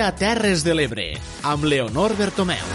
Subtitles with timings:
[0.00, 1.02] dia Terres de l'Ebre,
[1.44, 2.68] amb Leonor Bertomeu.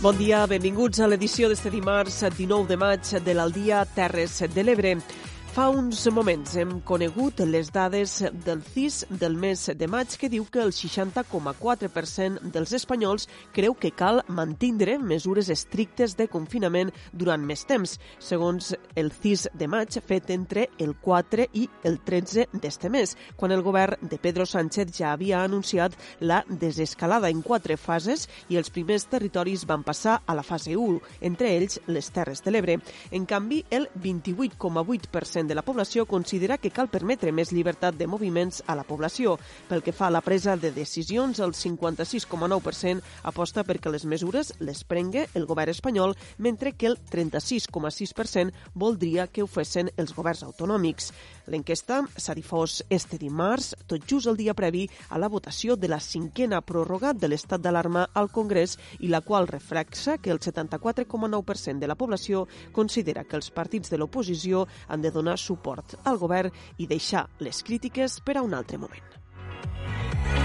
[0.00, 4.94] Bon dia, benvinguts a l'edició d'este dimarts 19 de maig de l'Aldia Terres de l'Ebre.
[5.52, 8.14] Fa uns moments hem conegut les dades
[8.46, 13.90] del CIS del mes de maig que diu que el 60,4% dels espanyols creu que
[13.92, 20.30] cal mantindre mesures estrictes de confinament durant més temps, segons el CIS de maig fet
[20.32, 25.12] entre el 4 i el 13 d'este mes, quan el govern de Pedro Sánchez ja
[25.12, 25.92] havia anunciat
[26.24, 30.96] la desescalada en quatre fases i els primers territoris van passar a la fase 1,
[31.20, 32.80] entre ells les Terres de l'Ebre.
[33.12, 38.62] En canvi, el 28,8% de la població considera que cal permetre més llibertat de moviments
[38.66, 39.38] a la població.
[39.68, 44.84] Pel que fa a la presa de decisions, el 56,9% aposta perquè les mesures les
[44.84, 51.12] prengue el govern espanyol, mentre que el 36,6% voldria que ho fessin els governs autonòmics.
[51.46, 55.98] L'enquesta s'ha difós este dimarts, tot just el dia previ a la votació de la
[56.00, 61.90] cinquena pròrroga de l'estat d'alarma al Congrés i la qual reflexa que el 74,9% de
[61.90, 66.86] la població considera que els partits de l'oposició han de donar suport al govern i
[66.86, 70.41] deixar les crítiques per a un altre moment.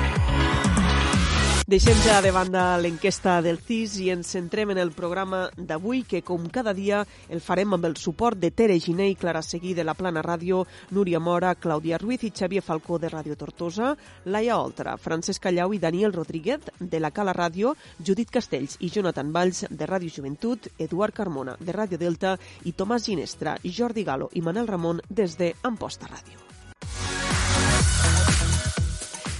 [1.67, 6.21] Deixem ja de banda l'enquesta del CIS i ens centrem en el programa d'avui, que
[6.23, 9.83] com cada dia el farem amb el suport de Tere Giné i Clara Seguí de
[9.83, 10.61] la Plana Ràdio,
[10.95, 13.97] Núria Mora, Clàudia Ruiz i Xavier Falcó de Ràdio Tortosa,
[14.31, 19.35] Laia Oltra, Francesc Callau i Daniel Rodríguez de la Cala Ràdio, Judit Castells i Jonathan
[19.35, 24.41] Valls de Ràdio Joventut, Eduard Carmona de Ràdio Delta i Tomàs Ginestra, Jordi Galo i
[24.41, 26.47] Manel Ramon des de Amposta Ràdio.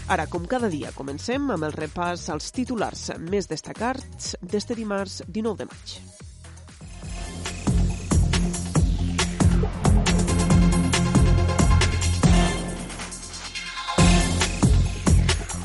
[0.08, 5.59] Ara, com cada dia, comencem amb el repàs als titulars més destacats d'este dimarts 19
[5.59, 5.97] de maig.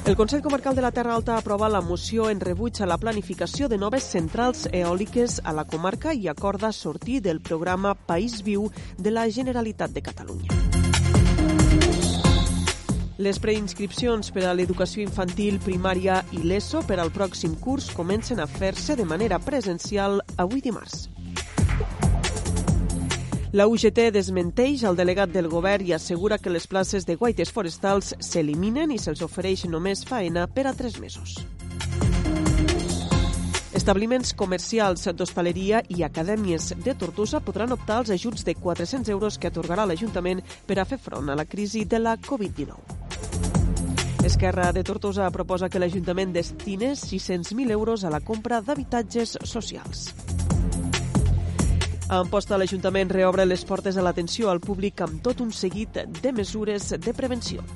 [0.02, 3.70] El Consell Comarcal de la Terra Alta aprova la moció en rebuig a la planificació
[3.70, 9.14] de noves centrals eòliques a la comarca i acorda sortir del programa País Viu de
[9.14, 10.81] la Generalitat de Catalunya.
[13.18, 18.46] Les preinscripcions per a l'educació infantil, primària i l'ESO per al pròxim curs comencen a
[18.48, 21.10] fer-se de manera presencial avui dimarts.
[23.52, 28.14] La UGT desmenteix el delegat del govern i assegura que les places de guaites forestals
[28.18, 31.36] s'eliminen i se'ls ofereix només faena per a tres mesos.
[33.82, 39.50] Establiments comercials d'hostaleria i acadèmies de Tortosa podran optar als ajuts de 400 euros que
[39.50, 40.38] atorgarà l'Ajuntament
[40.68, 44.22] per a fer front a la crisi de la Covid-19.
[44.22, 50.14] Esquerra de Tortosa proposa que l'Ajuntament destine 600.000 euros a la compra d'habitatges socials.
[52.06, 56.36] A Amposta, l'Ajuntament reobre les portes a l'atenció al públic amb tot un seguit de
[56.38, 57.66] mesures de prevenció.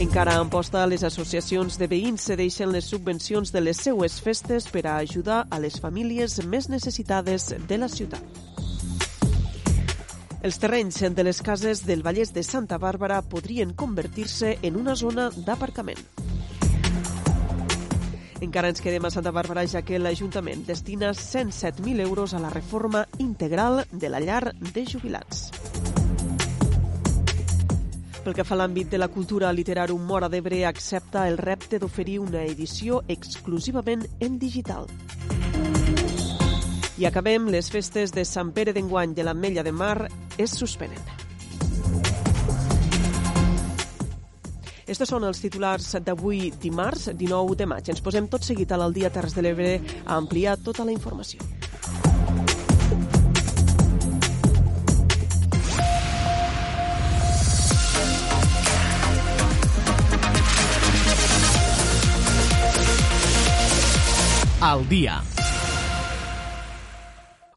[0.00, 4.86] Encara a Amposta, les associacions de veïns cedeixen les subvencions de les seues festes per
[4.88, 8.24] a ajudar a les famílies més necessitades de la ciutat.
[10.40, 15.28] Els terrenys de les cases del Vallès de Santa Bàrbara podrien convertir-se en una zona
[15.36, 16.00] d'aparcament.
[18.40, 23.04] Encara ens quedem a Santa Bàrbara, ja que l'Ajuntament destina 107.000 euros a la reforma
[23.18, 25.50] integral de la llar de jubilats.
[28.30, 32.20] Pel que fa a l'àmbit de la cultura, Literàrum Mora d'Ebre accepta el repte d'oferir
[32.22, 34.86] una edició exclusivament en digital.
[36.94, 40.06] I acabem, les festes de Sant Pere d'enguany de l'Ametlla de Mar
[40.38, 41.02] es suspenen.
[44.86, 47.90] Estos són els titulars d'avui dimarts 19 de maig.
[47.90, 49.74] Ens posem tot seguit a l'Aldia Terres de l'Ebre
[50.04, 51.42] a ampliar tota la informació.
[64.60, 65.39] Al dia.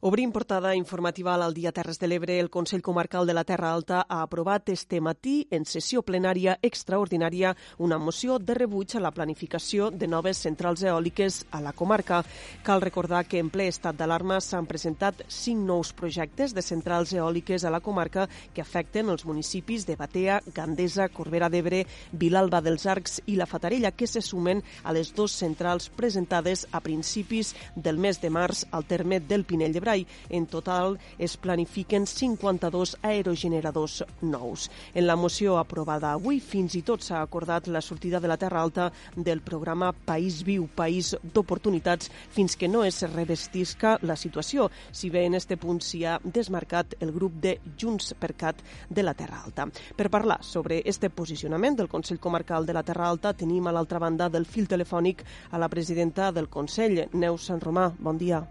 [0.06, 2.34] Obrim portada informativa al dia Terres de l'Ebre.
[2.38, 7.54] El Consell Comarcal de la Terra Alta ha aprovat este matí en sessió plenària extraordinària
[7.78, 12.18] una moció de rebuig a la planificació de noves centrals eòliques a la comarca.
[12.62, 17.64] Cal recordar que en ple estat d'alarma s'han presentat cinc nous projectes de centrals eòliques
[17.64, 23.22] a la comarca que afecten els municipis de Batea, Gandesa, Corbera d'Ebre, Vilalba dels Arcs
[23.24, 28.20] i la Fatarella, que se sumen a les dues centrals presentades a principis del mes
[28.20, 30.06] de març al terme del Pinell de Brai Clay.
[30.28, 34.70] En total es planifiquen 52 aerogeneradors nous.
[34.94, 38.62] En la moció aprovada avui fins i tot s'ha acordat la sortida de la Terra
[38.62, 45.10] Alta del programa País Viu, País d'Oportunitats, fins que no es revestisca la situació, si
[45.10, 49.14] bé en este punt s'hi ha desmarcat el grup de Junts per Cat de la
[49.14, 49.68] Terra Alta.
[49.96, 54.02] Per parlar sobre este posicionament del Consell Comarcal de la Terra Alta tenim a l'altra
[54.02, 57.90] banda del fil telefònic a la presidenta del Consell, Neus Sant Romà.
[57.98, 58.42] Bon dia.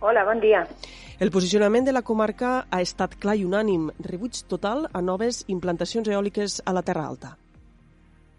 [0.00, 0.66] Hola, bon dia.
[1.18, 6.08] El posicionament de la comarca ha estat clar i unànim, rebuig total a noves implantacions
[6.12, 7.36] eòliques a la Terra Alta.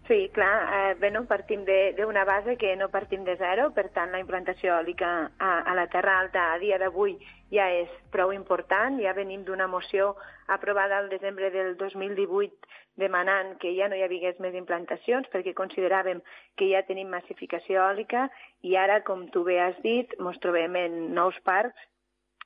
[0.08, 4.14] Sí, clar, eh, bé, no partim d'una base que no partim de zero, per tant
[4.14, 7.18] la implantació eòlica a, a la Terra Alta a dia d'avui
[7.52, 10.14] ja és prou important, ja venim d'una moció
[10.48, 12.68] aprovada al desembre del 2018
[12.98, 16.20] demanant que ja no hi hagués més implantacions perquè consideràvem
[16.58, 18.26] que ja tenim massificació eòlica
[18.66, 21.86] i ara, com tu bé has dit, ens trobem en nous parcs,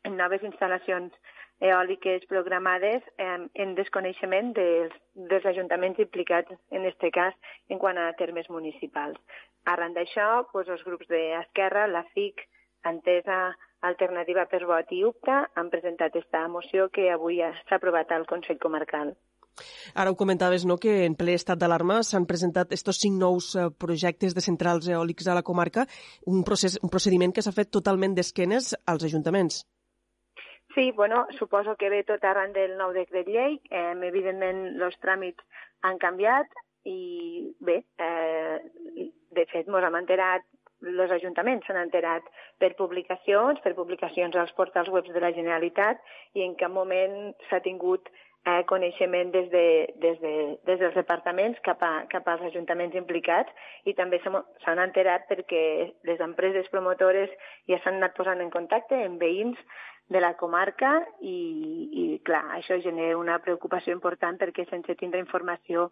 [0.04, 1.14] en noves instal·lacions
[1.62, 4.94] eòliques programades eh, en desconeixement dels,
[5.31, 7.37] dels ajuntaments implicats, en aquest cas,
[7.70, 9.19] en quant a termes municipals.
[9.70, 12.43] Arran d'això, doncs, els grups d'Esquerra, la FIC,
[12.90, 13.52] Entesa,
[13.82, 18.61] Alternativa per Vot i UPTA han presentat aquesta moció que avui s'ha aprovat al Consell
[18.62, 19.17] Comarcal.
[19.94, 23.69] Ara ho comentaves, no?, que en ple estat d'alarma s'han presentat estos cinc nous eh,
[23.84, 25.84] projectes de centrals eòlics a la comarca,
[26.26, 29.64] un, procés, un procediment que s'ha fet totalment d'esquenes als ajuntaments.
[30.75, 33.58] Sí, bueno, suposo que ve tot arran del nou decret llei.
[33.69, 35.44] Eh, evidentment, els tràmits
[35.85, 36.49] han canviat
[36.88, 40.49] i bé, eh, de fet, ens hem enterat
[40.82, 42.26] els ajuntaments s'han enterat
[42.58, 46.02] per publicacions, per publicacions als portals webs de la Generalitat
[46.34, 48.11] i en cap moment s'ha tingut
[48.44, 50.34] eh, coneixement des, de, des, de,
[50.67, 53.52] des dels departaments cap, a, cap als ajuntaments implicats
[53.87, 57.31] i també s'han enterat perquè les empreses promotores
[57.70, 59.58] ja s'han anat posant en contacte amb veïns
[60.12, 61.37] de la comarca i,
[62.02, 65.88] i clar, això genera una preocupació important perquè sense tindre informació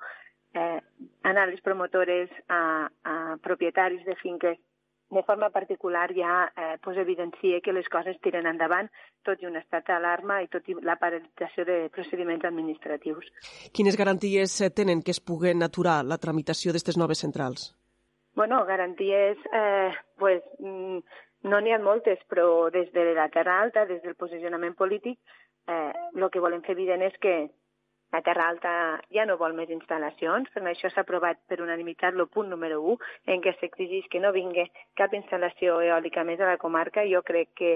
[0.55, 0.81] eh,
[1.23, 4.59] anar les promotores a, a propietaris de finques
[5.11, 8.91] de forma particular ja eh, pues evidencia que les coses tiren endavant
[9.27, 13.27] tot i un estat d'alarma i tot i la paralització de procediments administratius.
[13.75, 17.73] Quines garanties tenen que es puguen aturar la tramitació d'aquestes noves centrals?
[18.35, 20.99] Bueno, garanties, eh, pues, mm,
[21.51, 25.19] no n'hi ha moltes, però des de la Terra Alta, des del posicionament polític,
[25.67, 27.51] eh, el que volem fer evident és que
[28.13, 28.73] la Terra Alta
[29.15, 33.11] ja no vol més instal·lacions, per això s'ha aprovat per unanimitat el punt número 1,
[33.35, 34.67] en què s'exigeix que no vingui
[34.99, 37.07] cap instal·lació eòlica més a la comarca.
[37.07, 37.73] Jo crec que,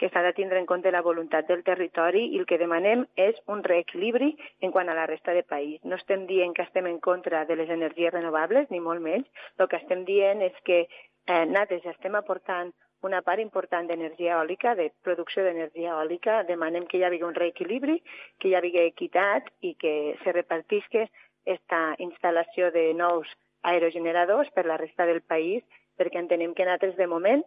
[0.00, 3.40] que s'ha de tindre en compte la voluntat del territori i el que demanem és
[3.46, 5.80] un reequilibri en quant a la resta de país.
[5.84, 9.28] No estem dient que estem en contra de les energies renovables, ni molt menys.
[9.58, 12.72] El que estem dient és que eh, nosaltres estem aportant
[13.04, 16.42] una part important d'energia eòlica, de producció d'energia eòlica.
[16.48, 18.00] Demanem que hi hagi un reequilibri,
[18.40, 21.04] que hi hagi equitat i que se repartisca
[21.44, 23.28] aquesta instal·lació de nous
[23.64, 25.64] aerogeneradors per la resta del país,
[25.98, 27.44] perquè entenem que nosaltres, de moment,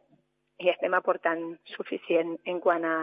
[0.61, 1.41] hi estem aportant
[1.75, 2.97] suficient en quant a,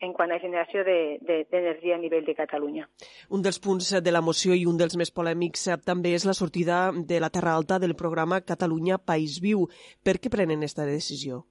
[0.00, 2.88] en quant a generació d'energia de, de, a nivell de Catalunya.
[3.34, 6.36] Un dels punts de la moció i un dels més polèmics eh, també és la
[6.38, 9.66] sortida de la Terra Alta del programa Catalunya País Viu.
[10.02, 11.44] Per què prenen aquesta decisió?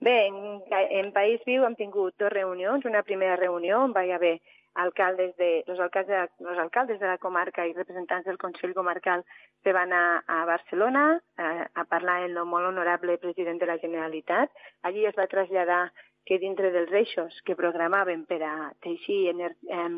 [0.00, 2.86] Bé, en, en País Viu hem tingut dues reunions.
[2.86, 4.38] Una primera reunió on va haver
[4.78, 9.24] alcaldes de, los, alcaldes de, los alcaldes de la comarca i representants del Consell Comarcal
[9.64, 13.78] se van a, a Barcelona a, a parlar amb el molt honorable president de la
[13.82, 14.54] Generalitat.
[14.86, 15.88] Allí es va traslladar
[16.28, 19.88] que dintre dels eixos que programaven per a teixir eh,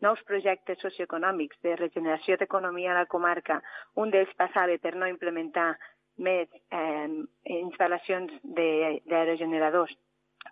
[0.00, 3.60] nous projectes socioeconòmics de regeneració d'economia a la comarca,
[4.00, 5.74] un d'ells passava per no implementar
[6.16, 7.08] més eh,
[7.58, 9.94] instal·lacions d'aerogeneradors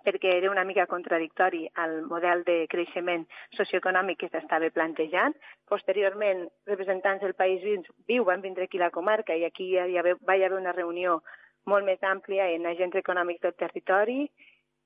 [0.02, 3.26] perquè era una mica contradictori al model de creixement
[3.58, 5.36] socioeconòmic que s'estava plantejant.
[5.68, 7.62] Posteriorment, representants del País
[8.08, 11.20] Viu van vindre aquí a la comarca i aquí hi haver, va haver una reunió
[11.66, 14.26] molt més àmplia en agents econòmics del territori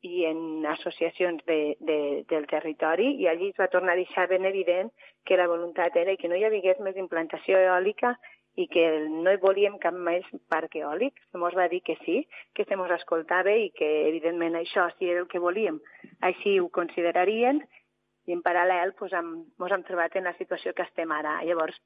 [0.04, 4.44] i en associacions de, de, del territori i allí es va tornar a deixar ben
[4.44, 4.92] evident
[5.24, 8.12] que la voluntat era que no hi hagués més implantació eòlica
[8.56, 11.18] i que no hi volíem cap més parc eòlic.
[11.36, 12.22] Mos va dir que sí,
[12.56, 15.80] que se mos escoltava i que, evidentment, això sí era el que volíem.
[16.24, 19.34] Així ho considerarien i, en paral·lel, pues, hem,
[19.68, 21.36] hem trobat en la situació que estem ara.
[21.44, 21.76] Llavors,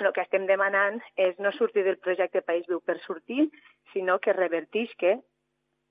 [0.00, 3.48] el que estem demanant és no sortir del projecte País Viu per sortir,
[3.92, 5.16] sinó que revertisca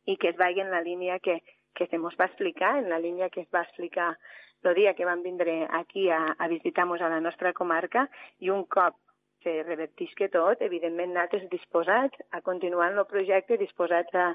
[0.06, 1.40] i que es vagi en la línia que,
[1.76, 4.16] que se mos va explicar, en la línia que es va explicar
[4.64, 8.10] el dia que vam vindre aquí a, a visitar-nos a la nostra comarca
[8.40, 8.98] i un cop
[9.44, 14.30] se revertisca tot, evidentment nosaltres disposats a continuar en el projecte, disposats a,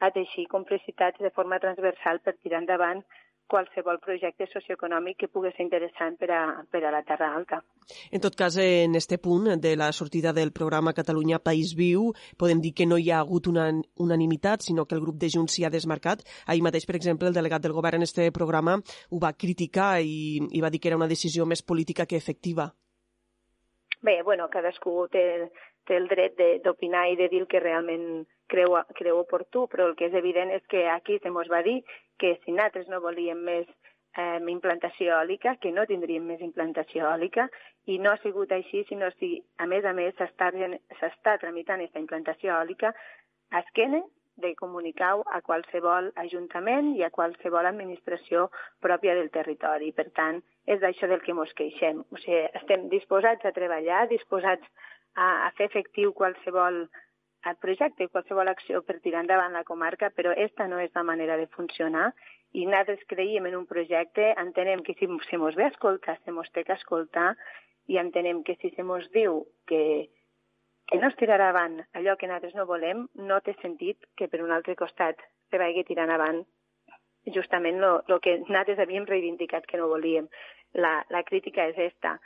[0.00, 3.04] a teixir complicitats de forma transversal per tirar endavant
[3.46, 7.60] qualsevol projecte socioeconòmic que pugui ser interessant per a, per a la Terra Alta.
[8.10, 12.60] En tot cas, en este punt de la sortida del programa Catalunya País Viu, podem
[12.60, 13.68] dir que no hi ha hagut una
[14.02, 16.26] unanimitat, sinó que el grup de Junts s'hi ha desmarcat.
[16.46, 20.42] Ahir mateix, per exemple, el delegat del govern en este programa ho va criticar i,
[20.50, 22.72] i va dir que era una decisió més política que efectiva.
[24.02, 25.50] Bé, bueno, cadascú té,
[25.88, 29.96] té el dret d'opinar i de dir el que realment creu, creu oportú, però el
[29.96, 31.80] que és evident és que aquí se mos va dir
[32.18, 33.66] que si nosaltres no volíem més
[34.16, 37.48] eh, implantació eòlica, que no tindríem més implantació eòlica,
[37.86, 42.54] i no ha sigut així, sinó si, a més a més, s'està tramitant aquesta implantació
[42.56, 42.92] eòlica
[43.52, 44.02] a esquena
[44.42, 48.50] de comunicar a qualsevol ajuntament i a qualsevol administració
[48.84, 49.92] pròpia del territori.
[49.96, 52.04] Per tant, és d'això del que ens queixem.
[52.12, 54.66] O sigui, estem disposats a treballar, disposats
[55.14, 56.86] a, a fer efectiu qualsevol
[57.46, 61.36] el projecte, qualsevol acció per tirar endavant la comarca, però aquesta no és la manera
[61.38, 62.08] de funcionar
[62.58, 66.32] i nosaltres creiem en un projecte, entenem que si se mos ve a escoltar, se
[66.32, 67.34] mos té que escoltar
[67.86, 70.08] i entenem que si se mos diu que,
[70.86, 74.42] que no es tirarà avant allò que nosaltres no volem, no té sentit que per
[74.44, 76.44] un altre costat se vagi tirant avant
[77.34, 80.30] justament el que nosaltres havíem reivindicat que no volíem.
[80.78, 82.16] La, la crítica és esta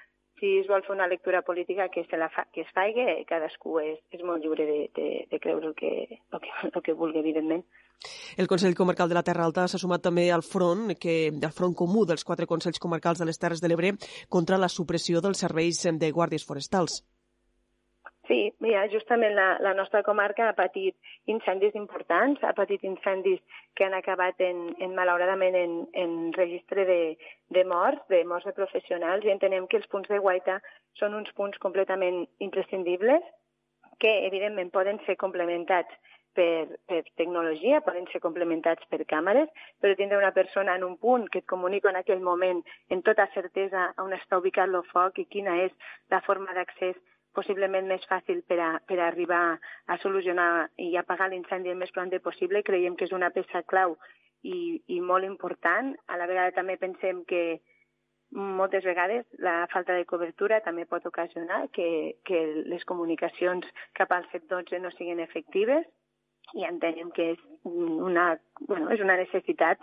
[0.40, 3.76] si es vol fer una lectura política que se, la fa, que es faci, cadascú
[3.84, 7.20] és, és molt lliure de, de, de creure el que, el, que, el que vulgui,
[7.20, 7.62] evidentment.
[8.40, 11.76] El Consell Comarcal de la Terra Alta s'ha sumat també al front, que, al front
[11.76, 13.92] comú dels quatre Consells Comarcals de les Terres de l'Ebre
[14.32, 17.02] contra la supressió dels serveis de guàrdies forestals.
[18.30, 20.94] Sí, mira, justament la, la nostra comarca ha patit
[21.32, 23.40] incendis importants, ha patit incendis
[23.74, 27.00] que han acabat en, en malauradament en, en registre de,
[27.50, 30.60] de morts, de morts de professionals, i entenem que els punts de guaita
[31.02, 33.26] són uns punts completament imprescindibles
[33.98, 35.90] que, evidentment, poden ser complementats
[36.38, 39.50] per, per tecnologia, poden ser complementats per càmeres,
[39.82, 42.62] però tindre una persona en un punt que et comunica en aquell moment
[42.94, 45.74] en tota certesa on està ubicat el foc i quina és
[46.14, 46.94] la forma d'accés
[47.36, 49.42] possiblement més fàcil per a, per a arribar
[49.86, 52.64] a solucionar i apagar l'incendi el més prompte possible.
[52.66, 53.96] Creiem que és una peça clau
[54.42, 55.94] i, i molt important.
[56.08, 57.60] A la vegada també pensem que
[58.30, 63.66] moltes vegades la falta de cobertura també pot ocasionar que, que les comunicacions
[63.98, 65.86] cap al 712 no siguin efectives
[66.54, 69.82] i entenem que és una, bueno, és una necessitat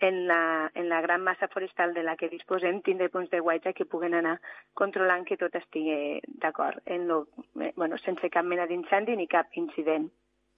[0.00, 3.72] en la, en la gran massa forestal de la que disposem tindre punts de guaita
[3.72, 4.40] que puguen anar
[4.74, 10.10] controlant que tot estigui d'acord, en eh, bueno, sense cap mena d'incendi ni cap incident.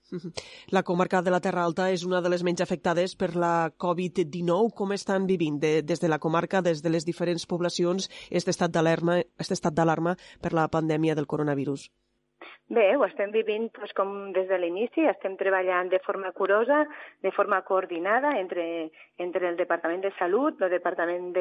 [0.71, 4.71] La comarca de la Terra Alta és una de les menys afectades per la Covid-19.
[4.77, 9.75] Com estan vivint de, des de la comarca, des de les diferents poblacions, aquest estat
[9.75, 11.89] d'alarma per la pandèmia del coronavirus?
[12.69, 16.81] Bé, ho estem vivint doncs, com des de l'inici, estem treballant de forma curosa,
[17.23, 18.65] de forma coordinada entre,
[19.23, 21.31] entre el Departament de Salut, el Departament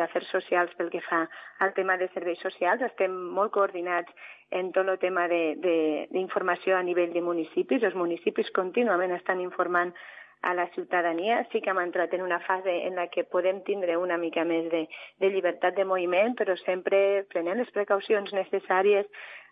[0.00, 1.26] d'Afers Socials pel que fa
[1.60, 7.12] al tema de serveis socials, estem molt coordinats en tot el tema d'informació a nivell
[7.12, 7.84] de municipis.
[7.84, 9.92] Els municipis contínuament estan informant
[10.40, 11.42] a la ciutadania.
[11.52, 14.70] Sí que hem entrat en una fase en la que podem tindre una mica més
[14.72, 14.86] de,
[15.20, 19.10] de llibertat de moviment, però sempre prenent les precaucions necessàries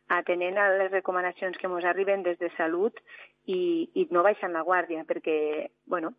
[0.08, 2.98] atenent a les recomanacions que ens arriben des de salut
[3.46, 6.12] i, i no baixant la guàrdia, perquè, bueno,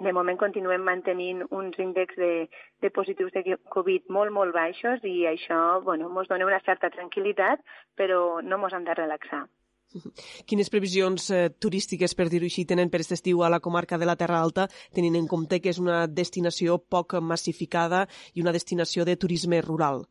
[0.00, 2.48] de moment continuem mantenint uns índexs de,
[2.80, 7.62] de positius de Covid molt, molt baixos i això, bueno, ens dona una certa tranquil·litat,
[7.96, 9.42] però no ens hem de relaxar.
[10.48, 14.08] Quines previsions eh, turístiques, per dir-ho així, tenen per aquest estiu a la comarca de
[14.08, 19.04] la Terra Alta, tenint en compte que és una destinació poc massificada i una destinació
[19.04, 20.06] de turisme rural?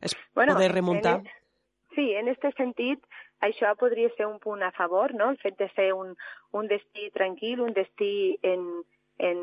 [0.00, 1.20] Es bueno, poder remuntar?
[1.20, 1.39] En,
[2.00, 3.02] Sí, en aquest sentit,
[3.44, 5.26] això podria ser un punt a favor, no?
[5.34, 6.14] el fet de ser un,
[6.56, 8.62] un destí tranquil, un destí en,
[9.18, 9.42] en,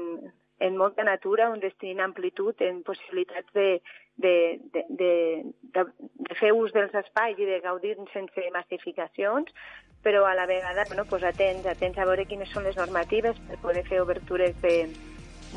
[0.65, 3.67] en molta natura, un destí en amplitud, en possibilitats de,
[4.25, 4.33] de,
[4.73, 5.11] de, de,
[5.75, 5.85] de,
[6.39, 9.53] fer ús dels espais i de gaudir sense massificacions,
[10.01, 13.61] però a la vegada bueno, pues atents, atents a veure quines són les normatives per
[13.61, 14.75] poder fer obertures de,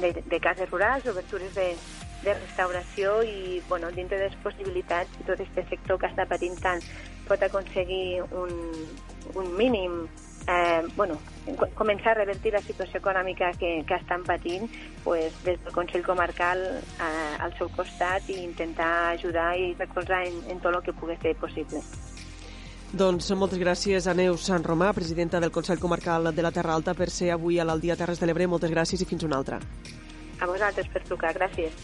[0.05, 1.71] de, de cases rurals, obertures de,
[2.25, 6.83] de restauració i, bueno, dintre de les possibilitats, tot aquest sector que està patint tant
[7.29, 8.53] pot aconseguir un,
[9.39, 10.03] un mínim
[10.49, 11.19] eh, bueno,
[11.75, 14.69] començar a revertir la situació econòmica que, que estan patint
[15.05, 20.41] pues, des del Consell Comarcal eh, al seu costat i intentar ajudar i recolzar en,
[20.51, 21.83] en tot el que pugui ser possible.
[22.91, 26.97] Doncs moltes gràcies a Neus Sant Romà, presidenta del Consell Comarcal de la Terra Alta,
[26.99, 28.49] per ser avui a l'Aldia Terres de l'Ebre.
[28.51, 29.61] Moltes gràcies i fins una altra.
[30.41, 31.31] A vosaltres per trucar.
[31.37, 31.77] Gràcies.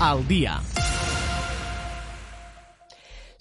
[0.00, 0.60] Al día.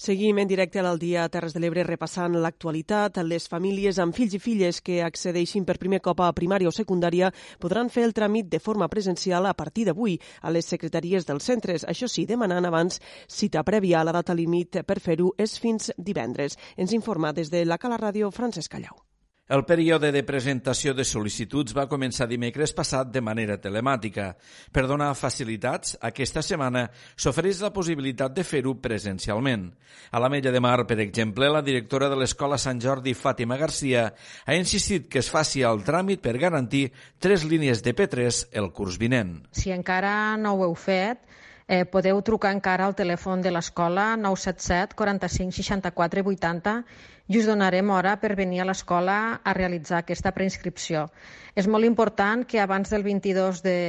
[0.08, 3.18] Seguim en directe al dia a Terres de l'Ebre repassant l'actualitat.
[3.28, 7.28] Les famílies amb fills i filles que accedeixin per primer cop a primària o secundària
[7.60, 11.84] podran fer el tràmit de forma presencial a partir d'avui a les secretaries dels centres.
[11.84, 14.06] Això sí, demanant abans cita prèvia.
[14.08, 16.56] La data límit per fer-ho és fins divendres.
[16.78, 19.07] Ens informa des de la Cala Ràdio Francesc Callau.
[19.48, 24.34] El període de presentació de sol·licituds va començar dimecres passat de manera telemàtica.
[24.76, 26.82] Per donar facilitats, aquesta setmana
[27.16, 29.70] s'ofereix la possibilitat de fer-ho presencialment.
[30.12, 34.10] A la Mella de Mar, per exemple, la directora de l'Escola Sant Jordi, Fàtima Garcia,
[34.44, 39.00] ha insistit que es faci el tràmit per garantir tres línies de P3 el curs
[39.00, 39.38] vinent.
[39.56, 41.24] Si encara no ho heu fet,
[41.68, 46.82] eh, podeu trucar encara al telèfon de l'escola 977 45 64 80
[47.28, 51.08] i us donarem hora per venir a l'escola a realitzar aquesta preinscripció.
[51.56, 53.80] És molt important que abans del 22 de,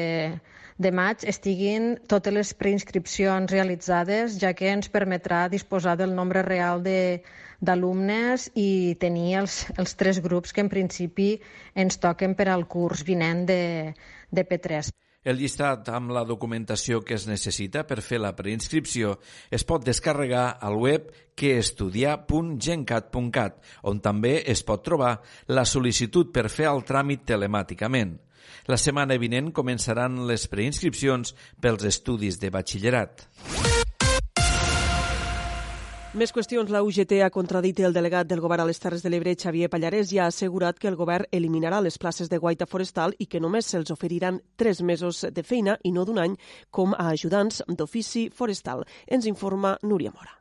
[0.78, 6.82] de maig estiguin totes les preinscripcions realitzades, ja que ens permetrà disposar del nombre real
[6.82, 11.32] d'alumnes i tenir els, els tres grups que en principi
[11.74, 13.62] ens toquen per al curs vinent de,
[14.30, 14.90] de P3.
[15.28, 19.18] El llistat amb la documentació que es necessita per fer la preinscripció
[19.52, 23.60] es pot descarregar al web queestudiar.gencat.cat,
[23.92, 25.20] on també es pot trobar
[25.52, 28.16] la sol·licitud per fer el tràmit telemàticament.
[28.72, 33.28] La setmana vinent començaran les preinscripcions pels estudis de batxillerat.
[36.18, 36.70] Més qüestions.
[36.74, 40.10] La UGT ha contradit el delegat del govern a les Terres de l'Ebre, Xavier Pallarès,
[40.10, 43.70] i ha assegurat que el govern eliminarà les places de guaita forestal i que només
[43.70, 46.34] se'ls oferiran tres mesos de feina i no d'un any
[46.74, 48.82] com a ajudants d'ofici forestal.
[49.06, 50.37] Ens informa Núria Mora.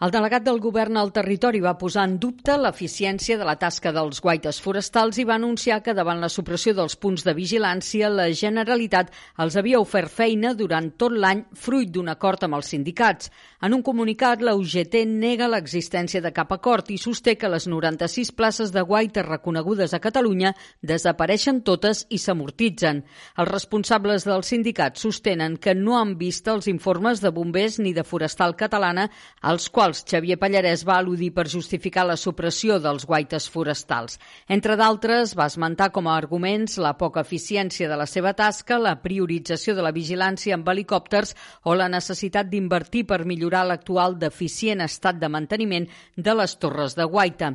[0.00, 4.22] El delegat del govern al territori va posar en dubte l'eficiència de la tasca dels
[4.24, 9.10] guaites forestals i va anunciar que davant la supressió dels punts de vigilància la Generalitat
[9.44, 13.28] els havia ofert feina durant tot l'any fruit d'un acord amb els sindicats.
[13.60, 18.32] En un comunicat, la UGT nega l'existència de cap acord i sosté que les 96
[18.32, 23.04] places de guaites reconegudes a Catalunya desapareixen totes i s'amortitzen.
[23.36, 28.08] Els responsables dels sindicats sostenen que no han vist els informes de bombers ni de
[28.08, 29.10] Forestal Catalana,
[29.42, 34.20] als quals quals Xavier Pallarès va al·ludir per justificar la supressió dels guaites forestals.
[34.46, 38.94] Entre d'altres, va esmentar com a arguments la poca eficiència de la seva tasca, la
[39.02, 41.34] priorització de la vigilància amb helicòpters
[41.66, 47.08] o la necessitat d'invertir per millorar l'actual deficient estat de manteniment de les torres de
[47.10, 47.50] guaita.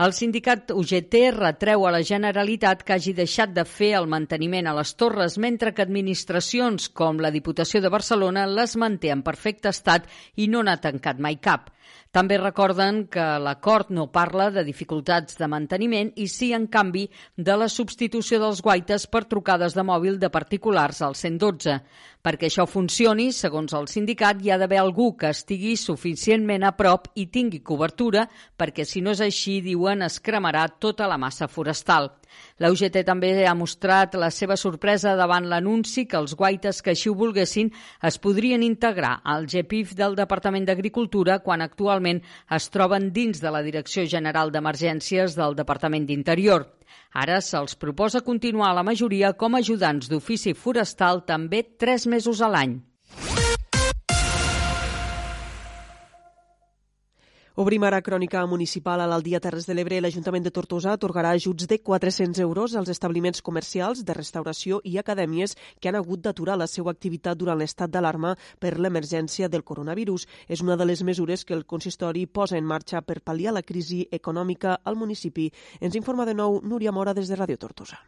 [0.00, 4.76] El sindicat UGT retreu a la Generalitat que hagi deixat de fer el manteniment a
[4.80, 10.08] les torres, mentre que administracions com la Diputació de Barcelona les manté en perfecte estat
[10.36, 11.73] i no n'ha tancat mai cap.
[12.14, 17.56] També recorden que l'acord no parla de dificultats de manteniment i sí, en canvi, de
[17.58, 21.80] la substitució dels guaites per trucades de mòbil de particulars al 112.
[22.24, 27.10] Perquè això funcioni, segons el sindicat, hi ha d'haver algú que estigui suficientment a prop
[27.20, 28.22] i tingui cobertura,
[28.56, 32.08] perquè si no és així, diuen, es cremarà tota la massa forestal.
[32.64, 37.12] La UGT també ha mostrat la seva sorpresa davant l'anunci que els guaites que així
[37.12, 37.68] ho volguessin
[38.08, 42.22] es podrien integrar al GPIF del Departament d'Agricultura quan actualment
[42.58, 46.70] es troben dins de la Direcció General d'Emergències del Departament d'Interior.
[47.24, 52.50] Ara se'ls proposa continuar la majoria com a ajudants d'ofici forestal també tres mesos a
[52.56, 52.80] l'any.
[57.56, 60.00] Obrim ara crònica municipal a l'Aldia Terres de l'Ebre.
[60.02, 65.54] L'Ajuntament de Tortosa atorgarà ajuts de 400 euros als establiments comercials de restauració i acadèmies
[65.78, 70.26] que han hagut d'aturar la seva activitat durant l'estat d'alarma per l'emergència del coronavirus.
[70.48, 74.02] És una de les mesures que el consistori posa en marxa per pal·liar la crisi
[74.10, 75.46] econòmica al municipi.
[75.78, 78.02] Ens informa de nou Núria Mora des de Ràdio Tortosa.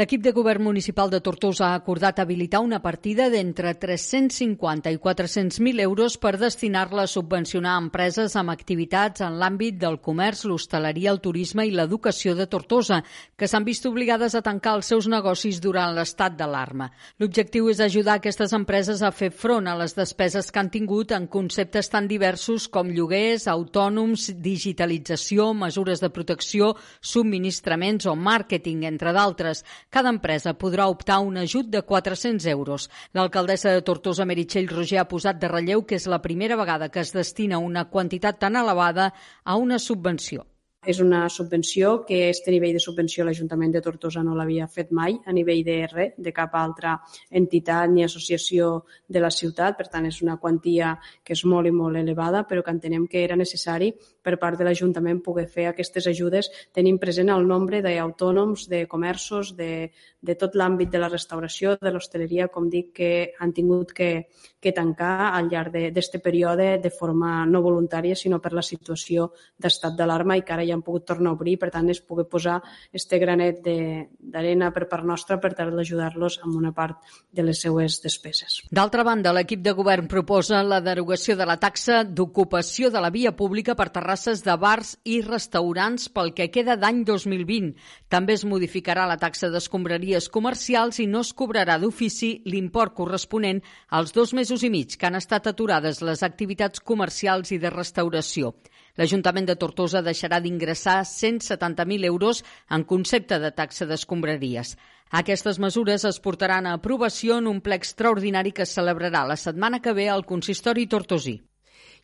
[0.00, 5.82] L'equip de govern municipal de Tortosa ha acordat habilitar una partida d'entre 350 i 400.000
[5.84, 11.66] euros per destinar-la a subvencionar empreses amb activitats en l'àmbit del comerç, l'hostaleria, el turisme
[11.68, 13.02] i l'educació de Tortosa,
[13.36, 16.88] que s'han vist obligades a tancar els seus negocis durant l'estat d'alarma.
[17.20, 21.28] L'objectiu és ajudar aquestes empreses a fer front a les despeses que han tingut en
[21.28, 29.66] conceptes tan diversos com lloguers, autònoms, digitalització, mesures de protecció, subministraments o màrqueting, entre d'altres.
[29.92, 32.86] Cada empresa podrà optar a un ajut de 400 euros.
[33.12, 37.04] L'alcaldessa de Tortosa, Meritxell Roger, ha posat de relleu que és la primera vegada que
[37.04, 39.10] es destina una quantitat tan elevada
[39.44, 40.46] a una subvenció.
[40.84, 45.14] És una subvenció que este nivell de subvenció l'Ajuntament de Tortosa no l'havia fet mai
[45.14, 46.96] a nivell de res, de cap altra
[47.30, 49.76] entitat ni associació de la ciutat.
[49.78, 53.22] Per tant, és una quantia que és molt i molt elevada, però que entenem que
[53.22, 53.92] era necessari
[54.22, 59.54] per part de l'Ajuntament poder fer aquestes ajudes tenint present el nombre d'autònoms, de comerços,
[59.54, 64.10] de, de tot l'àmbit de la restauració, de l'hostaleria, com dic, que han tingut que,
[64.58, 69.30] que tancar al llarg d'aquest període de forma no voluntària, sinó per la situació
[69.62, 72.24] d'estat d'alarma i que ara ja han pogut tornar a obrir, per tant, es pugui
[72.28, 72.60] posar
[72.92, 76.98] este granet d'arena per part nostra per tal d'ajudar-los amb una part
[77.32, 78.60] de les seues despeses.
[78.70, 83.34] D'altra banda, l'equip de govern proposa la derogació de la taxa d'ocupació de la via
[83.36, 87.72] pública per terrasses de bars i restaurants pel que queda d'any 2020.
[88.12, 94.12] També es modificarà la taxa d'escombraries comercials i no es cobrarà d'ofici l'import corresponent als
[94.12, 98.54] dos mesos i mig que han estat aturades les activitats comercials i de restauració.
[99.00, 104.74] L'Ajuntament de Tortosa deixarà d'ingressar 170.000 euros en concepte de taxa d'escombraries.
[105.20, 109.80] Aquestes mesures es portaran a aprovació en un ple extraordinari que es celebrarà la setmana
[109.80, 111.38] que ve al consistori tortosí.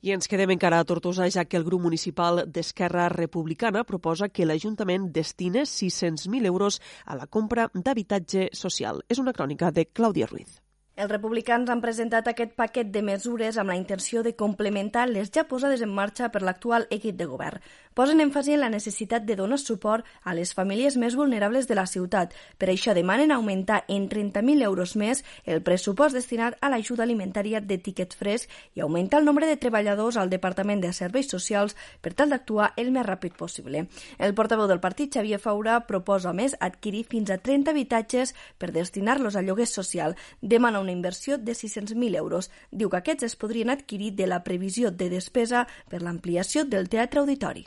[0.01, 4.46] I ens quedem encara a Tortosa, ja que el grup municipal d'Esquerra Republicana proposa que
[4.46, 9.03] l'Ajuntament destine 600.000 euros a la compra d'habitatge social.
[9.09, 10.62] És una crònica de Clàudia Ruiz.
[10.99, 15.45] Els republicans han presentat aquest paquet de mesures amb la intenció de complementar les ja
[15.47, 17.61] posades en marxa per l'actual equip de govern.
[17.95, 21.85] Posen èmfasi en la necessitat de donar suport a les famílies més vulnerables de la
[21.87, 22.35] ciutat.
[22.59, 27.79] Per això demanen augmentar en 30.000 euros més el pressupost destinat a l'ajuda alimentària de
[27.79, 32.35] tiquets fresc i augmentar el nombre de treballadors al Departament de Serveis Socials per tal
[32.35, 33.85] d'actuar el més ràpid possible.
[34.19, 39.39] El portaveu del partit, Xavier Faura, proposa més adquirir fins a 30 habitatges per destinar-los
[39.39, 40.19] a lloguer social.
[40.43, 42.48] Demana una inversió de 600.000 euros.
[42.72, 47.20] Diu que aquests es podrien adquirir de la previsió de despesa per l'ampliació del teatre
[47.20, 47.66] auditori.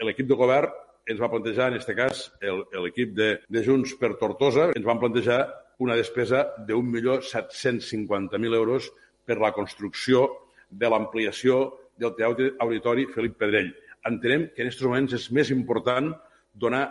[0.00, 0.72] L'equip de govern
[1.12, 5.42] ens va plantejar, en aquest cas, l'equip de, de Junts per Tortosa, ens van plantejar
[5.82, 8.88] una despesa de 1.750.000 euros
[9.26, 10.28] per la construcció
[10.70, 11.62] de l'ampliació
[11.98, 13.72] del Teatre Auditori Felip Pedrell.
[14.08, 16.12] Entenem que en aquests moments és més important
[16.54, 16.86] donar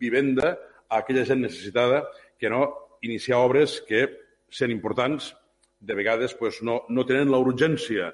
[0.00, 0.54] vivenda
[0.88, 2.06] a aquella gent necessitada
[2.38, 2.64] que no
[3.02, 4.06] iniciar obres que
[4.50, 5.34] sent importants,
[5.80, 8.12] de vegades pues, no, no tenen la urgència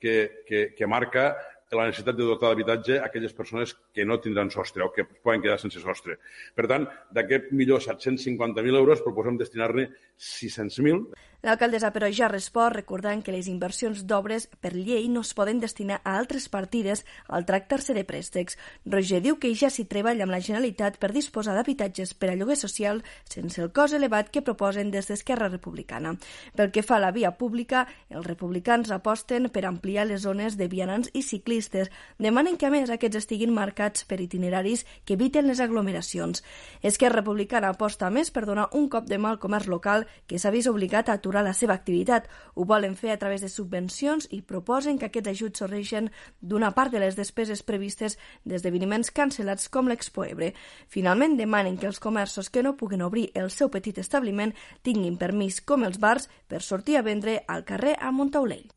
[0.00, 1.32] que, que, que marca
[1.74, 5.60] la necessitat de dotar d'habitatge aquelles persones que no tindran sostre o que poden quedar
[5.62, 6.18] sense sostre.
[6.54, 13.32] Per tant, d'aquest millor 750.000 euros proposem destinar-ne 600.000 L'alcaldessa, però, ja respon recordant que
[13.34, 18.04] les inversions d'obres per llei no es poden destinar a altres partides al tractar-se de
[18.08, 18.56] préstecs.
[18.88, 22.56] Roger diu que ja s'hi treballa amb la Generalitat per disposar d'habitatges per a lloguer
[22.56, 26.14] social sense el cost elevat que proposen des d'Esquerra Republicana.
[26.56, 30.70] Pel que fa a la via pública, els republicans aposten per ampliar les zones de
[30.72, 31.92] vianants i ciclistes.
[32.16, 36.40] Demanen que, a més, aquests estiguin marcats per itineraris que eviten les aglomeracions.
[36.80, 40.52] Esquerra Republicana aposta més per donar un cop de mà al comerç local que s'ha
[40.54, 42.26] vist obligat a aturar la seva activitat.
[42.54, 46.90] Ho volen fer a través de subvencions i proposen que aquests ajuts sorgeixen d'una part
[46.90, 50.54] de les despeses previstes d'esdeveniments cancel·lats com l'Expo Ebre.
[50.88, 55.60] Finalment, demanen que els comerços que no puguen obrir el seu petit establiment tinguin permís,
[55.60, 58.73] com els bars, per sortir a vendre al carrer a Montaulell.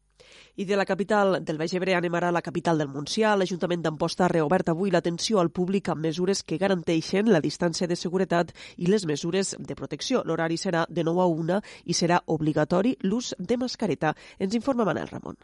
[0.60, 3.36] I de la capital del Baix Ebre anem ara a la capital del Montsià.
[3.38, 7.98] L'Ajuntament d'Amposta ha reobert avui l'atenció al públic amb mesures que garanteixen la distància de
[8.04, 10.24] seguretat i les mesures de protecció.
[10.26, 11.60] L'horari serà de 9 a 1
[11.94, 14.16] i serà obligatori l'ús de mascareta.
[14.40, 15.38] Ens informa Manel Ramon.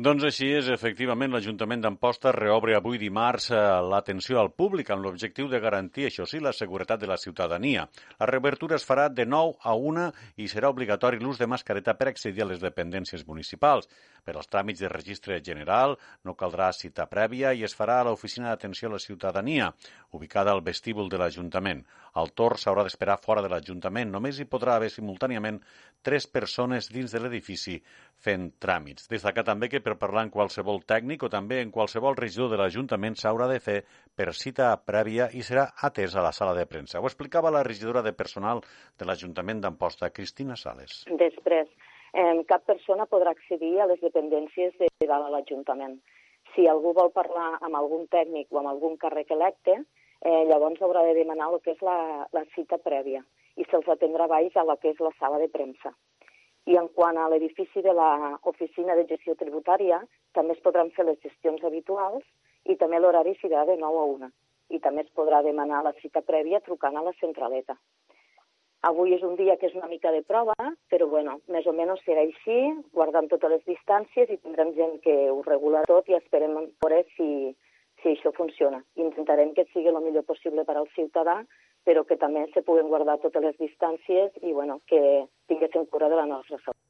[0.00, 5.50] Doncs així és, efectivament, l'Ajuntament d'Amposta reobre avui dimarts eh, l'atenció al públic amb l'objectiu
[5.52, 7.82] de garantir, això sí, la seguretat de la ciutadania.
[8.16, 10.06] La reobertura es farà de 9 a 1
[10.40, 13.90] i serà obligatori l'ús de mascareta per accedir a les dependències municipals.
[14.24, 18.50] Per als tràmits de registre general no caldrà cita prèvia i es farà a l'Oficina
[18.50, 19.72] d'Atenció a la Ciutadania,
[20.16, 21.84] ubicada al vestíbul de l'Ajuntament.
[22.20, 24.10] El torn s'haurà d'esperar fora de l'Ajuntament.
[24.10, 25.60] Només hi podrà haver simultàniament
[26.02, 27.76] tres persones dins de l'edifici
[28.24, 29.06] fent tràmits.
[29.10, 33.16] Destacar també que per parlar amb qualsevol tècnic o també en qualsevol regidor de l'Ajuntament
[33.20, 33.78] s'haurà de fer
[34.16, 37.00] per cita prèvia i serà atès a la sala de premsa.
[37.00, 38.64] Ho explicava la regidora de personal
[38.98, 41.04] de l'Ajuntament d'Amposta, Cristina Sales.
[41.22, 41.70] Després,
[42.12, 45.98] eh, cap persona podrà accedir a les dependències de, de l'Ajuntament.
[46.54, 49.76] Si algú vol parlar amb algun tècnic o amb algun càrrec electe,
[50.20, 53.22] eh, llavors haurà de demanar el que és la, la cita prèvia
[53.56, 55.92] i se'ls atendrà baix a la que és la sala de premsa.
[56.70, 60.00] I en quant a l'edifici de l'Oficina de Gestió Tributària,
[60.36, 62.24] també es podran fer les gestions habituals
[62.68, 64.30] i també l'horari serà de 9 a 1.
[64.76, 67.76] I també es podrà demanar la cita prèvia trucant a la centraleta.
[68.88, 70.54] Avui és un dia que és una mica de prova,
[70.88, 72.60] però bueno, més o menys serà així,
[72.96, 77.28] guardant totes les distàncies i tindrem gent que ho regula tot i esperem veure si,
[78.00, 78.80] si això funciona.
[78.96, 81.42] Intentarem que sigui el millor possible per al ciutadà,
[81.84, 86.16] però que també se puguen guardar totes les distàncies i bueno, que tinguéssim cura de
[86.16, 86.80] la nostra salut.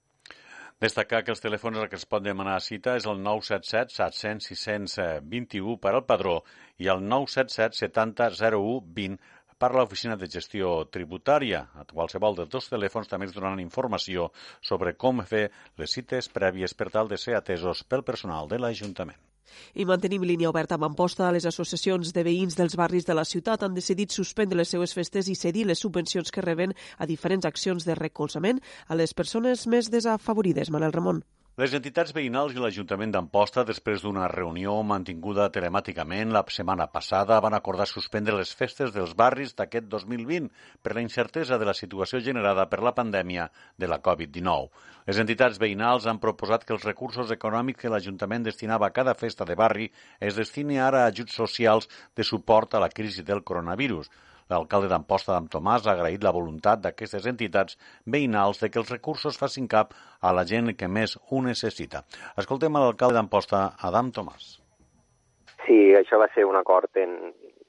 [0.81, 5.75] Destacar que els telèfons al que es pot demanar cita és el 977 700 621
[5.83, 6.39] per al padró
[6.81, 9.19] i el 977 70 01 20
[9.61, 11.67] per l'Oficina de Gestió Tributària.
[11.77, 14.31] A qualsevol dels dos telèfons també es donaran informació
[14.65, 19.21] sobre com fer les cites prèvies per tal de ser atesos pel personal de l'Ajuntament.
[19.75, 21.29] I mantenim línia oberta amb Amposta.
[21.35, 25.29] Les associacions de veïns dels barris de la ciutat han decidit suspendre les seues festes
[25.29, 29.91] i cedir les subvencions que reben a diferents accions de recolzament a les persones més
[29.91, 30.71] desafavorides.
[30.71, 31.25] Manel Ramon.
[31.59, 37.57] Les entitats veïnals i l'Ajuntament d'Amposta, després d'una reunió mantinguda telemàticament la setmana passada, van
[37.59, 40.47] acordar suspendre les festes dels barris d'aquest 2020
[40.81, 44.71] per la incertesa de la situació generada per la pandèmia de la Covid-19.
[45.11, 49.45] Les entitats veïnals han proposat que els recursos econòmics que l'Ajuntament destinava a cada festa
[49.45, 54.07] de barri es destini ara a ajuts socials de suport a la crisi del coronavirus.
[54.51, 59.39] L'alcalde d'Amposta, Adam Tomàs, ha agraït la voluntat d'aquestes entitats veïnals de que els recursos
[59.39, 62.03] facin cap a la gent que més ho necessita.
[62.43, 64.57] Escoltem l'alcalde d'Amposta, Adam Tomàs.
[65.67, 67.15] Sí, això va ser un acord en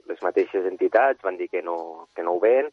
[0.09, 2.71] les mateixes entitats, van dir que no, que no ho ven,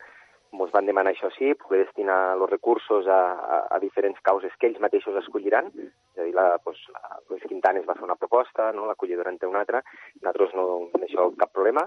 [0.48, 4.70] ens van demanar això sí, poder destinar els recursos a, a, a diferents causes que
[4.70, 5.68] ells mateixos escolliran.
[5.76, 8.88] És a dir, la, doncs, la, les Quintanes va fer una proposta, no?
[8.88, 9.82] l'acollidora en té una altra,
[10.22, 11.84] nosaltres no, en això cap problema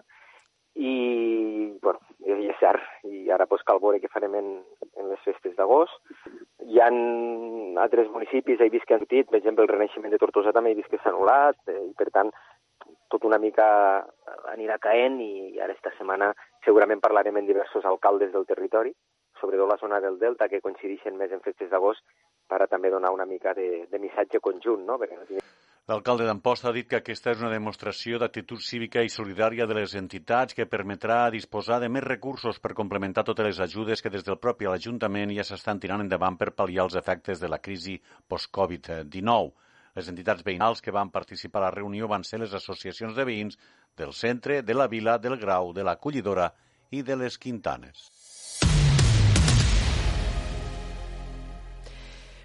[0.75, 4.49] i, bueno, i és cert, i ara pues, cal veure què farem en,
[4.97, 5.93] en les festes d'agost.
[6.67, 6.89] Hi ha
[7.81, 10.79] altres municipis, he vist que han sortit, per exemple, el Renaixement de Tortosa també he
[10.79, 12.31] vist que s'ha anul·lat, eh, i per tant,
[13.11, 13.65] tot una mica
[14.53, 16.31] anirà caent i, ara esta setmana
[16.65, 18.93] segurament parlarem amb diversos alcaldes del territori,
[19.41, 22.05] sobretot la zona del Delta, que coincideixen més en festes d'agost,
[22.47, 24.99] per a també donar una mica de, de missatge conjunt, no?
[25.01, 25.27] Perquè no
[25.91, 29.95] L'alcalde d'Amposta ha dit que aquesta és una demostració d'actitud cívica i solidària de les
[29.99, 34.39] entitats que permetrà disposar de més recursos per complementar totes les ajudes que des del
[34.45, 37.97] propi Ajuntament ja s'estan tirant endavant per pal·liar els efectes de la crisi
[38.31, 39.51] post-Covid-19.
[39.99, 43.59] Les entitats veïnals que van participar a la reunió van ser les associacions de veïns
[43.99, 46.53] del centre, de la vila, del Grau, de l'Acollidora
[46.95, 48.20] i de les Quintanes.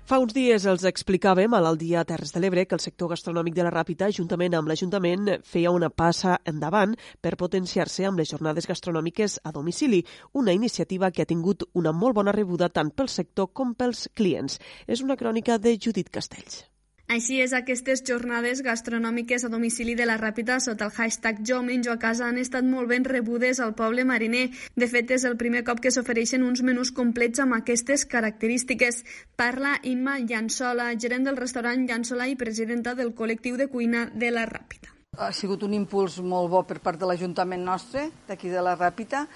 [0.06, 3.64] Fa uns dies els explicàvem a l'Aldia Terres de l'Ebre que el sector gastronòmic de
[3.66, 9.40] la Ràpita, juntament amb l'Ajuntament, feia una passa endavant per potenciar-se amb les jornades gastronòmiques
[9.42, 10.04] a domicili,
[10.38, 14.60] una iniciativa que ha tingut una molt bona rebuda tant pel sector com pels clients.
[14.86, 16.62] És una crònica de Judit Castells.
[17.06, 21.92] Així és, aquestes jornades gastronòmiques a domicili de la Ràpita sota el hashtag Jo menjo
[21.92, 24.48] a casa han estat molt ben rebudes al poble mariner.
[24.74, 29.04] De fet, és el primer cop que s'ofereixen uns menús complets amb aquestes característiques.
[29.38, 34.42] Parla Imma Llançola, gerent del restaurant Llançola i presidenta del col·lectiu de cuina de la
[34.50, 34.90] Ràpita.
[35.16, 39.28] Ha sigut un impuls molt bo per part de l'Ajuntament nostre, d'aquí de la Ràpita,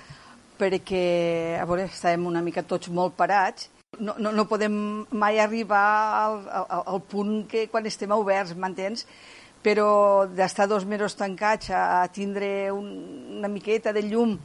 [0.58, 1.04] perquè,
[1.62, 4.74] a veure, estàvem una mica tots molt parats no, no, no podem
[5.10, 5.82] mai arribar
[6.22, 9.06] al, al, al punt que quan estem oberts, m'entens?
[9.60, 12.86] Però d'estar dos mesos tancats a, a tindre un,
[13.40, 14.38] una miqueta de llum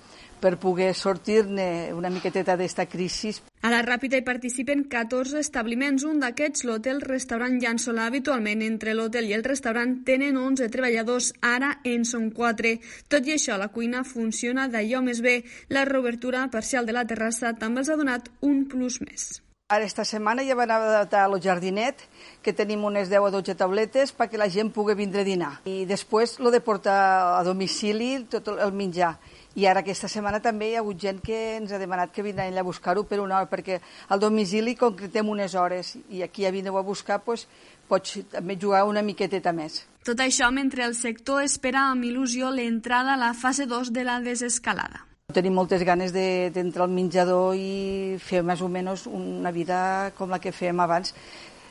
[0.46, 3.32] per poder sortir-ne una miqueteta d'esta crisi.
[3.66, 6.04] A la Ràpida hi participen 14 establiments.
[6.06, 11.72] Un d'aquests, l'hotel restaurant Llançolà, habitualment entre l'hotel i el restaurant tenen 11 treballadors, ara
[11.96, 12.76] en són 4.
[13.10, 15.40] Tot i això, la cuina funciona d'allò més bé.
[15.74, 19.26] La reobertura parcial de la terrassa també els ha donat un plus més.
[19.68, 22.04] Ara esta setmana ja van adaptar el jardinet,
[22.46, 25.50] que tenim unes 10 o 12 tabletes perquè la gent pugui vindre a dinar.
[25.66, 27.00] I després lo de portar
[27.40, 29.16] a domicili tot el menjar.
[29.56, 32.58] I ara aquesta setmana també hi ha hagut gent que ens ha demanat que vindran
[32.60, 36.76] a buscar-ho per una hora, perquè al domicili concretem unes hores i aquí ja vineu
[36.78, 37.48] a buscar, doncs,
[37.88, 39.86] pots també jugar una miqueteta més.
[40.06, 44.20] Tot això mentre el sector espera amb il·lusió l'entrada a la fase 2 de la
[44.20, 45.06] desescalada.
[45.34, 50.30] Tenim moltes ganes d'entrar de, al menjador i fer més o menys una vida com
[50.30, 51.16] la que fèiem abans.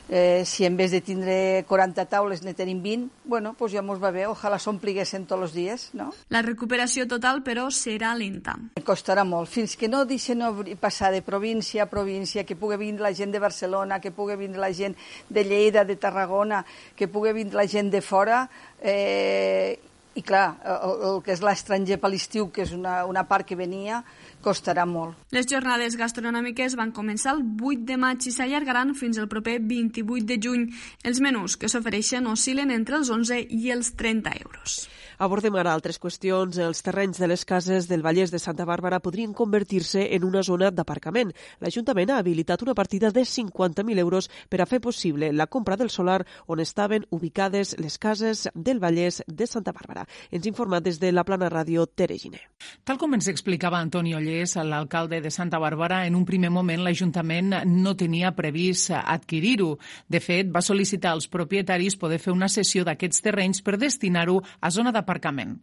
[0.07, 3.97] Eh, si en vez de tindre 40 taules ne tenim 20, bueno, pues ja mos
[4.01, 6.11] va bé, ojalà s'ompliguessin tots els dies, no?
[6.29, 8.53] La recuperació total, però, serà lenta.
[8.85, 10.45] Costarà molt, fins que no deixen
[10.79, 14.61] passar de província a província, que pugui vindre la gent de Barcelona, que pugui vindre
[14.61, 14.93] la gent
[15.29, 16.61] de Lleida, de Tarragona,
[16.95, 18.45] que pugui vindre la gent de fora,
[18.81, 19.79] eh,
[20.15, 23.57] i clar, el, el que és l'estranger per l'estiu, que és una, una part que
[23.59, 24.03] venia,
[24.45, 25.17] costarà molt.
[25.35, 30.29] Les jornades gastronòmiques van començar el 8 de maig i s'allargaran fins al proper 28
[30.29, 30.67] de juny.
[31.03, 34.85] Els menús que s'ofereixen oscil·len entre els 11 i els 30 euros.
[35.17, 36.57] Abordem ara altres qüestions.
[36.59, 40.71] Els terrenys de les cases del Vallès de Santa Bàrbara podrien convertir-se en una zona
[40.71, 41.31] d'aparcament.
[41.63, 45.89] L'Ajuntament ha habilitat una partida de 50.000 euros per a fer possible la compra del
[45.89, 50.05] solar on estaven ubicades les cases del Vallès de Santa Bàrbara.
[50.31, 52.43] Ens informa des de la plana ràdio Tere Giner.
[52.83, 57.61] Tal com ens explicava Antoni Ollés, l'alcalde de Santa Bàrbara, en un primer moment l'Ajuntament
[57.65, 59.77] no tenia previst adquirir-ho.
[60.09, 64.71] De fet, va sol·licitar als propietaris poder fer una sessió d'aquests terrenys per destinar-ho a
[64.71, 65.04] zona d'aparcament.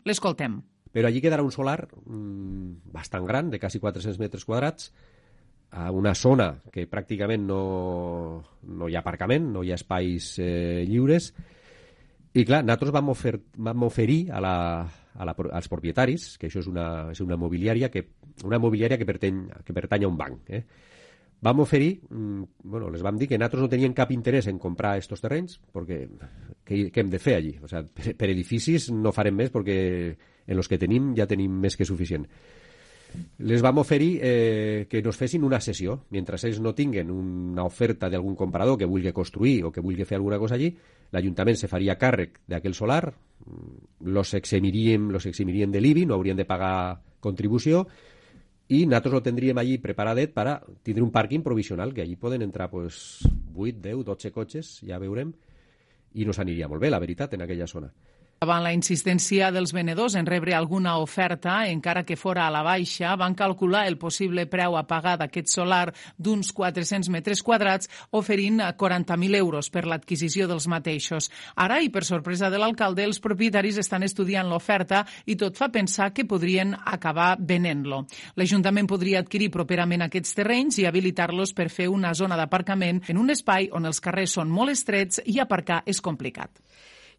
[0.09, 0.61] L'escoltem.
[0.92, 4.92] Però allí quedarà un solar mmm, bastant gran, de quasi 400 metres quadrats,
[5.72, 7.62] a una zona que pràcticament no,
[8.68, 11.31] no hi ha aparcament, no hi ha espais eh, lliures,
[12.33, 16.61] i clar, nosaltres vam, ofer, vam oferir a la, a la, als propietaris, que això
[16.62, 18.07] és una, és una mobiliària que,
[18.48, 20.48] una mobiliària que pertany, que pertany a un banc.
[20.48, 20.62] Eh?
[21.42, 24.96] Vam oferir, mm, bueno, les vam dir que nosaltres no tenien cap interès en comprar
[25.00, 26.05] estos terrenys, perquè
[26.66, 27.57] què, què hem de fer allí?
[27.62, 29.79] O sea, per, per edificis no farem més perquè
[30.46, 32.27] en els que tenim ja tenim més que suficient.
[33.44, 35.98] Les vam oferir eh, que nos fessin una sessió.
[36.14, 40.16] Mentre ells no tinguen una oferta d'algun comprador que vulgui construir o que vulgui fer
[40.16, 40.70] alguna cosa allí,
[41.12, 43.05] l'Ajuntament se faria càrrec d'aquell solar,
[44.07, 47.85] los eximiríem, los eximiríem de l'IBI, no haurien de pagar contribució,
[48.72, 52.70] i nosaltres lo tindríem allí preparadet per tindre un pàrquing provisional, que allí poden entrar
[52.70, 53.20] pues,
[53.55, 55.35] 8, 10, 12 cotxes, ja veurem,
[56.14, 57.92] i nos aniria molt bé, la veritat, en aquella zona.
[58.42, 63.12] Davant la insistència dels venedors en rebre alguna oferta, encara que fora a la baixa,
[63.14, 69.38] van calcular el possible preu a pagar d'aquest solar d'uns 400 metres quadrats, oferint 40.000
[69.38, 71.31] euros per l'adquisició dels mateixos.
[71.55, 76.11] Ara, i per sorpresa de l'alcalde, els propietaris estan estudiant l'oferta i tot fa pensar
[76.11, 78.09] que podrien acabar venent-lo.
[78.35, 83.31] L'Ajuntament podria adquirir properament aquests terrenys i habilitar-los per fer una zona d'aparcament en un
[83.31, 86.59] espai on els carrers són molt estrets i aparcar és complicat.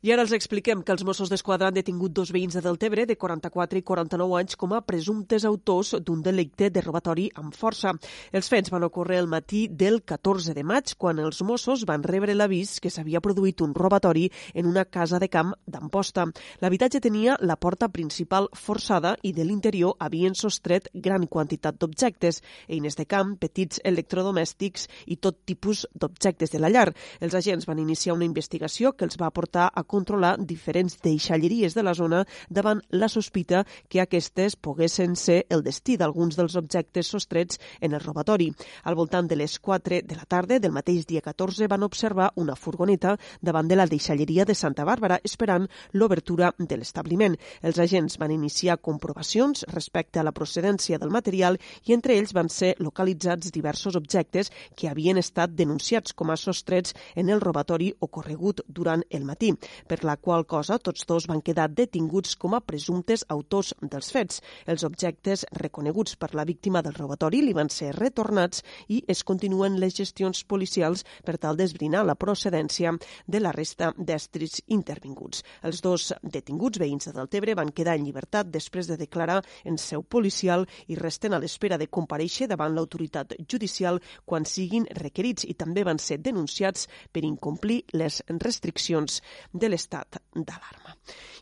[0.04, 3.16] I ara els expliquem que els Mossos d'Esquadra han detingut dos veïns de Deltebre de
[3.16, 7.94] 44 i 49 anys com a presumptes autors d'un delicte de robatori amb força.
[8.36, 12.36] Els fets van ocórrer el matí del 14 de maig, quan els Mossos van rebre
[12.36, 16.28] l'avís que s'havia produït un robatori en una casa de camp d'Amposta.
[16.60, 23.00] L'habitatge tenia la porta principal forçada i de l'interior havien sostret gran quantitat d'objectes, eines
[23.00, 26.90] de camp, petits electrodomèstics i tot tipus d'objectes de la llar.
[27.24, 31.84] Els agents van iniciar una investigació que els va portar a controlar diferents deixalleries de
[31.86, 37.60] la zona davant la sospita que aquestes poguessin ser el destí d'alguns dels objectes sostrets
[37.80, 38.50] en el robatori.
[38.84, 42.56] Al voltant de les 4 de la tarda del mateix dia 14 van observar una
[42.56, 47.38] furgoneta davant de la deixalleria de Santa Bàrbara esperant l'obertura de l'establiment.
[47.62, 52.50] Els agents van iniciar comprovacions respecte a la procedència del material i entre ells van
[52.50, 58.64] ser localitzats diversos objectes que havien estat denunciats com a sostrets en el robatori ocorregut
[58.68, 59.54] durant el matí
[59.88, 64.42] per la qual cosa tots dos van quedar detinguts com a presumptes autors dels fets.
[64.66, 69.80] Els objectes reconeguts per la víctima del robatori li van ser retornats i es continuen
[69.82, 72.94] les gestions policials per tal d'esbrinar la procedència
[73.28, 75.44] de la resta d'estris intervinguts.
[75.64, 80.04] Els dos detinguts veïns de Deltebre van quedar en llibertat després de declarar en seu
[80.04, 85.84] policial i resten a l'espera de compareixer davant l'autoritat judicial quan siguin requerits i també
[85.84, 90.94] van ser denunciats per incomplir les restriccions de l'estat d'alarma.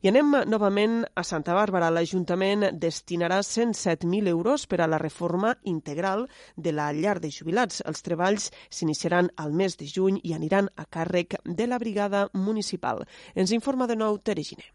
[0.01, 1.91] I anem novament a Santa Bàrbara.
[1.93, 7.83] L'Ajuntament destinarà 107.000 euros per a la reforma integral de la llar de jubilats.
[7.85, 13.05] Els treballs s'iniciaran al mes de juny i aniran a càrrec de la brigada municipal.
[13.35, 14.71] Ens informa de nou Tere Giner.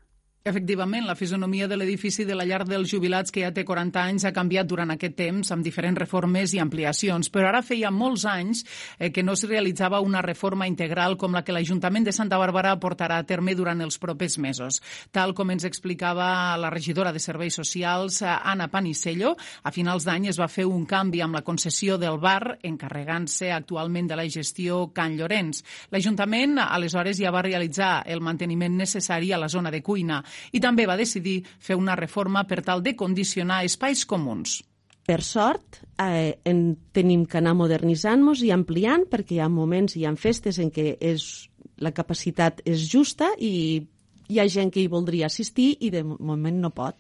[0.47, 4.25] Efectivament, la fisonomia de l'edifici de la llar dels jubilats, que ja té 40 anys,
[4.29, 8.61] ha canviat durant aquest temps amb diferents reformes i ampliacions, però ara feia molts anys
[9.01, 12.77] eh, que no es realitzava una reforma integral com la que l'Ajuntament de Santa Bàrbara
[12.79, 14.79] portarà a terme durant els propers mesos.
[15.11, 16.29] Tal com ens explicava
[16.63, 19.35] la regidora de Serveis Socials, eh, Anna Panicello,
[19.67, 24.13] a finals d'any es va fer un canvi amb la concessió del bar, encarregant-se actualment
[24.15, 25.65] de la gestió Can Llorenç.
[25.91, 30.87] L'Ajuntament, aleshores, ja va realitzar el manteniment necessari a la zona de cuina i també
[30.87, 34.61] va decidir fer una reforma per tal de condicionar espais comuns.
[35.07, 40.05] Per sort, eh, en, tenim que anar modernitzant-nos i ampliant perquè hi ha moments, hi
[40.05, 43.85] ha festes en què és, la capacitat és justa i
[44.27, 46.99] hi ha gent que hi voldria assistir i de moment no pot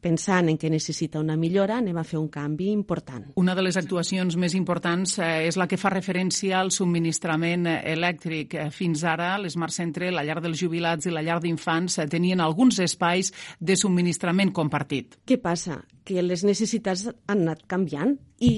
[0.00, 3.32] pensant en que necessita una millora, anem a fer un canvi important.
[3.40, 8.54] Una de les actuacions més importants eh, és la que fa referència al subministrament elèctric.
[8.54, 12.44] Eh, fins ara, l'Smart Centre, la llar dels jubilats i la llar d'infants eh, tenien
[12.44, 15.18] alguns espais de subministrament compartit.
[15.26, 15.80] Què passa?
[16.06, 18.54] Que les necessitats han anat canviant i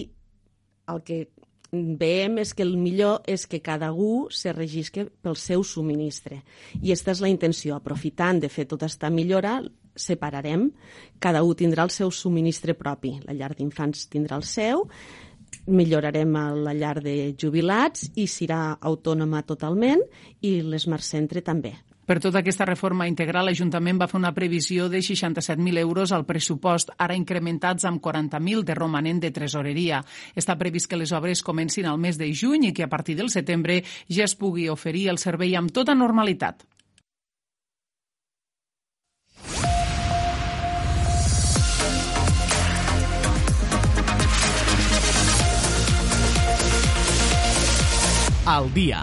[0.89, 1.27] el que
[1.73, 6.43] veiem és que el millor és que cada un se regisque pel seu subministre.
[6.81, 9.59] I aquesta és la intenció, aprofitant de fer tota aquesta millora,
[9.99, 10.69] separarem,
[11.19, 13.19] cada un tindrà el seu subministre propi.
[13.27, 14.87] La llar d'infants tindrà el seu,
[15.69, 16.33] millorarem
[16.65, 20.01] la llar de jubilats i serà autònoma totalment
[20.41, 21.75] i l'Smart Centre també
[22.09, 26.95] Per tota aquesta reforma integral, l'Ajuntament va fer una previsió de 67.000 euros al pressupost,
[26.97, 30.01] ara incrementats amb 40.000 de romanent de tresoreria.
[30.33, 33.29] Està previst que les obres comencin al mes de juny i que a partir del
[33.29, 36.65] setembre ja es pugui oferir el servei amb tota normalitat.
[48.49, 49.03] Al dia.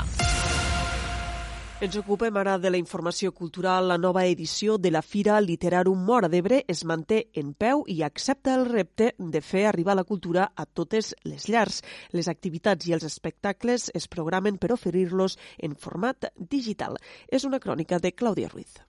[1.85, 3.85] Ens ocupem ara de la informació cultural.
[3.91, 8.55] La nova edició de la Fira Literarum Mora d'Ebre es manté en peu i accepta
[8.57, 11.83] el repte de fer arribar la cultura a totes les llars.
[12.09, 16.97] Les activitats i els espectacles es programen per oferir-los en format digital.
[17.29, 18.81] És una crònica de Clàudia Ruiz.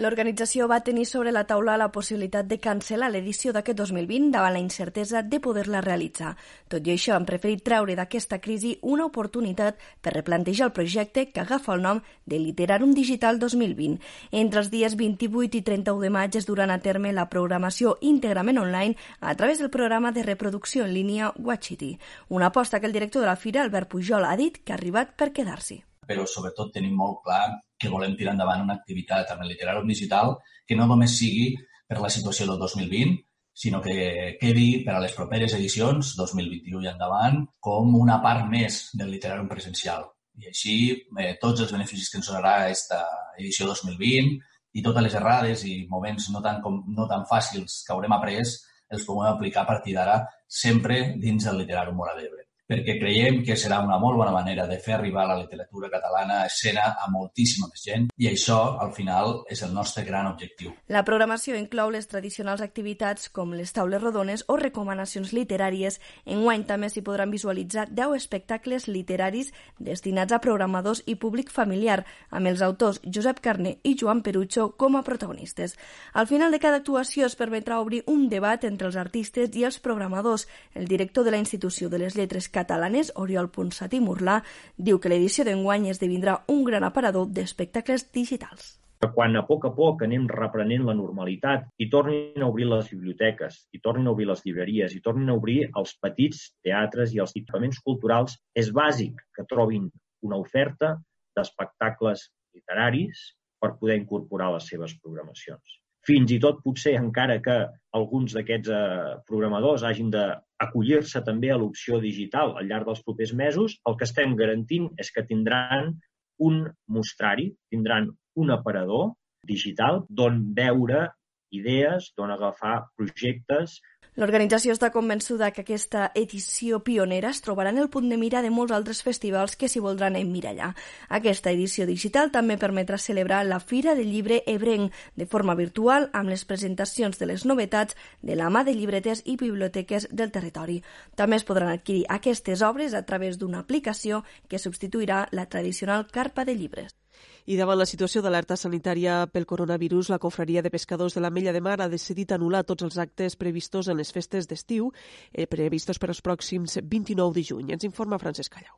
[0.00, 4.62] L'organització va tenir sobre la taula la possibilitat de cancel·lar l'edició d'aquest 2020 davant la
[4.62, 6.30] incertesa de poder-la realitzar.
[6.72, 11.44] Tot i això, han preferit treure d'aquesta crisi una oportunitat per replantejar el projecte que
[11.44, 14.00] agafa el nom de Literarum Digital 2020.
[14.32, 18.64] Entre els dies 28 i 31 de maig es duran a terme la programació íntegrament
[18.64, 21.98] online a través del programa de reproducció en línia Watchity,
[22.30, 25.12] una aposta que el director de la fira, Albert Pujol, ha dit que ha arribat
[25.12, 29.54] per quedar-s'hi però sobretot tenim molt clar que volem tirar endavant una activitat amb el
[29.54, 30.36] literari digital
[30.68, 31.54] que no només sigui
[31.88, 33.16] per la situació del 2020,
[33.60, 38.82] sinó que quedi per a les properes edicions, 2021 i endavant, com una part més
[38.94, 40.06] del literari presencial.
[40.40, 43.02] I així eh, tots els beneficis que ens donarà aquesta
[43.38, 44.38] edició 2020
[44.78, 48.38] i totes les errades i moments no tan, com, no tan fàcils que haurem après
[48.40, 52.39] els podem aplicar a partir d'ara sempre dins del literari Mora d'Ebre
[52.70, 56.46] perquè creiem que serà una molt bona manera de fer arribar la literatura catalana a
[56.46, 60.70] escena a moltíssima més gent i això, al final, és el nostre gran objectiu.
[60.86, 65.98] La programació inclou les tradicionals activitats com les taules rodones o recomanacions literàries.
[66.30, 72.52] Enguany també s'hi podran visualitzar 10 espectacles literaris destinats a programadors i públic familiar, amb
[72.52, 75.74] els autors Josep Carné i Joan Perucho com a protagonistes.
[76.14, 79.80] Al final de cada actuació es permetrà obrir un debat entre els artistes i els
[79.82, 80.46] programadors.
[80.74, 84.40] El director de la Institució de les Lletres catalanes, Oriol Ponsat i Murlà,
[84.76, 88.76] diu que l'edició d'enguany esdevindrà un gran aparador d'espectacles digitals.
[89.16, 93.56] Quan a poc a poc anem reprenent la normalitat i tornin a obrir les biblioteques,
[93.72, 97.32] i tornin a obrir les llibreries, i tornin a obrir els petits teatres i els
[97.32, 99.88] equipaments culturals, és bàsic que trobin
[100.28, 100.98] una oferta
[101.36, 103.28] d'espectacles literaris
[103.60, 107.56] per poder incorporar les seves programacions fins i tot potser encara que
[107.98, 113.76] alguns d'aquests eh, programadors hagin d'acollir-se també a l'opció digital al llarg dels propers mesos,
[113.88, 115.96] el que estem garantint és que tindran
[116.40, 118.08] un mostrari, tindran
[118.40, 119.10] un aparador
[119.46, 121.08] digital d'on veure
[121.52, 123.80] idees, d'on agafar projectes,
[124.18, 128.50] L'organització està convençuda que aquesta edició pionera es trobarà en el punt de mira de
[128.50, 130.72] molts altres festivals que s'hi voldran emmirallar.
[131.18, 136.34] Aquesta edició digital també permetrà celebrar la Fira del Llibre Ebrenc de forma virtual amb
[136.34, 140.80] les presentacions de les novetats de la mà de llibretes i biblioteques del territori.
[141.14, 146.44] També es podran adquirir aquestes obres a través d'una aplicació que substituirà la tradicional carpa
[146.44, 146.99] de llibres.
[147.46, 151.54] I davant la situació d'alerta sanitària pel coronavirus, la Confraria de Pescadors de la Mella
[151.56, 154.92] de Mar ha decidit anul·lar tots els actes previstos en les festes d'estiu,
[155.32, 157.72] eh, previstos per als pròxims 29 de juny.
[157.72, 158.76] Ens informa Francesc Callau.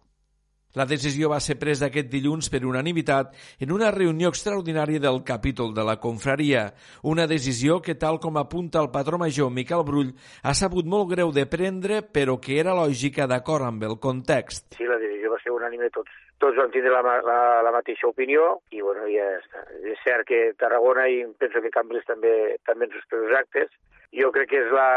[0.73, 5.75] La decisió va ser presa aquest dilluns per unanimitat en una reunió extraordinària del capítol
[5.77, 6.63] de la confraria.
[7.03, 11.33] Una decisió que, tal com apunta el patró major Miquel Brull, ha sabut molt greu
[11.33, 14.73] de prendre, però que era lògica d'acord amb el context.
[14.79, 16.09] Sí, la decisió va ser unànime tots
[16.43, 19.63] tots vam tindre la, la, la mateixa opinió i bueno, ja està.
[19.87, 22.35] És cert que Tarragona i penso que Cambrils també
[22.67, 23.71] també ens els actes.
[24.13, 24.89] Jo crec que és la,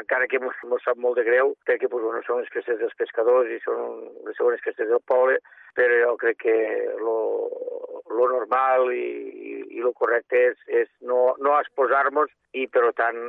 [0.00, 2.96] encara que mos, sap molt de greu, crec que pues, bueno, són les festes dels
[2.98, 5.36] pescadors i són les segones festes del poble,
[5.76, 6.56] però jo crec que
[6.98, 7.18] lo,
[8.10, 9.04] lo normal i,
[9.52, 13.20] i, i lo correcte és, és no, no exposar-nos i, per tant,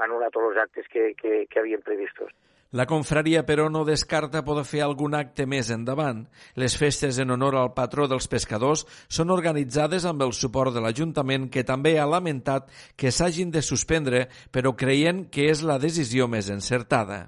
[0.00, 2.32] anul·lar tots els actes que, que, que havíem previstos.
[2.70, 6.20] La confraria, però, no descarta poder fer algun acte més endavant.
[6.54, 11.48] Les festes en honor al patró dels pescadors són organitzades amb el suport de l'Ajuntament,
[11.50, 16.46] que també ha lamentat que s'hagin de suspendre, però creient que és la decisió més
[16.54, 17.24] encertada.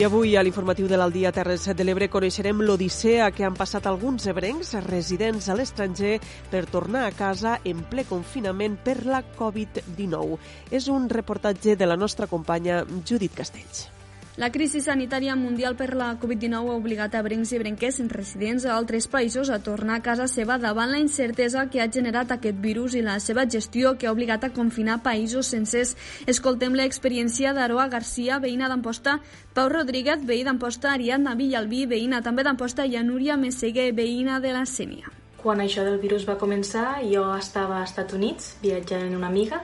[0.00, 4.24] I avui a l'informatiu de l'Aldia Terres de l'Ebre coneixerem l'odissea que han passat alguns
[4.32, 6.14] ebrencs residents a l'estranger
[6.48, 10.40] per tornar a casa en ple confinament per la Covid-19.
[10.72, 13.90] És un reportatge de la nostra companya Judit Castells.
[14.40, 18.70] La crisi sanitària mundial per la Covid-19 ha obligat a brencs i brenques residents a
[18.72, 22.96] altres països a tornar a casa seva davant la incertesa que ha generat aquest virus
[22.96, 25.92] i la seva gestió que ha obligat a confinar països sencers.
[26.24, 29.18] Escoltem l'experiència d'Aroa Garcia, veïna d'Amposta,
[29.52, 34.64] Pau Rodríguez, veí d'Amposta, Ariadna Villalbí, veïna també d'Amposta, i Núria Messeguer, veïna de la
[34.64, 35.12] Sènia.
[35.36, 39.60] Quan això del virus va començar, jo estava als Estats Units viatjant amb una amiga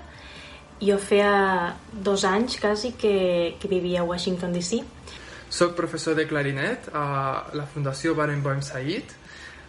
[0.80, 4.82] jo feia dos anys quasi que, que vivia a Washington DC.
[5.48, 9.14] Soc professor de clarinet a la Fundació Barenboim Said.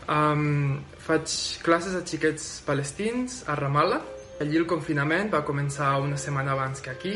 [0.07, 1.31] Um, faig
[1.63, 4.01] classes a xiquets palestins a Ramallah.
[4.41, 7.15] Allí el confinament va començar una setmana abans que aquí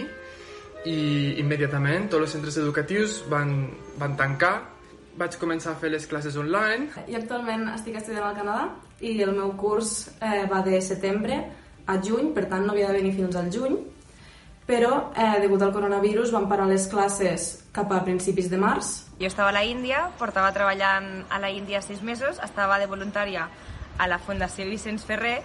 [0.90, 3.70] i immediatament tots els centres educatius van,
[4.02, 4.56] van tancar.
[5.20, 6.88] Vaig començar a fer les classes online.
[7.12, 8.70] I actualment estic estudiant al Canadà
[9.02, 11.42] i el meu curs eh, va de setembre
[11.92, 13.78] a juny, per tant no havia de venir fins al juny,
[14.68, 18.94] però eh, degut al coronavirus van parar les classes cap a principis de març.
[19.20, 23.50] Jo estava a la Índia, portava treballant a la Índia sis mesos, estava de voluntària
[23.98, 25.42] a la Fundació Vicenç Ferrer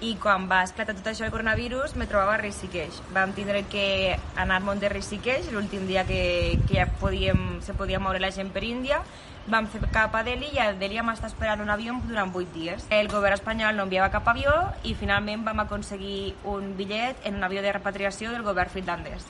[0.00, 3.02] i quan va esclatar tot això del coronavirus me trobava a Rishikesh.
[3.12, 7.76] Vam tindre que anar al món de Rishikesh l'últim dia que, que ja podíem, se
[7.76, 9.02] podia moure la gent per Índia
[9.48, 12.52] vam fer cap a Delhi i a Delhi vam estar esperant un avió durant 8
[12.54, 12.86] dies.
[12.90, 14.52] El govern espanyol no enviava cap avió
[14.84, 19.26] i finalment vam aconseguir un bitllet en un avió de repatriació del govern finlandès.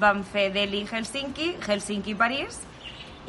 [0.00, 2.60] Vam fer Delhi-Helsinki, Helsinki-París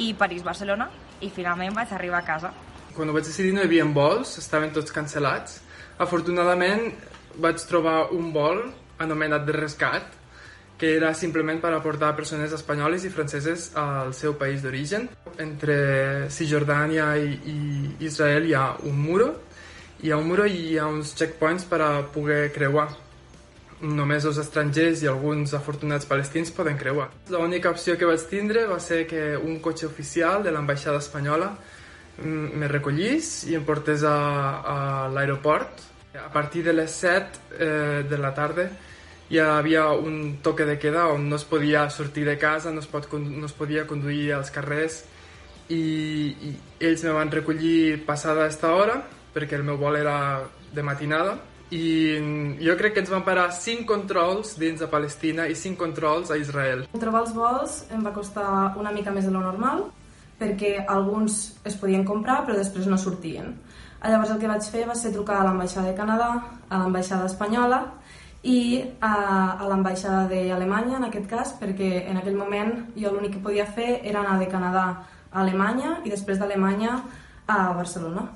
[0.01, 0.89] i París-Barcelona
[1.21, 2.51] i finalment vaig arribar a casa.
[2.95, 5.61] Quan vaig decidir no hi havia vols, estaven tots cancel·lats.
[5.99, 6.91] Afortunadament
[7.39, 8.61] vaig trobar un vol
[8.99, 10.13] anomenat de rescat
[10.77, 15.07] que era simplement per aportar persones espanyoles i franceses al seu país d'origen.
[15.39, 17.57] Entre Cisjordània i, i
[18.07, 19.31] Israel hi ha un muro,
[20.03, 22.89] hi ha un muro i hi ha uns checkpoints per a poder creuar.
[23.85, 27.09] Només els estrangers i alguns afortunats palestins poden creuar.
[27.31, 31.53] L'única opció que vaig tindre va ser que un cotxe oficial de l'ambaixada espanyola
[32.23, 34.15] me recollís i em portés a,
[34.59, 34.77] a
[35.11, 35.83] l'aeroport.
[36.15, 38.69] A partir de les 7 eh, de la tarda
[39.29, 42.87] hi havia un toque de queda on no es podia sortir de casa, no es,
[42.87, 45.01] pot, no es podia conduir als carrers
[45.69, 45.81] i,
[46.45, 48.99] i ells me van recollir passada aquesta hora
[49.33, 51.39] perquè el meu vol era de matinada
[51.73, 56.29] i jo crec que ens van parar 5 controls dins de Palestina i 5 controls
[56.29, 56.85] a Israel.
[56.93, 59.87] Trobar els vols em va costar una mica més de lo normal
[60.37, 63.55] perquè alguns es podien comprar però després no sortien.
[64.05, 66.29] Llavors el que vaig fer va ser trucar a l'ambaixada de Canadà,
[66.69, 67.79] a l'ambaixada espanyola
[68.45, 69.13] i a,
[69.57, 74.01] a l'ambaixada d'Alemanya, en aquest cas, perquè en aquell moment jo l'únic que podia fer
[74.03, 74.85] era anar de Canadà
[75.31, 76.99] a Alemanya i després d'Alemanya
[77.49, 78.27] a Barcelona.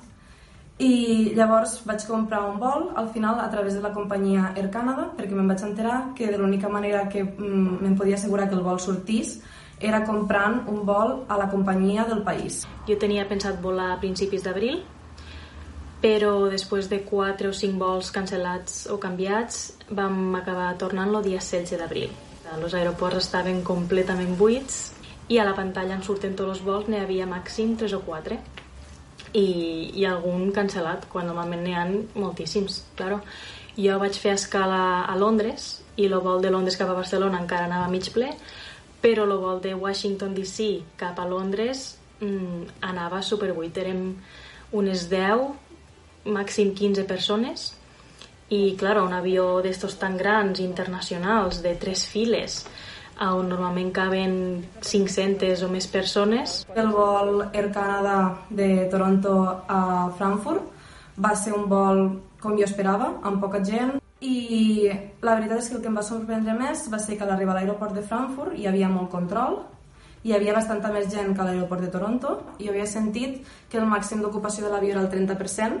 [0.80, 5.10] I llavors vaig comprar un vol, al final, a través de la companyia Air Canada,
[5.16, 8.64] perquè me'n vaig enterar que de l'única manera que mm, me'n podia assegurar que el
[8.66, 9.38] vol sortís
[9.78, 12.64] era comprant un vol a la companyia del país.
[12.88, 14.82] Jo tenia pensat volar a principis d'abril,
[16.00, 21.42] però després de 4 o 5 vols cancel·lats o canviats vam acabar tornant el dia
[21.44, 22.08] 16 d'abril.
[22.50, 24.80] Els aeroports estaven completament buits
[25.30, 28.40] i a la pantalla en surten tots els vols, n'hi havia màxim 3 o 4
[29.38, 29.46] i,
[30.00, 31.86] i algun cancel·lat, quan normalment n'hi ha
[32.18, 33.20] moltíssims, claro.
[33.76, 37.68] Jo vaig fer escala a Londres i el vol de Londres cap a Barcelona encara
[37.68, 38.32] anava mig ple,
[39.00, 43.76] però el vol de Washington DC cap a Londres mmm, anava superbuit.
[43.78, 44.16] Érem
[44.76, 45.69] unes 10,
[46.24, 47.70] màxim 15 persones.
[48.50, 52.64] I, clar, un avió d'estos tan grans, internacionals, de tres files,
[53.20, 54.34] on normalment caben
[54.80, 56.64] 500 o més persones.
[56.74, 58.16] El vol Air Canada
[58.50, 59.36] de Toronto
[59.68, 60.66] a Frankfurt.
[61.20, 62.06] Va ser un vol
[62.40, 64.88] com jo esperava, amb poca gent, i
[65.24, 67.54] la veritat és que el que em va sorprendre més va ser que a l'arribar
[67.54, 69.62] a l'aeroport de Frankfurt hi havia molt control,
[70.24, 73.40] hi havia bastanta més gent que a l'aeroport de Toronto, i havia sentit
[73.70, 75.80] que el màxim d'ocupació de l'avió era el 30%,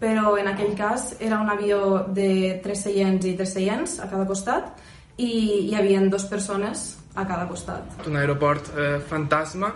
[0.00, 4.24] però en aquell cas era un avió de tres seients i tres seients a cada
[4.26, 4.72] costat
[5.20, 8.00] i hi havia dues persones a cada costat.
[8.08, 9.70] Un aeroport eh, fantasma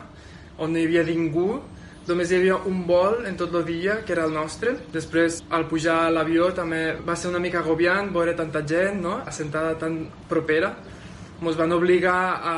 [0.59, 1.59] on no hi havia ningú,
[2.09, 4.77] només hi havia un vol en tot el dia, que era el nostre.
[4.95, 9.18] Després, al pujar a l'avió, també va ser una mica agobiant veure tanta gent, no?
[9.27, 9.99] assentada tan
[10.31, 10.70] propera.
[11.43, 12.55] Ens van obligar a,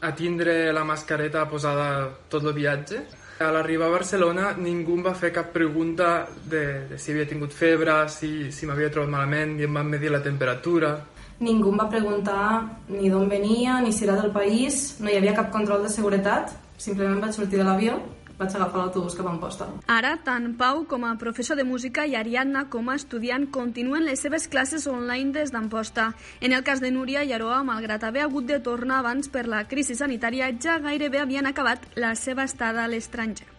[0.00, 1.88] a tindre la mascareta posada
[2.30, 3.02] tot el viatge
[3.42, 7.52] a l'arribar a Barcelona ningú em va fer cap pregunta de, de si havia tingut
[7.52, 10.94] febre, si, si m'havia trobat malament i em van medir la temperatura.
[11.42, 12.44] Ningú em va preguntar
[12.88, 16.54] ni d'on venia, ni si era del país, no hi havia cap control de seguretat,
[16.78, 17.98] simplement vaig sortir de l'avió,
[18.42, 19.68] vaig agafar l'autobús cap a Amposta.
[19.86, 24.20] Ara, tant Pau com a professor de música i Ariadna com a estudiant continuen les
[24.24, 26.12] seves classes online des d'Amposta.
[26.40, 29.64] En el cas de Núria i Aroa, malgrat haver hagut de tornar abans per la
[29.68, 33.51] crisi sanitària, ja gairebé havien acabat la seva estada a l'estranger.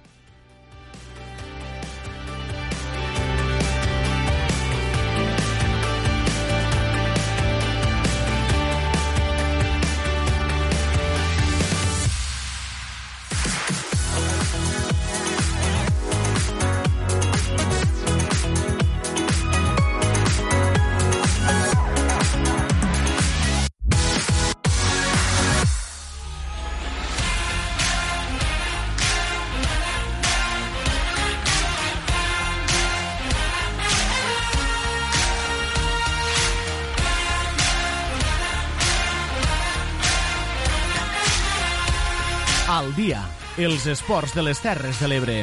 [43.64, 45.34] Els esports de les Terres de l'Ebre.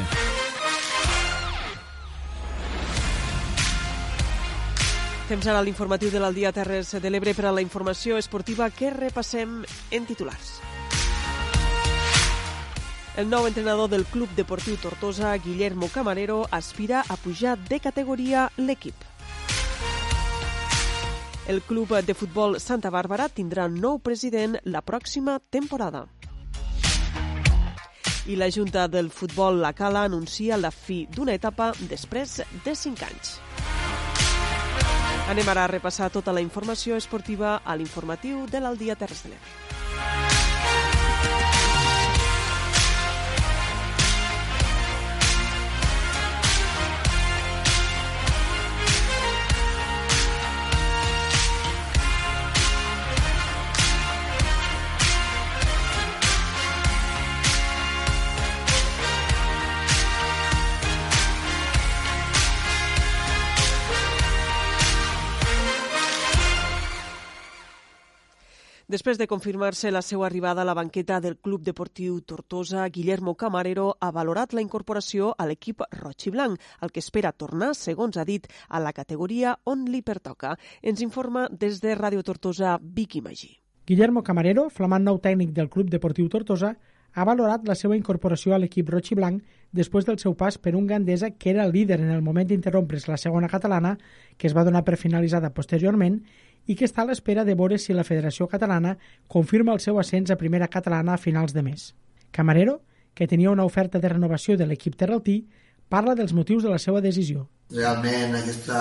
[5.30, 9.60] Temps ara l'informatiu de l'Aldia Terres de l'Ebre per a la informació esportiva que repassem
[9.94, 10.58] en titulars.
[13.16, 18.94] El nou entrenador del Club Deportiu Tortosa, Guillermo Camarero, aspira a pujar de categoria l'equip.
[21.48, 26.06] El Club de Futbol Santa Bàrbara tindrà nou president la pròxima temporada.
[28.26, 33.06] I la Junta del Futbol La Cala anuncia la fi d'una etapa després de 5
[33.08, 33.38] anys.
[35.30, 40.29] Anem ara a repassar tota la informació esportiva a l'informatiu de l'Aldia Terres de l'Ebre.
[68.90, 73.92] Després de confirmar-se la seva arribada a la banqueta del Club Deportiu Tortosa, Guillermo Camarero
[74.00, 78.24] ha valorat la incorporació a l'equip roig i blanc, el que espera tornar, segons ha
[78.26, 80.56] dit, a la categoria on li pertoca.
[80.82, 83.60] Ens informa des de Ràdio Tortosa, Vicky Magí.
[83.86, 86.74] Guillermo Camarero, flamant nou tècnic del Club Deportiu Tortosa,
[87.12, 90.76] ha valorat la seva incorporació a l'equip roig i blanc després del seu pas per
[90.78, 93.96] un Gandesa que era el líder en el moment d'interrompre's la segona catalana,
[94.36, 96.20] que es va donar per finalitzada posteriorment,
[96.70, 98.94] i que està a l'espera de veure si la Federació Catalana
[99.26, 101.88] confirma el seu ascens a primera catalana a finals de mes.
[102.30, 102.78] Camarero,
[103.14, 105.40] que tenia una oferta de renovació de l'equip terraltí,
[105.90, 107.48] parla dels motius de la seva decisió.
[107.74, 108.80] Realment aquesta,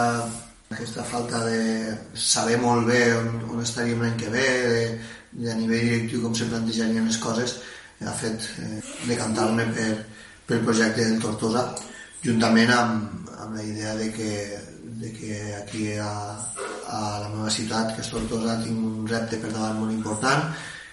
[0.70, 4.86] aquesta falta de saber molt bé on, on estaríem l'any que ve, de,
[5.46, 7.58] de nivell directiu com se plantejarien les coses,
[8.06, 8.78] ha fet eh,
[9.08, 9.90] decantar-me per,
[10.46, 11.66] pel projecte del Tortosa,
[12.22, 14.30] juntament amb, amb la idea de que,
[15.00, 16.12] de que aquí a,
[16.92, 20.50] a la meva ciutat, que és Tortosa, tinc un repte per davant molt important,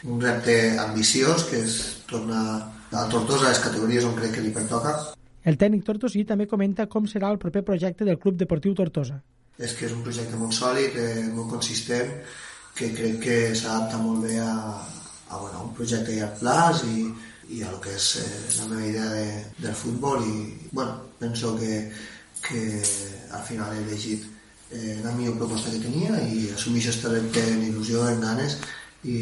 [0.07, 2.45] un repte ambiciós, que és tornar
[2.93, 4.95] a Tortosa a les categories on crec que li pertoca.
[5.47, 9.19] El tècnic tortosí també comenta com serà el proper projecte del Club Deportiu Tortosa.
[9.59, 12.13] És que és un projecte molt sòlid, eh, molt consistent,
[12.77, 14.53] que crec que s'adapta molt bé a,
[15.31, 17.07] a bueno, un projecte a plaç i,
[17.57, 18.27] i a lo que és eh,
[18.61, 19.31] la meva idea de,
[19.65, 20.37] del futbol i
[20.73, 21.89] bueno, penso que,
[22.49, 22.83] que
[23.33, 24.25] al final he elegit
[24.73, 28.59] eh, la millor proposta que tenia i assumir aquest repte amb il·lusió, amb ganes
[29.05, 29.19] i,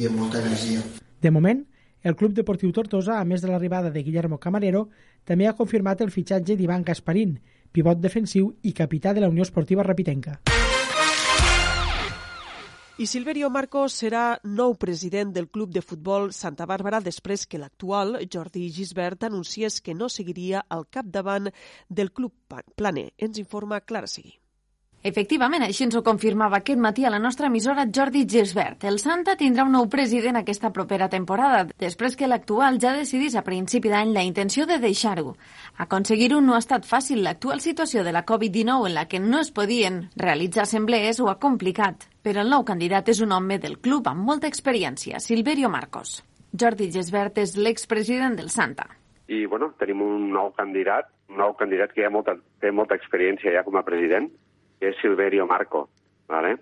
[0.00, 0.82] i amb molta energia.
[1.22, 1.64] De moment,
[2.04, 4.88] el Club Deportiu Tortosa, a més de l'arribada de Guillermo Camarero,
[5.24, 7.38] també ha confirmat el fitxatge d'Ivan Gasparín,
[7.72, 10.40] pivot defensiu i capità de la Unió Esportiva Rapitenca.
[12.94, 18.20] I Silverio Marcos serà nou president del Club de Futbol Santa Bàrbara després que l'actual,
[18.30, 21.50] Jordi Gisbert, anunciés que no seguiria al capdavant
[21.90, 23.08] del Club Planer.
[23.18, 24.36] Ens informa Clara Seguí.
[25.04, 28.86] Efectivament, així ens ho confirmava aquest matí a la nostra emissora Jordi Gisbert.
[28.88, 33.42] El Santa tindrà un nou president aquesta propera temporada, després que l'actual ja decidís a
[33.44, 35.34] principi d'any la intenció de deixar-ho.
[35.84, 37.20] Aconseguir-ho no ha estat fàcil.
[37.20, 41.36] L'actual situació de la Covid-19 en la que no es podien realitzar assemblees ho ha
[41.42, 46.22] complicat, però el nou candidat és un home del club amb molta experiència, Silverio Marcos.
[46.56, 48.88] Jordi Gisbert és l'expresident del Santa.
[49.28, 53.52] I, bueno, tenim un nou candidat, un nou candidat que ja molta, té molta experiència
[53.52, 54.32] ja com a president,
[54.78, 55.88] que és Silverio Marco.
[56.28, 56.56] ¿vale?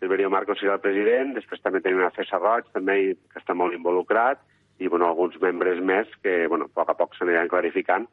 [0.00, 2.98] Silverio Marco serà el president, després també tenim a César Roig, també
[3.32, 4.40] que està molt involucrat,
[4.78, 8.06] i bueno, alguns membres més que bueno, a poc a poc s'aniran clarificant,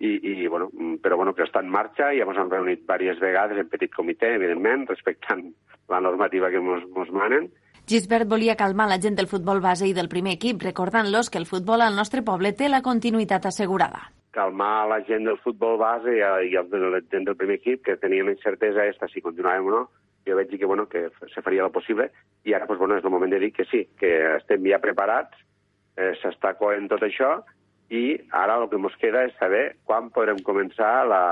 [0.00, 0.70] i, i, bueno,
[1.02, 4.32] però bueno, que està en marxa i ens hem reunit diverses vegades en petit comitè,
[4.38, 5.44] evidentment, respectant
[5.92, 7.50] la normativa que ens manen.
[7.90, 11.46] Gisbert volia calmar la gent del futbol base i del primer equip, recordant-los que el
[11.46, 14.08] futbol al nostre poble té la continuïtat assegurada.
[14.30, 17.98] Calmar la gent del futbol base i, i el la gent del primer equip, que
[17.98, 19.82] teníem incertesa esta si continuàvem o no,
[20.26, 22.10] jo veig que, bueno, que se faria el possible
[22.44, 25.34] i ara pues, bueno, és el moment de dir que sí, que estem ja preparats,
[25.96, 27.40] eh, s'està coent tot això
[27.90, 31.22] i ara el que ens queda és saber quan podrem començar la,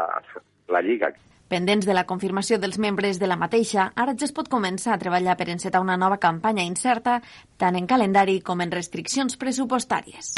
[0.69, 1.13] la Lliga.
[1.49, 5.01] Pendents de la confirmació dels membres de la mateixa, ara ja es pot començar a
[5.01, 7.23] treballar per encetar una nova campanya incerta,
[7.57, 10.35] tant en calendari com en restriccions pressupostàries.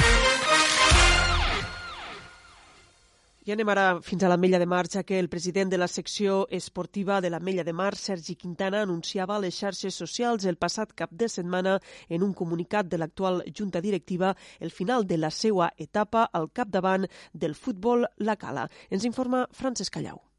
[3.48, 6.42] I anem ara fins a l'Ametlla de Mar, ja que el president de la secció
[6.58, 11.16] esportiva de l'Ametlla de Mar, Sergi Quintana, anunciava a les xarxes socials el passat cap
[11.24, 11.78] de setmana
[12.10, 17.08] en un comunicat de l'actual junta directiva el final de la seva etapa al capdavant
[17.32, 18.68] del futbol La Cala.
[18.90, 20.29] Ens informa Francesc Callau.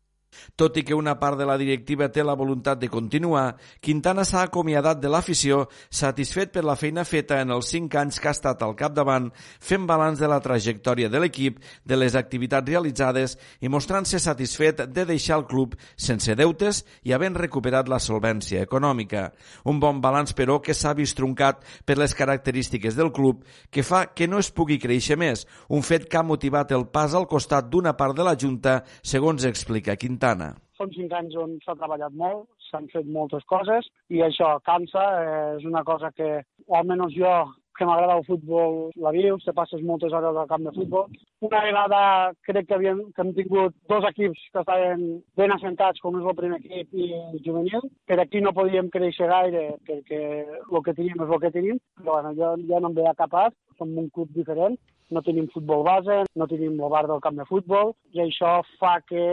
[0.55, 4.45] Tot i que una part de la directiva té la voluntat de continuar, Quintana s'ha
[4.47, 8.63] acomiadat de l'afició, satisfet per la feina feta en els cinc anys que ha estat
[8.63, 9.29] al capdavant,
[9.59, 15.05] fent balanç de la trajectòria de l'equip, de les activitats realitzades i mostrant-se satisfet de
[15.09, 19.29] deixar el club sense deutes i havent recuperat la solvència econòmica.
[19.65, 24.05] Un bon balanç, però, que s'ha vist truncat per les característiques del club, que fa
[24.15, 27.67] que no es pugui créixer més, un fet que ha motivat el pas al costat
[27.71, 30.20] d'una part de la Junta, segons explica Quintana.
[30.21, 30.53] Quintana.
[30.77, 35.55] Són cinc anys on s'ha treballat molt, s'han fet moltes coses i això cansa, eh,
[35.57, 37.33] és una cosa que, o almenys jo,
[37.77, 41.07] que m'agrada el futbol, la vius, te passes moltes hores al camp de futbol.
[41.47, 42.01] Una vegada
[42.45, 45.05] crec que, havíem, que hem tingut dos equips que estaven
[45.39, 47.89] ben assentats, com és el primer equip i el juvenil.
[48.05, 52.19] Per aquí no podíem créixer gaire perquè el que teníem és el que tenim, però
[52.19, 54.77] bueno, jo, jo no em veia capaç, som un club diferent
[55.11, 58.97] no tenim futbol base, no tenim el bar del camp de futbol, i això fa
[59.07, 59.23] que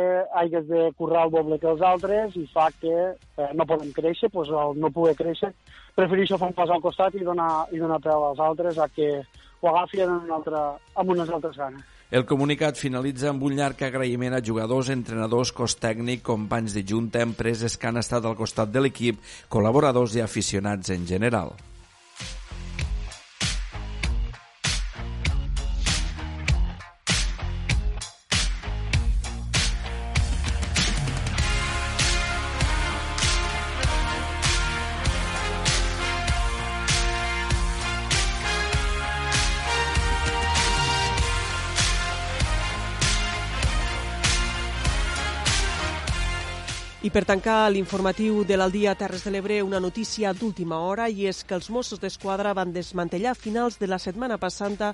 [0.42, 4.32] hagués de currar el doble que els altres i fa que eh, no podem créixer,
[4.34, 5.52] doncs al no poder créixer,
[5.98, 9.22] prefereixo fer un pas al costat i donar, i donar peu als altres a que
[9.60, 10.64] ho agafi en un altre,
[10.94, 11.94] amb unes altres ganes.
[12.08, 17.20] El comunicat finalitza amb un llarg agraïment a jugadors, entrenadors, cos tècnic, companys de junta,
[17.20, 19.20] empreses que han estat al costat de l'equip,
[19.52, 21.52] col·laboradors i aficionats en general.
[47.18, 51.56] Per tancar l'informatiu de l'Aldia Terres de l'Ebre, una notícia d'última hora i és que
[51.56, 54.92] els Mossos d'Esquadra van desmantellar a finals de la setmana passada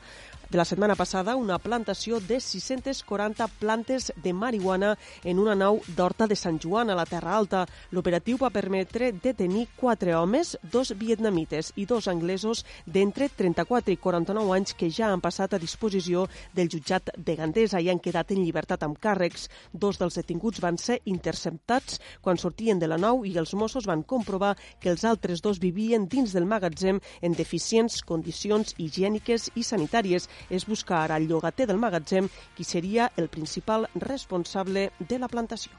[0.54, 4.92] de la setmana passada una plantació de 640 plantes de marihuana
[5.24, 7.64] en una nau d'Horta de Sant Joan, a la Terra Alta.
[7.90, 14.54] L'operatiu va permetre detenir quatre homes, dos vietnamites i dos anglesos d'entre 34 i 49
[14.54, 18.44] anys que ja han passat a disposició del jutjat de Gandesa i han quedat en
[18.44, 19.48] llibertat amb càrrecs.
[19.72, 24.02] Dos dels detinguts van ser interceptats quan sortien de la nau i els Mossos van
[24.02, 30.28] comprovar que els altres dos vivien dins del magatzem en deficients condicions higièniques i sanitàries
[30.50, 35.72] és buscar ara el llogater del magatzem, qui seria el principal responsable de la plantació.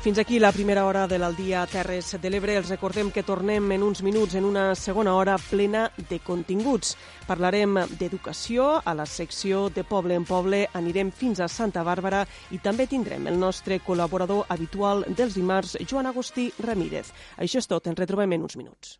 [0.00, 2.54] Fins aquí la primera hora de l'Aldia Terres de l'Ebre.
[2.56, 6.94] Els recordem que tornem en uns minuts en una segona hora plena de continguts.
[7.28, 10.62] Parlarem d'educació a la secció de Poble en Poble.
[10.72, 16.08] Anirem fins a Santa Bàrbara i també tindrem el nostre col·laborador habitual dels dimarts, Joan
[16.08, 17.12] Agustí Ramírez.
[17.36, 17.92] Això és tot.
[17.92, 18.96] Ens retrobem en uns minuts.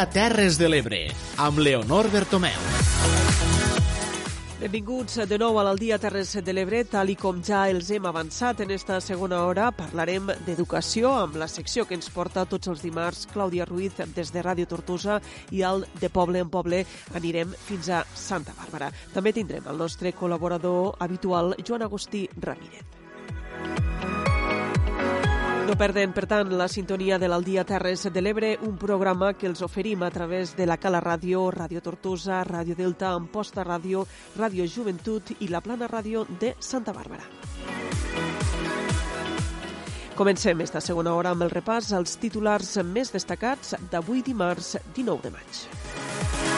[0.00, 0.98] Dia Terres de l'Ebre,
[1.36, 2.62] amb Leonor Bertomeu.
[4.62, 6.86] Benvinguts de nou a l'Aldia Terres de l'Ebre.
[6.88, 11.50] Tal i com ja els hem avançat en esta segona hora, parlarem d'educació amb la
[11.52, 15.18] secció que ens porta tots els dimarts Clàudia Ruiz des de Ràdio Tortosa
[15.52, 18.88] i al de Poble en Poble anirem fins a Santa Bàrbara.
[19.12, 24.29] També tindrem el nostre col·laborador habitual, Joan Agustí Ramírez.
[25.70, 29.60] No perden, per tant, la sintonia de l'Aldia Terres de l'Ebre, un programa que els
[29.62, 34.02] oferim a través de la Cala Ràdio, Ràdio Tortosa, Ràdio Delta, Amposta Ràdio,
[34.34, 37.22] Ràdio Joventut i la Plana Ràdio de Santa Bàrbara.
[40.18, 45.36] Comencem esta segona hora amb el repàs als titulars més destacats d'avui dimarts 19 de
[45.38, 46.49] maig.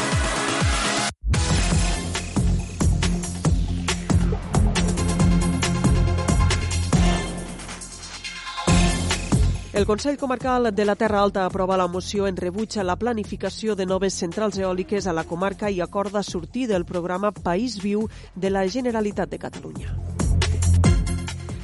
[9.73, 13.73] El Consell Comarcal de la Terra Alta aprova la moció en rebuig a la planificació
[13.75, 18.05] de noves centrals eòliques a la comarca i acorda sortir del programa País Viu
[18.35, 19.97] de la Generalitat de Catalunya.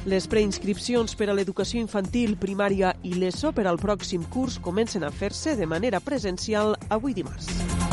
[0.09, 5.13] Les preinscripcions per a l'educació infantil, primària i l'ESO per al pròxim curs comencen a
[5.13, 7.88] fer-se de manera presencial avui dimarts.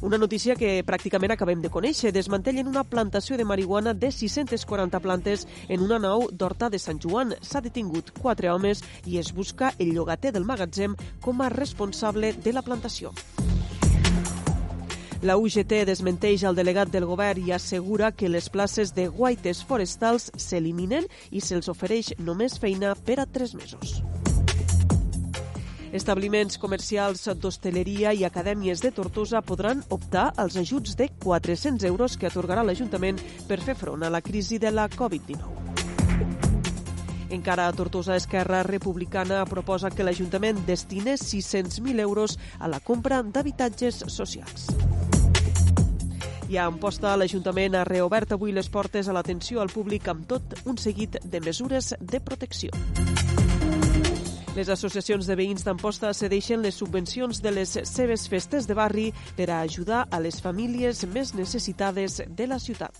[0.00, 2.08] Una notícia que pràcticament acabem de conèixer.
[2.16, 7.34] Desmantellen una plantació de marihuana de 640 plantes en una nau d'Horta de Sant Joan.
[7.44, 12.56] S'ha detingut quatre homes i es busca el llogater del magatzem com a responsable de
[12.56, 13.12] la plantació.
[15.20, 20.30] La UGT desmenteix el delegat del govern i assegura que les places de guaites forestals
[20.32, 24.00] s'eliminen i se'ls ofereix només feina per a tres mesos.
[25.92, 32.28] Establiments comercials d'hostaleria i acadèmies de Tortosa podran optar als ajuts de 400 euros que
[32.28, 33.18] atorgarà l'Ajuntament
[33.48, 35.58] per fer front a la crisi de la Covid-19.
[37.34, 44.04] Encara a Tortosa Esquerra Republicana proposa que l'Ajuntament destine 600.000 euros a la compra d'habitatges
[44.06, 44.70] socials.
[46.50, 50.54] I a Amposta, l'Ajuntament ha reobert avui les portes a l'atenció al públic amb tot
[50.66, 52.70] un seguit de mesures de protecció.
[54.56, 59.46] Les associacions de veïns d'Amposta cedeixen les subvencions de les seves festes de barri per
[59.50, 62.90] a ajudar a les famílies més necessitades de la ciutat.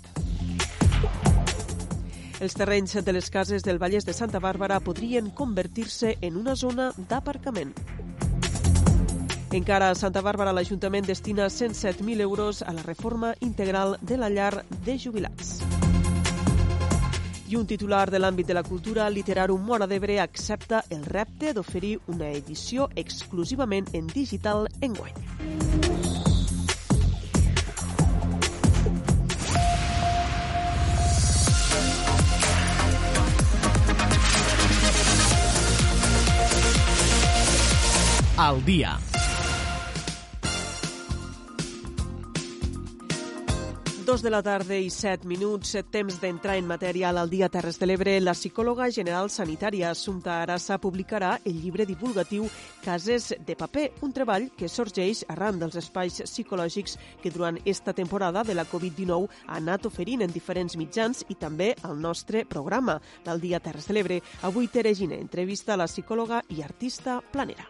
[2.40, 6.92] Els terrenys de les cases del Vallès de Santa Bàrbara podrien convertir-se en una zona
[7.10, 7.74] d'aparcament.
[9.50, 14.64] Encara a Santa Bàrbara l'Ajuntament destina 107.000 euros a la reforma integral de la llar
[14.86, 15.58] de jubilats.
[17.50, 21.96] I un titular de l'àmbit de la cultura, Literàrum Mora d'Ebre accepta el repte d'oferir
[22.06, 25.18] una edició exclusivament en digital enguany.
[38.38, 39.09] Al dia.
[44.10, 47.86] Dos de la tarda i set minuts, temps d'entrar en matèria al Dia Terres de
[47.86, 48.16] l'Ebre.
[48.18, 52.48] La psicòloga general sanitària Assumpta Arassa publicarà el llibre divulgatiu
[52.82, 58.42] Cases de paper, un treball que sorgeix arran dels espais psicològics que durant esta temporada
[58.42, 62.98] de la Covid-19 ha anat oferint en diferents mitjans i també al nostre programa
[63.28, 64.18] del Dia Terres de l'Ebre.
[64.42, 67.68] Avui Tere Gine entrevista a la psicòloga i artista planera.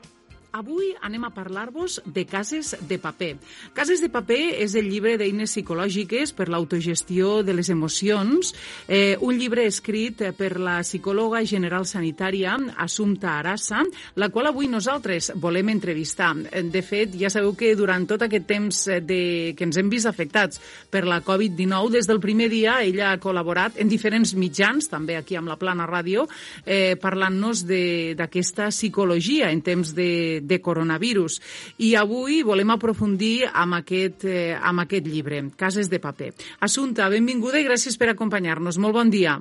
[0.51, 3.37] Avui anem a parlar-vos de Cases de paper.
[3.71, 8.51] Cases de paper és el llibre d'eines psicològiques per l'autogestió de les emocions,
[8.89, 13.85] eh, un llibre escrit per la psicòloga general sanitària Assumpta Arassa,
[14.17, 16.33] la qual avui nosaltres volem entrevistar.
[16.35, 20.59] De fet, ja sabeu que durant tot aquest temps de, que ens hem vist afectats
[20.91, 25.39] per la Covid-19, des del primer dia ella ha col·laborat en diferents mitjans, també aquí
[25.39, 26.27] amb la Plana Ràdio,
[26.67, 31.41] eh, parlant-nos d'aquesta psicologia en temps de de coronavirus.
[31.79, 36.33] I avui volem aprofundir amb aquest, eh, amb aquest llibre, Cases de paper.
[36.61, 38.79] Assumpta, benvinguda i gràcies per acompanyar-nos.
[38.79, 39.39] Molt bon dia.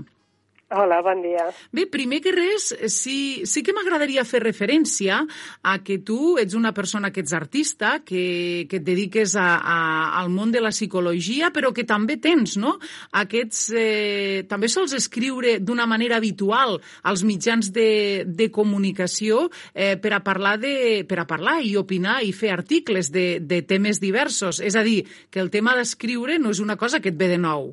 [0.72, 1.48] Hola, bon dia.
[1.74, 5.24] Bé, primer que res, sí, sí que m'agradaria fer referència
[5.66, 9.80] a que tu ets una persona que ets artista, que, que et dediques a, a,
[10.22, 12.76] al món de la psicologia, però que també tens, no?,
[13.18, 13.64] aquests...
[13.74, 16.78] Eh, també sols escriure d'una manera habitual
[17.10, 17.90] als mitjans de,
[18.30, 23.10] de comunicació eh, per, a parlar de, per a parlar i opinar i fer articles
[23.10, 24.62] de, de temes diversos.
[24.62, 25.02] És a dir,
[25.34, 27.72] que el tema d'escriure no és una cosa que et ve de nou.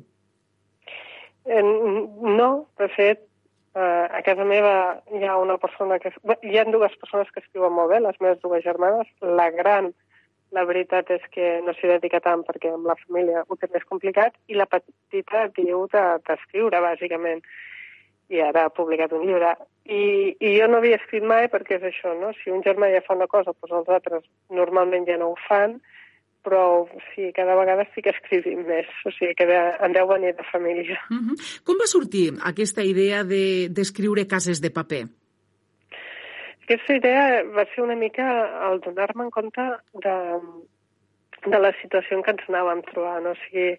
[1.47, 3.21] Eh, no, de fet,
[3.73, 6.11] eh, a casa meva hi ha una persona que...
[6.43, 9.07] Hi ha dues persones que escriuen molt bé, les meves dues germanes.
[9.39, 9.93] La gran,
[10.55, 13.87] la veritat és que no s'hi dedica tant perquè amb la família ho té més
[13.87, 17.43] complicat, i la petita viu d'escriure, bàsicament.
[18.27, 19.53] I ara ha publicat un llibre.
[19.87, 22.33] I, I jo no havia escrit mai perquè és això, no?
[22.41, 25.77] Si un germà ja fa una cosa, doncs els altres normalment ja no ho fan,
[26.47, 30.45] però sí, cada vegada estic escrivint més, o sigui que de, en deu venir de
[30.47, 30.95] família.
[31.11, 31.35] Uh -huh.
[31.67, 35.03] Com va sortir aquesta idea d'escriure de, cases de paper?
[36.63, 38.25] Aquesta idea va ser una mica
[38.69, 39.61] el donar-me en compte
[40.05, 40.15] de,
[41.51, 43.27] de la situació en què ens anàvem trobant.
[43.27, 43.69] O sigui,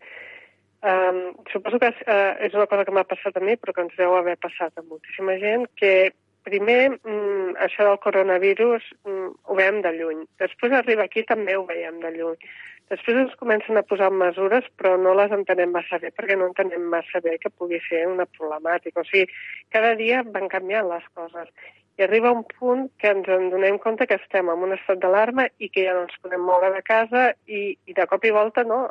[0.93, 1.19] um,
[1.53, 4.15] suposo que uh, és una cosa que m'ha passat a mi, però que ens deu
[4.17, 6.13] haver passat a moltíssima gent, que
[6.49, 10.25] primer, mm, això del coronavirus mm, ho veiem de lluny.
[10.41, 12.51] Després arriba aquí també ho veiem de lluny.
[12.89, 16.87] Després ens comencen a posar mesures, però no les entenem massa bé, perquè no entenem
[16.89, 19.03] massa bé que pugui ser una problemàtica.
[19.03, 19.29] O sigui,
[19.75, 21.53] cada dia van canviant les coses.
[21.99, 25.49] I arriba un punt que ens en donem compte que estem en un estat d'alarma
[25.59, 28.63] i que ja no ens podem moure de casa i, i de cop i volta
[28.65, 28.85] no,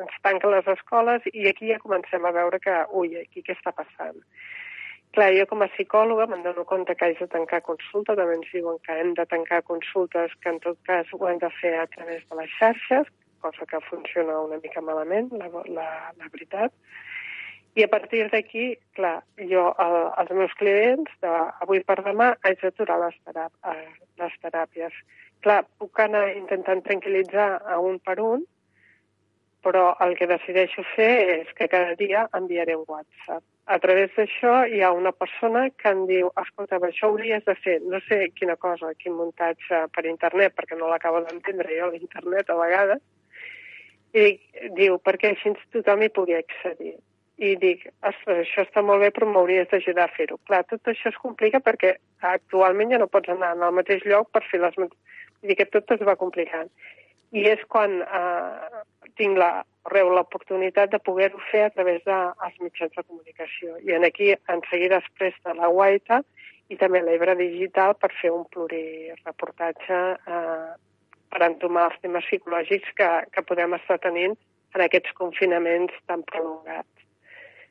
[0.00, 3.76] ens tanquen les escoles i aquí ja comencem a veure que, ui, aquí què està
[3.76, 4.16] passant?
[5.14, 8.50] Clar, jo com a psicòloga me'n dono compte que haig de tancar consulta, també ens
[8.54, 11.86] diuen que hem de tancar consultes que en tot cas ho hem de fer a
[11.94, 15.88] través de les xarxes, cosa que funciona una mica malament, la, la,
[16.18, 16.72] la veritat.
[17.78, 21.34] I a partir d'aquí, clar, jo el, els meus clients, de,
[21.64, 24.96] avui per demà, haig d'aturar les, terà eh, les teràpies.
[25.44, 28.42] Clar, puc anar intentant tranquil·litzar a un per un,
[29.64, 33.44] però el que decideixo fer és que cada dia enviaré un WhatsApp.
[33.70, 37.76] A través d'això hi ha una persona que em diu escolta, això hauries de fer,
[37.92, 42.58] no sé quina cosa, quin muntatge per internet, perquè no l'acabo d'entendre jo l'internet a
[42.58, 43.04] vegades,
[44.16, 44.26] i
[44.74, 46.96] diu, perquè així tothom hi pugui accedir.
[47.40, 50.36] I dic, ostres, això està molt bé, però m'hauries d'ajudar a fer-ho.
[50.48, 51.94] Clar, tot això es complica perquè
[52.32, 54.76] actualment ja no pots anar al mateix lloc per fer les...
[54.76, 54.90] Vull
[55.48, 56.68] dir que tot es va complicant
[57.30, 58.82] i és quan eh,
[59.18, 59.50] tinc la,
[59.88, 63.78] reu l'oportunitat de poder-ho fer a través dels de, mitjans de comunicació.
[63.86, 66.20] I en aquí, en seguida, es presta la guaita
[66.70, 70.00] i també l'Ebre Digital per fer un plurireportatge
[70.36, 70.70] eh,
[71.30, 74.36] per entomar els temes psicològics que, que podem estar tenint
[74.74, 76.88] en aquests confinaments tan prolongats.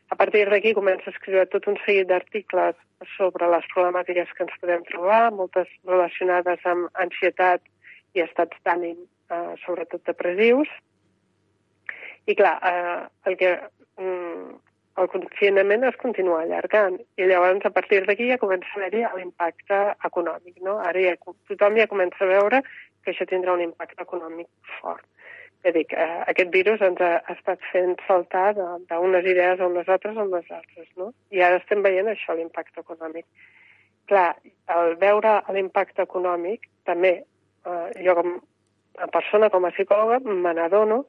[0.09, 2.75] A partir d'aquí comença a escriure tot un seguit d'articles
[3.15, 7.61] sobre les problemàtiques que ens podem trobar, moltes relacionades amb ansietat
[8.17, 8.97] i estats d'ànim
[9.29, 10.69] eh, sobretot depressius.
[12.29, 13.53] I clar, eh, el que
[13.97, 14.57] mm,
[14.99, 19.79] el confinament es continua allargant i llavors a partir d'aquí ja comença a haver-hi l'impacte
[20.09, 20.59] econòmic.
[20.65, 20.79] No?
[20.89, 21.15] Ara ja,
[21.49, 22.61] tothom ja comença a veure
[23.03, 24.49] que això tindrà un impacte econòmic
[24.79, 25.05] fort.
[25.63, 29.89] Ja dic, eh, aquest virus ens ha, ha estat fent saltar d'unes idees a unes
[29.91, 31.11] altres a unes altres, no?
[31.35, 33.25] I ara estem veient això, l'impacte econòmic.
[34.07, 34.29] Clar,
[34.75, 37.11] al veure l'impacte econòmic, també,
[37.67, 38.37] eh, jo com
[38.97, 41.03] a persona, com a psicòloga, me n'adono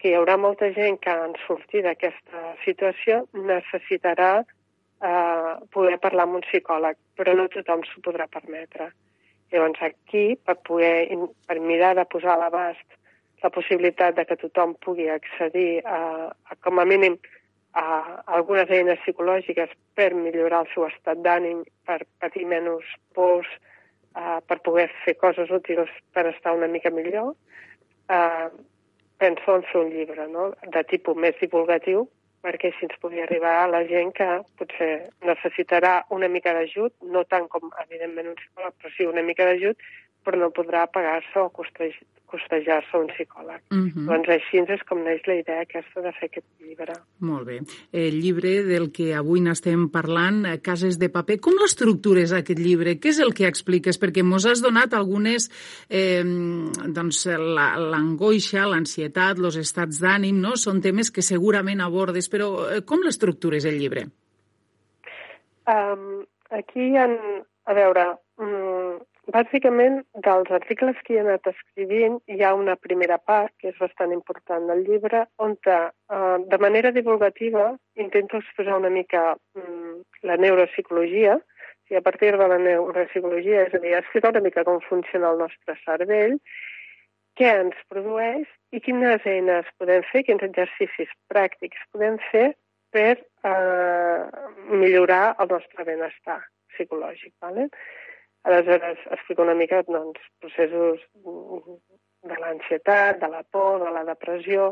[0.00, 6.40] que hi haurà molta gent que en sortir d'aquesta situació necessitarà eh, poder parlar amb
[6.40, 8.90] un psicòleg, però no tothom s'ho podrà permetre.
[9.52, 11.08] Llavors aquí, per poder,
[11.46, 12.86] per mirar de posar a l'abast
[13.42, 17.18] la possibilitat de que tothom pugui accedir a, a com a mínim
[17.76, 23.48] a algunes eines psicològiques per millorar el seu estat d'ànim, per patir menys pors,
[24.16, 27.34] uh, per poder fer coses útils per estar una mica millor,
[28.08, 28.48] uh,
[29.22, 30.50] penso en fer un llibre no?
[30.74, 32.06] de tipus més divulgatiu
[32.46, 34.26] perquè així ens pugui arribar a la gent que
[34.60, 34.90] potser
[35.26, 39.88] necessitarà una mica d'ajut, no tant com, evidentment, un psicòleg, però sí una mica d'ajut,
[40.22, 41.50] però no podrà pagar-se o
[42.26, 43.62] costejar-se un psicòleg.
[43.70, 43.90] Uh mhm.
[43.94, 44.06] -huh.
[44.10, 46.92] Doncs així és com neix la idea aquesta de fer aquest llibre.
[47.20, 47.60] Molt bé.
[47.92, 52.98] El llibre del que avui n'estem parlant, eh, Cases de paper, com l'estructures aquest llibre?
[53.00, 53.98] Què és el que expliques?
[54.00, 55.50] Perquè mos has donat algunes,
[55.88, 56.24] eh,
[56.88, 60.56] doncs, l'angoixa, l'ansietat, els estats d'ànim, no?
[60.56, 64.06] Són temes que segurament abordes, però eh, com l'estructures el llibre?
[65.66, 68.04] Um, aquí, en, a veure,
[68.38, 68.98] um,
[69.34, 74.12] Bàsicament, dels articles que he anat escrivint, hi ha una primera part, que és bastant
[74.14, 75.90] important del llibre, on eh,
[76.52, 79.96] de manera divulgativa intento exposar una mica mm,
[80.30, 81.40] la neuropsicologia,
[81.90, 85.42] i a partir de la neuropsicologia, és a dir, explicar una mica com funciona el
[85.42, 86.38] nostre cervell,
[87.36, 92.48] què ens produeix i quines eines podem fer, quins exercicis pràctics podem fer
[92.94, 94.22] per eh,
[94.70, 96.40] millorar el nostre benestar
[96.76, 97.34] psicològic.
[97.42, 97.68] ¿vale?
[98.46, 101.02] Aleshores, explico una mica doncs, processos
[102.26, 104.70] de l'ansietat, de la por, de la depressió,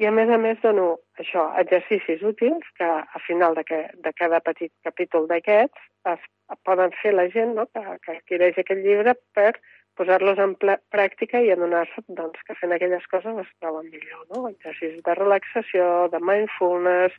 [0.00, 0.86] i a més a més dono
[1.20, 6.22] això, exercicis útils que a final de, que, de cada petit capítol d'aquests es,
[6.68, 9.52] poden fer la gent no, que, que adquireix aquest llibre per
[10.00, 14.24] posar-los en pràctica i adonar-se doncs, que fent aquelles coses es troben millor.
[14.32, 14.46] No?
[14.48, 17.16] Exercicis de relaxació, de mindfulness,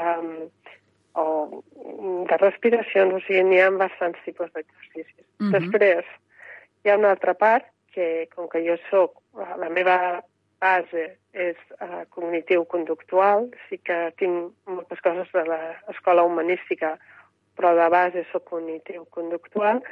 [0.00, 0.48] um,
[1.16, 1.62] o
[2.28, 5.24] de respiracions, o sigui, n'hi ha bastants tipus d'exercicis.
[5.40, 5.48] Uh mhm.
[5.48, 5.52] -huh.
[5.58, 6.04] Després,
[6.84, 10.22] hi ha una altra part que, com que jo sóc, la meva
[10.60, 16.98] base és uh, cognitiu-conductual, sí que tinc moltes coses de l'escola humanística,
[17.56, 19.82] però de base sóc cognitiu-conductual,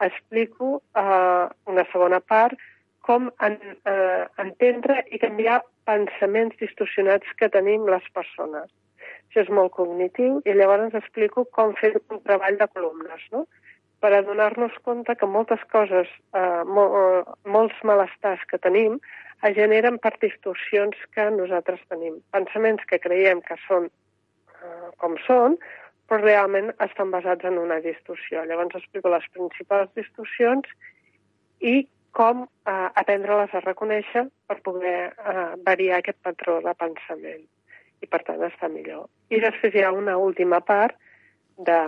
[0.00, 2.56] explico uh, una segona part
[3.00, 3.56] com en,
[3.88, 8.68] uh, entendre i canviar pensaments distorsionats que tenim les persones
[9.30, 13.46] això és molt cognitiu, i llavors explico com fer un treball de columnes, no?
[14.00, 18.98] per adonar-nos compte que moltes coses, eh, mol, eh, molts malestars que tenim,
[19.44, 22.16] es generen per distorsions que nosaltres tenim.
[22.32, 25.58] Pensaments que creiem que són eh, com són,
[26.08, 28.44] però realment estan basats en una distorsió.
[28.48, 30.66] Llavors explico les principals distorsions
[31.60, 37.44] i com eh, aprendre-les a reconèixer per poder eh, variar aquest patró de pensament
[38.00, 39.08] i per tant està millor.
[39.30, 40.96] I després hi ha una última part
[41.56, 41.80] de,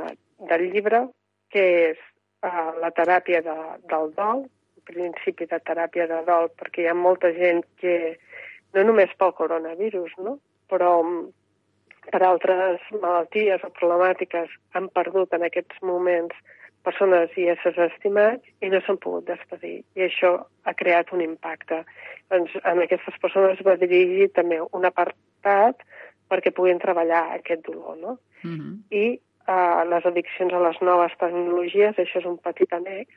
[0.51, 1.07] del llibre,
[1.53, 2.01] que és
[2.45, 3.57] uh, la teràpia de,
[3.91, 4.47] del dol,
[4.77, 8.17] el principi de teràpia de dol, perquè hi ha molta gent que,
[8.75, 10.39] no només pel coronavirus, no?
[10.73, 10.95] però
[12.09, 16.35] per altres malalties o problemàtiques han perdut en aquests moments
[16.83, 19.83] persones i éssers estimats i no s'han pogut despedir.
[19.95, 20.33] I això
[20.67, 21.83] ha creat un impacte.
[22.33, 25.85] Doncs en aquestes persones va dirigir també un apartat
[26.33, 27.99] perquè puguin treballar aquest dolor.
[28.01, 28.17] No?
[28.43, 28.75] Mm -hmm.
[28.91, 33.09] I uh, les addiccions a les noves tecnologies, això és un petit annex,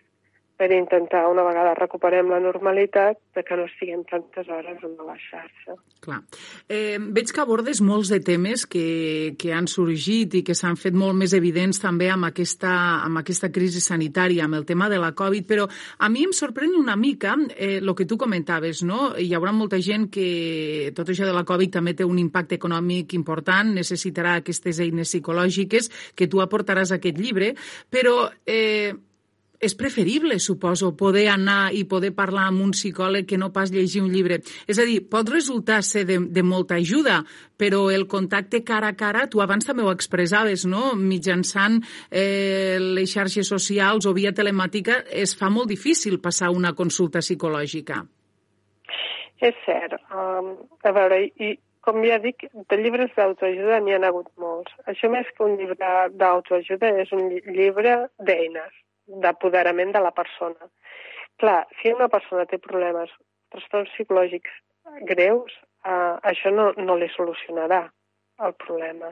[0.57, 5.15] per intentar, una vegada recuperem la normalitat, de que no estiguem tantes hores en la
[5.19, 5.75] xarxa.
[5.99, 6.21] Clar.
[6.69, 10.95] Eh, veig que abordes molts de temes que, que han sorgit i que s'han fet
[10.95, 12.71] molt més evidents també amb aquesta,
[13.03, 16.77] amb aquesta crisi sanitària, amb el tema de la Covid, però a mi em sorprèn
[16.79, 19.13] una mica eh, que tu comentaves, no?
[19.19, 23.15] Hi haurà molta gent que tot això de la Covid també té un impacte econòmic
[23.15, 27.53] important, necessitarà aquestes eines psicològiques que tu aportaràs a aquest llibre,
[27.91, 28.93] però eh,
[29.65, 34.03] és preferible, suposo, poder anar i poder parlar amb un psicòleg que no pas llegir
[34.03, 34.39] un llibre.
[34.69, 37.23] És a dir, pot resultar ser de, de molta ajuda,
[37.57, 40.93] però el contacte cara a cara, tu abans també ho expressaves, no?
[40.99, 47.23] Mitjançant eh, les xarxes socials o via telemàtica, es fa molt difícil passar una consulta
[47.25, 48.03] psicològica.
[49.43, 49.97] És cert.
[50.13, 50.55] Um,
[50.85, 51.55] a veure, i
[51.85, 54.73] com ja dic, de llibres d'autoajuda n'hi ha hagut molts.
[54.89, 58.73] Això més que un llibre d'autoajuda és un llibre d'eines
[59.07, 60.69] d'apoderament de la persona.
[61.41, 63.11] Clar, si una persona té problemes,
[63.53, 64.51] trastorns psicològics
[65.09, 65.53] greus,
[65.85, 67.83] eh, això no, no li solucionarà
[68.45, 69.11] el problema.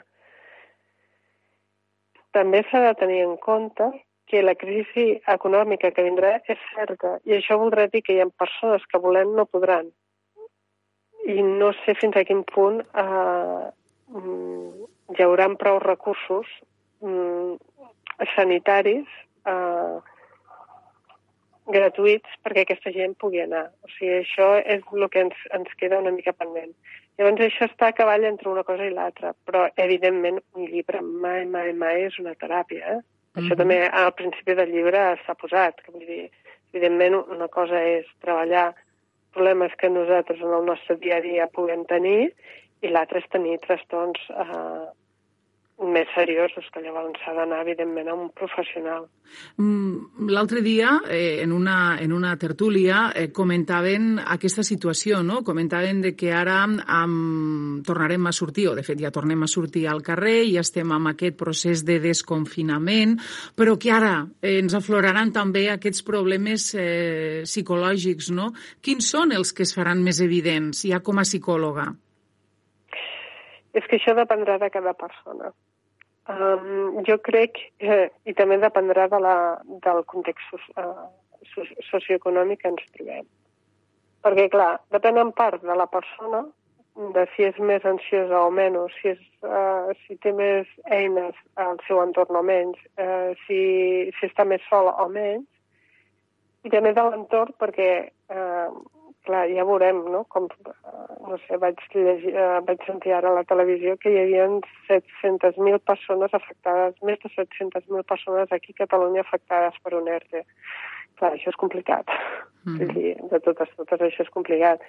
[2.33, 3.91] També s'ha de tenir en compte
[4.27, 8.29] que la crisi econòmica que vindrà és certa i això voldrà dir que hi ha
[8.43, 9.91] persones que volent no podran.
[11.29, 13.67] I no sé fins a quin punt eh,
[14.15, 16.49] mm, hi haurà prou recursos
[17.03, 17.53] mm,
[18.33, 19.07] sanitaris
[19.51, 19.97] eh,
[21.73, 23.69] gratuïts perquè aquesta gent pugui anar.
[23.85, 26.73] O sigui, això és el que ens, ens queda una mica pendent.
[27.17, 31.45] Llavors, això està a cavall entre una cosa i l'altra, però, evidentment, un llibre mai,
[31.45, 32.81] mai, mai és una teràpia.
[32.95, 32.95] Eh?
[32.95, 33.43] Mm -hmm.
[33.43, 35.81] Això també al principi del llibre està posat.
[35.81, 36.29] Que vull dir,
[36.73, 38.73] evidentment, una cosa és treballar
[39.33, 42.33] problemes que nosaltres en el nostre dia a dia puguem tenir
[42.81, 44.85] i l'altre és tenir trastorns eh,
[45.81, 49.07] més seriosos, que llavors s'ha d'anar, evidentment, a un professional.
[49.57, 55.41] Mm, l'altre dia, eh, en, una, en una tertúlia, eh, comentaven aquesta situació, no?
[55.43, 59.87] Comentaven de que ara am, tornarem a sortir, o de fet ja tornem a sortir
[59.89, 63.17] al carrer, i estem amb aquest procés de desconfinament,
[63.57, 68.51] però que ara eh, ens afloraran també aquests problemes eh, psicològics, no?
[68.81, 71.89] Quins són els que es faran més evidents, ja com a psicòloga?
[73.73, 75.51] És que això dependrà de cada persona.
[76.29, 79.37] Um, jo crec, eh, i també dependrà de la,
[79.83, 81.09] del context uh,
[81.89, 83.25] socioeconòmic que ens trobem.
[84.23, 86.45] Perquè, clar, depèn en part de la persona,
[86.95, 91.79] de si és més ansiosa o menys, si, és, uh, si té més eines al
[91.87, 93.59] seu entorn o menys, uh, si,
[94.19, 95.49] si està més sola o menys,
[96.63, 97.89] i també de l'entorn perquè
[98.31, 98.69] uh,
[99.23, 100.23] clar, ja veurem, no?
[100.33, 104.19] Com, eh, no sé, vaig, llegir, eh, vaig sentir ara a la televisió que hi
[104.21, 104.47] havia
[104.89, 110.43] 700.000 persones afectades, més de 700.000 persones aquí a Catalunya afectades per un ERTE.
[111.19, 112.07] Clar, això és complicat.
[112.65, 112.77] Mm.
[112.77, 112.93] -hmm.
[112.93, 114.81] dir, de totes, totes això és complicat.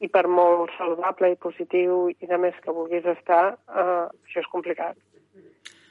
[0.00, 4.50] I per molt saludable i positiu i de més que vulguis estar, eh, això és
[4.50, 4.96] complicat.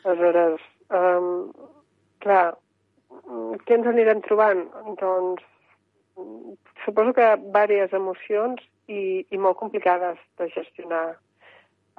[0.04, 0.60] Aleshores,
[0.90, 1.22] eh,
[2.20, 2.58] clar,
[3.66, 4.68] què ens anirem trobant?
[5.00, 5.44] Doncs
[6.86, 11.18] suposo que diverses emocions i, i molt complicades de gestionar.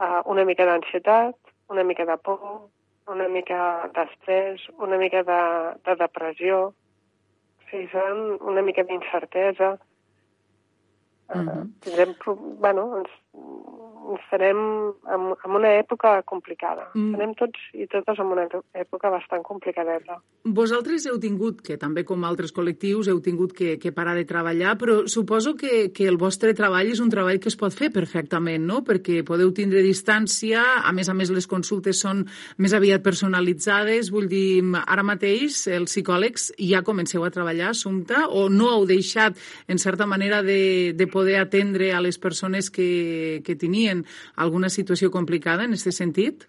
[0.00, 1.36] Uh, una mica d'ansietat,
[1.70, 2.68] una mica de por,
[3.12, 5.40] una mica d'estrès, una mica de,
[5.86, 8.04] de depressió, o sigui,
[8.40, 9.78] una mica d'incertesa.
[11.32, 11.64] Uh, -huh.
[11.80, 12.14] tindrem,
[12.60, 13.10] bueno, ens,
[14.32, 14.58] estarem
[15.08, 16.88] en, en una època complicada.
[16.94, 17.12] Mm.
[17.12, 18.44] Estarem tots i totes en una
[18.76, 20.18] època bastant complicadeta.
[20.42, 24.74] Vosaltres heu tingut, que també com altres col·lectius, heu tingut que, que parar de treballar,
[24.80, 28.64] però suposo que, que el vostre treball és un treball que es pot fer perfectament,
[28.66, 28.82] no?
[28.86, 32.24] Perquè podeu tindre distància, a més a més les consultes són
[32.58, 38.48] més aviat personalitzades, vull dir, ara mateix els psicòlegs ja comenceu a treballar, Assumpta, o
[38.52, 39.38] no heu deixat,
[39.70, 42.90] en certa manera, de, de poder atendre a les persones que,
[43.46, 44.04] que tenien
[44.36, 46.46] alguna situació complicada en aquest sentit?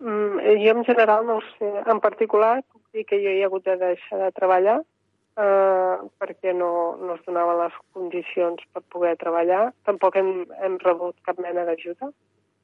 [0.00, 1.72] Mm, jo en general no ho sé.
[1.86, 2.62] En particular,
[2.92, 6.70] dir que jo he hagut de deixar de treballar eh, perquè no,
[7.00, 9.72] no es donaven les condicions per poder treballar.
[9.88, 10.32] Tampoc hem,
[10.62, 12.12] hem rebut cap mena d'ajuda.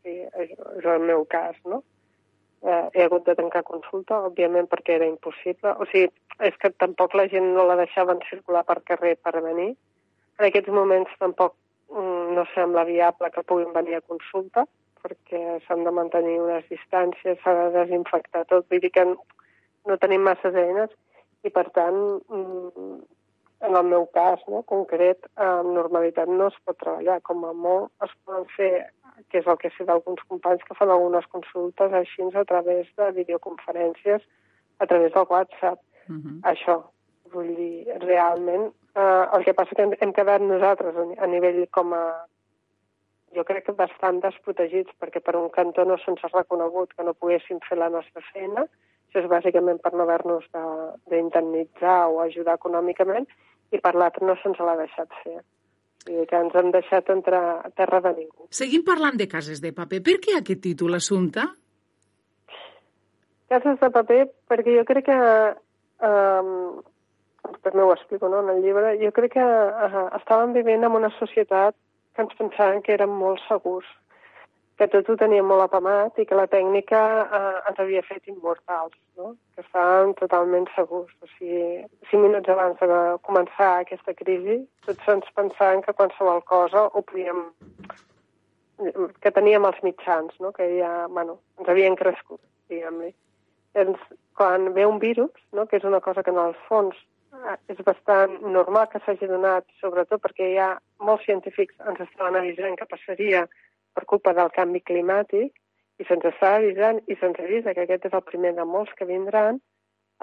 [0.05, 1.83] Sí, és, és el meu cas, no?
[2.65, 5.75] eh, he hagut de tancar consulta, òbviament perquè era impossible.
[5.81, 6.09] O sigui,
[6.49, 9.75] és que tampoc la gent no la deixaven circular per carrer per venir.
[10.41, 11.55] En aquests moments tampoc
[11.91, 14.67] no sembla viable que puguin venir a consulta,
[15.05, 20.25] perquè s'han de mantenir unes distàncies, s'ha de desinfectar tot, vull dir que no tenim
[20.25, 20.91] masses eines
[21.45, 21.99] i, per tant,
[22.33, 23.03] mm,
[23.69, 27.21] en el meu cas no, concret, amb normalitat no es pot treballar.
[27.29, 28.73] Com a molt es poden fer,
[29.31, 33.11] que és el que sé d'alguns companys que fan algunes consultes així a través de
[33.21, 34.25] videoconferències,
[34.79, 35.81] a través del WhatsApp.
[36.09, 36.41] Uh -huh.
[36.53, 36.83] Això,
[37.33, 41.93] vull dir, realment, eh, el que passa que hem, hem quedat nosaltres a nivell com
[41.97, 42.05] a,
[43.35, 47.17] jo crec que bastant desprotegits, perquè per un cantó no se'ns ha reconegut que no
[47.19, 48.67] poguéssim fer la nostra feina,
[49.09, 50.47] això és bàsicament per no haver-nos
[51.11, 53.27] d'indemnitzar o ajudar econòmicament,
[53.75, 55.41] i per l'altre no se'ns l'ha deixat fer.
[56.05, 58.49] I que ens han deixat entrar a terra de ningú.
[58.53, 60.03] Seguim parlant de cases de paper.
[60.05, 61.47] Per què aquest títol, Assumpta?
[63.49, 65.21] Cases de paper, perquè jo crec que...
[66.05, 66.83] Um,
[67.65, 71.11] també ho explico no, en el llibre, jo crec que uh, estàvem vivint en una
[71.19, 71.77] societat
[72.15, 73.87] que ens pensaven que érem molt segurs,
[74.79, 78.95] que tot ho teníem molt apamat i que la tècnica eh, ens havia fet immortals,
[79.19, 79.35] no?
[79.55, 81.13] que estàvem totalment segurs.
[81.23, 86.89] O sigui, cinc minuts abans de començar aquesta crisi, tots ens pensaven que qualsevol cosa
[86.91, 87.47] ho podíem
[89.23, 90.51] que teníem els mitjans, no?
[90.53, 92.41] que ja, bueno, ens havien crescut,
[92.71, 93.13] diguem-li.
[93.79, 94.03] Doncs,
[94.35, 95.69] quan ve un virus, no?
[95.71, 97.14] que és una cosa que en el fons eh,
[97.73, 100.71] és bastant normal que s'hagi donat, sobretot perquè hi ha
[101.09, 103.45] molts científics ens estaven avisant que passaria
[103.95, 105.53] per culpa del canvi climàtic
[106.03, 109.09] i se'ns està avisant i se'ns avisa que aquest és el primer de molts que
[109.11, 109.61] vindran,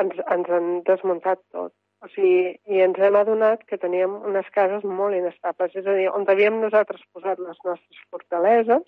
[0.02, 1.74] ens, ens han desmuntat tot.
[2.02, 5.76] O sigui, i ens hem adonat que teníem unes cases molt inestables.
[5.78, 8.88] És a dir, on havíem nosaltres posat les nostres fortaleses,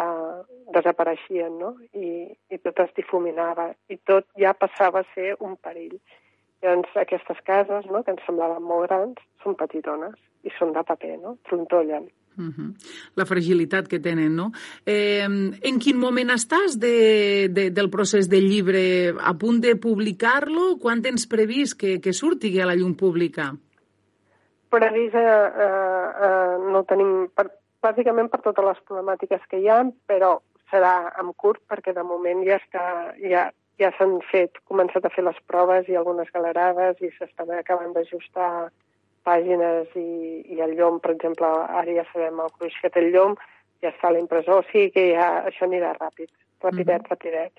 [0.00, 0.38] eh,
[0.76, 1.74] desapareixien, no?
[1.92, 3.68] I, I tot es difuminava.
[3.92, 5.98] I tot ja passava a ser un perill.
[6.62, 11.16] Llavors, aquestes cases, no?, que ens semblaven molt grans, són petitones i són de paper,
[11.20, 11.36] no?
[11.48, 12.08] Trontollen.
[12.38, 12.68] Uh -huh.
[13.16, 14.52] La fragilitat que tenen, no?
[14.86, 19.14] Eh, en quin moment estàs de, de, del procés del llibre?
[19.20, 20.78] A punt de publicar-lo?
[20.78, 23.56] Quan tens previst que, que surti a la llum pública?
[24.70, 27.50] Previst eh, eh, eh, no tenim, per,
[27.82, 32.44] bàsicament per totes les problemàtiques que hi ha, però serà en curt perquè de moment
[32.46, 33.50] ja està, ja,
[33.80, 38.68] ja s'han fet, començat a fer les proves i algunes galerades i s'estan acabant d'ajustar
[39.24, 41.48] pàgines i, i el llom, per exemple,
[41.80, 43.34] ara ja sabem el gruix que té el llom,
[43.80, 46.30] ja està a l'impressor, o sigui que ja això anirà ràpid,
[46.62, 47.10] rapidet, mm -hmm.
[47.10, 47.52] rapidet.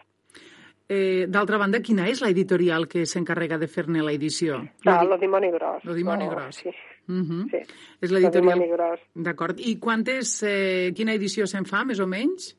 [0.92, 4.58] Eh, D'altra banda, quina és l'editorial que s'encarrega de fer-ne l'edició?
[4.86, 5.86] Ah, Lo Dimoni Gros.
[5.86, 6.56] Lo Dimoni oh, Gros.
[6.56, 6.70] Sí.
[7.08, 7.50] Uh -huh.
[7.50, 7.62] sí.
[8.02, 9.00] És l'editorial...
[9.16, 9.60] D'acord.
[9.60, 12.58] I quantes, eh, quina edició se'n fa, més o menys?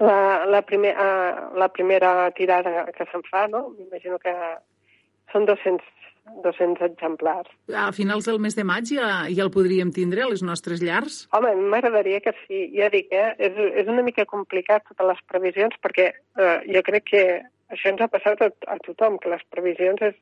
[0.00, 3.70] La, la, primer, uh, la primera tirada que se'n fa, no?
[3.78, 4.34] M'imagino que
[5.32, 5.94] són 200
[6.42, 7.48] 200 exemplars.
[7.70, 11.24] A finals del mes de maig ja, ja el podríem tindre a les nostres llars?
[11.36, 12.66] Home, m'agradaria que sí.
[12.74, 13.34] Ja dic, eh?
[13.38, 17.26] és, és una mica complicat totes les previsions perquè eh, jo crec que
[17.72, 20.16] això ens ha passat a, a tothom, que les previsions és...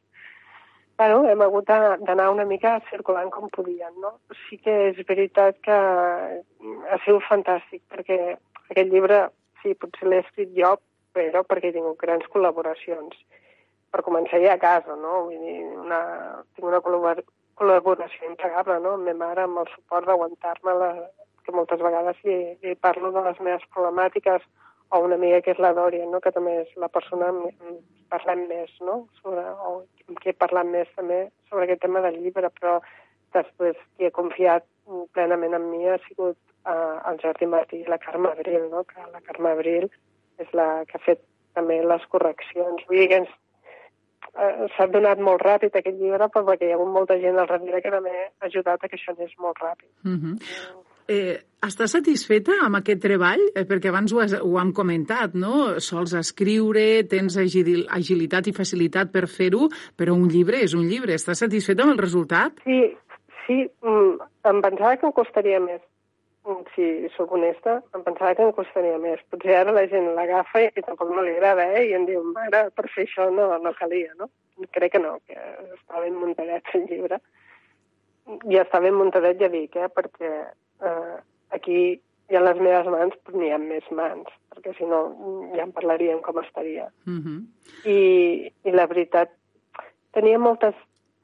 [1.01, 4.12] Bueno, hem hagut d'anar una mica circulant com podien, no?
[4.44, 9.24] Sí que és veritat que ha sigut fantàstic perquè aquest llibre,
[9.64, 10.76] sí, potser l'he escrit jo,
[11.16, 13.16] però perquè he tingut grans col·laboracions
[13.94, 15.24] per començar ja a casa, no?
[15.28, 16.00] Vull dir, una,
[16.54, 18.96] tinc una col·laboració impagable, no?
[18.98, 20.90] Amb ma mare, amb el suport d'aguantar-me, la,
[21.46, 24.46] que moltes vegades li, li parlo de les meves problemàtiques,
[24.94, 26.20] o una amiga que és la Dòria, no?
[26.22, 27.46] que també és la persona amb
[28.12, 29.04] parlem més, no?
[29.20, 32.76] Sobre, o amb qui he parlat més també sobre aquest tema del llibre, però
[33.34, 34.66] després qui ha confiat
[35.16, 38.84] plenament en mi ha sigut uh, el Jordi Martí i la Carme Abril, no?
[38.88, 39.88] que la Carme Abril
[40.42, 41.22] és la que ha fet
[41.54, 42.86] també les correccions.
[42.88, 43.34] Vull dir que ens,
[44.34, 47.82] eh, s'ha donat molt ràpid aquest llibre perquè hi ha hagut molta gent al darrere
[47.84, 49.90] que també ha ajudat a que això anés molt ràpid.
[50.04, 50.34] Uh -huh.
[51.06, 53.40] Eh, estàs satisfeta amb aquest treball?
[53.54, 55.78] Eh, perquè abans ho, has, ho hem comentat, no?
[55.78, 61.14] Sols escriure, tens agil, agilitat i facilitat per fer-ho, però un llibre és un llibre.
[61.14, 62.52] Estàs satisfeta amb el resultat?
[62.64, 62.96] Sí,
[63.46, 63.70] sí.
[63.82, 65.80] Mm, em pensava que em costaria més
[66.74, 69.22] si sóc honesta, em pensava que em costaria més.
[69.32, 71.86] Potser ara la gent l'agafa i, tampoc no li agrada, eh?
[71.88, 74.28] I em diu, mare, per fer això no, no calia, no?
[74.76, 75.38] Crec que no, que
[75.74, 77.20] està ben muntadet el llibre.
[78.50, 79.88] I està ben muntadet, ja dic, eh?
[79.88, 80.32] Perquè
[80.90, 81.16] eh,
[81.56, 81.78] aquí
[82.28, 85.00] hi ha les meves mans, però n'hi ha més mans, perquè si no
[85.54, 86.90] ja en parlaríem com estaria.
[87.06, 87.38] Uh -huh.
[87.88, 89.32] I, I la veritat,
[90.12, 90.74] tenia moltes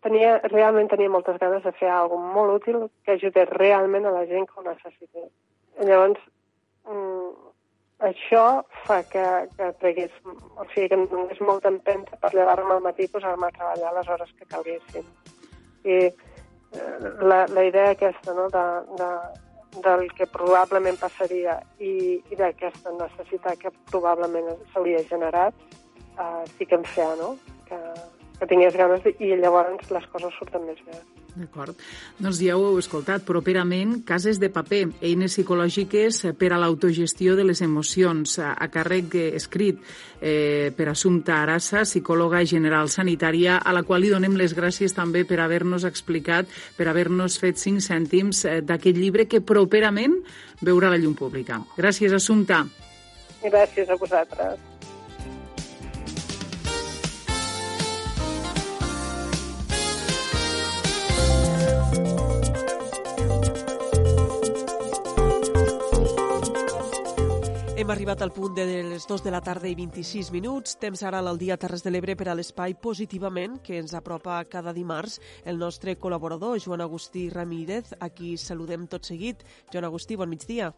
[0.04, 4.26] tenia, realment tenia moltes ganes de fer alguna molt útil que ajudés realment a la
[4.30, 5.26] gent que ho necessita.
[5.80, 6.20] Llavors,
[6.88, 7.50] mm,
[8.10, 8.44] això
[8.86, 13.04] fa que, que tregués, o sigui, que em donés molta empenta per llevar-me al matí
[13.04, 15.06] i posar-me a treballar les hores que calguessin.
[15.84, 16.14] I eh,
[17.20, 18.66] la, la idea aquesta, no?, de,
[19.00, 19.10] de,
[19.84, 25.54] del que probablement passaria i, i d'aquesta necessitat que probablement s'hauria generat,
[26.16, 27.36] eh, sí que em feia, no?,
[27.68, 27.78] que,
[28.40, 30.96] que tingués ganes i llavors les coses surten més bé.
[31.30, 31.76] D'acord.
[32.18, 33.22] Doncs ja ho heu escoltat.
[33.26, 39.14] Properament, cases de paper, eines psicològiques per a l'autogestió de les emocions, a, a càrrec
[39.28, 39.78] escrit
[40.20, 45.22] eh, per Assumpta Arassa, psicòloga general sanitària, a la qual li donem les gràcies també
[45.28, 50.18] per haver-nos explicat, per haver-nos fet cinc cèntims eh, d'aquest llibre que properament
[50.64, 51.62] veurà la llum pública.
[51.78, 52.64] Gràcies, Assumpta.
[53.44, 54.58] Gràcies a vosaltres.
[67.80, 70.74] Hem arribat al punt de les 2 de la tarda i 26 minuts.
[70.76, 74.74] Temps ara al dia Terres de l'Ebre per a l'espai Positivament, que ens apropa cada
[74.76, 75.14] dimarts
[75.48, 79.40] el nostre col·laborador, Joan Agustí Ramírez, a qui saludem tot seguit.
[79.72, 80.68] Joan Agustí, bon migdia.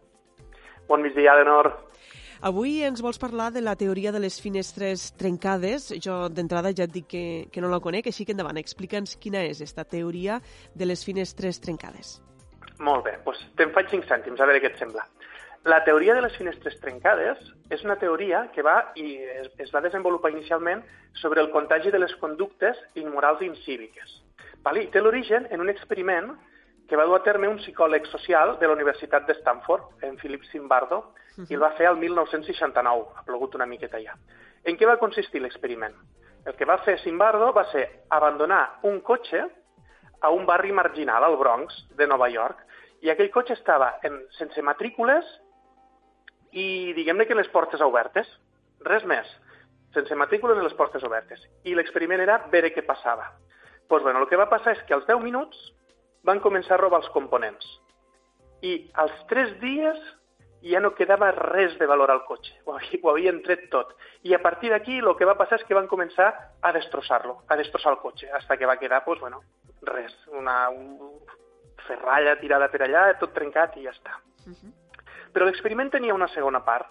[0.87, 1.73] Bon migdia, Lenor.
[2.47, 5.89] Avui ens vols parlar de la teoria de les finestres trencades.
[5.99, 9.43] Jo d'entrada ja et dic que, que no la conec, així que endavant, explica'ns quina
[9.43, 10.39] és aquesta teoria
[10.71, 12.21] de les finestres trencades.
[12.79, 15.03] Molt bé, doncs te'n faig 5 cèntims, a veure què et sembla.
[15.65, 17.39] La teoria de les finestres trencades
[17.71, 20.83] és una teoria que va i es, es va desenvolupar inicialment
[21.21, 24.17] sobre el contagi de les conductes immorals i incíviques.
[24.65, 24.83] Vale?
[24.83, 26.33] I té l'origen en un experiment
[26.91, 30.43] que va dur a terme un psicòleg social de la Universitat de Stanford, en Philip
[30.51, 31.05] Zimbardo, uh
[31.37, 31.47] -huh.
[31.51, 34.17] i el va fer al 1969, ha plogut una miqueta ja.
[34.65, 35.95] En què va consistir l'experiment?
[36.45, 39.47] El que va fer Zimbardo va ser abandonar un cotxe
[40.21, 42.59] a un barri marginal, al Bronx, de Nova York,
[43.01, 45.25] i aquell cotxe estava en, sense matrícules
[46.53, 48.29] i diguem-ne que les portes obertes,
[48.85, 49.29] res més,
[49.95, 51.41] sense matrícula ni les portes obertes.
[51.65, 53.31] I l'experiment era veure què passava.
[53.33, 55.59] Doncs pues, bueno, el que va passar és que als 10 minuts
[56.25, 57.67] van començar a robar els components.
[58.65, 59.99] I als 3 dies
[60.63, 63.97] ja no quedava res de valor al cotxe, ho, ho havien tret tot.
[64.23, 66.29] I a partir d'aquí el que va passar és que van començar
[66.63, 69.43] a destrossar-lo, a destrossar el cotxe, fins que va quedar, pues, bueno,
[69.83, 71.19] res, una un
[71.89, 74.21] ferralla tirada per allà, tot trencat i ja està.
[74.47, 74.73] Uh -huh.
[75.33, 76.89] Però l'experiment tenia una segona part.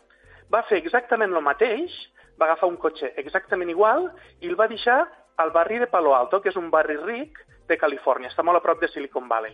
[0.51, 1.93] Va fer exactament el mateix,
[2.39, 4.09] va agafar un cotxe exactament igual
[4.41, 4.99] i el va deixar
[5.37, 7.39] al barri de Palo Alto, que és un barri ric
[7.69, 9.53] de Califòrnia, està molt a prop de Silicon Valley.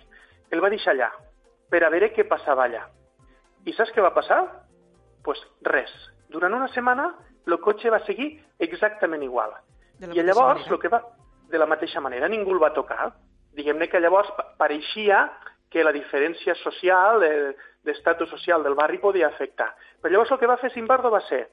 [0.51, 1.11] El va deixar allà,
[1.69, 2.85] per a veure què passava allà.
[3.67, 4.41] I saps què va passar?
[4.47, 4.63] Doncs
[5.27, 5.91] pues res.
[6.31, 7.09] Durant una setmana
[7.47, 8.29] el cotxe va seguir
[8.63, 9.51] exactament igual.
[9.99, 11.01] I llavors, el que va,
[11.51, 13.11] de la mateixa manera, ningú el va tocar.
[13.57, 15.25] Diguem-ne que llavors pareixia
[15.71, 17.23] que la diferència social,
[17.87, 19.71] d'estatus social del barri podia afectar.
[20.01, 21.47] Però llavors el que va fer Simbardo va ser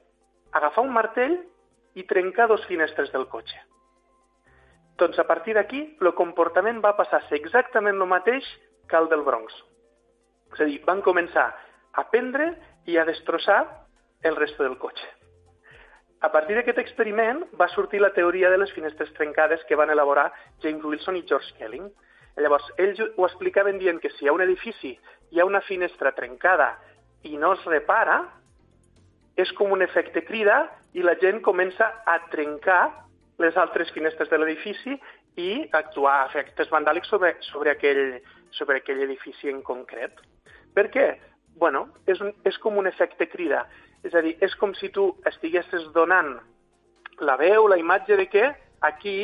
[0.51, 1.39] agafar un martell
[1.95, 3.57] i trencar dos finestres del cotxe.
[4.99, 8.47] Doncs a partir d'aquí el comportament va passar a ser exactament el mateix
[8.87, 9.55] que el del Bronx.
[10.53, 11.49] És a dir, van començar
[11.95, 12.53] a prendre
[12.87, 13.61] i a destrossar
[14.23, 15.07] el resto del cotxe.
[16.25, 20.31] A partir d'aquest experiment va sortir la teoria de les finestres trencades que van elaborar
[20.63, 21.89] James Wilson i George Kelling.
[22.41, 24.95] Llavors, ells ho explicaven dient que si hi ha un edifici,
[25.31, 26.73] hi ha una finestra trencada
[27.23, 28.19] i no es repara,
[29.39, 32.81] és com un efecte crida i la gent comença a trencar
[33.43, 34.95] les altres finestres de l'edifici
[35.39, 38.19] i actuar efectes vandàlics sobre, sobre, aquell,
[38.55, 40.21] sobre aquell edifici en concret.
[40.75, 41.07] Per què?
[41.55, 43.63] bueno, és, un, és com un efecte crida.
[44.05, 46.35] És a dir, és com si tu estiguessis donant
[47.23, 48.45] la veu, la imatge de que
[48.85, 49.17] aquí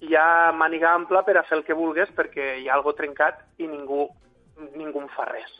[0.00, 3.42] hi ha màniga ampla per a fer el que vulgues perquè hi ha algo trencat
[3.60, 4.06] i ningú,
[4.76, 5.50] ningú en fa res.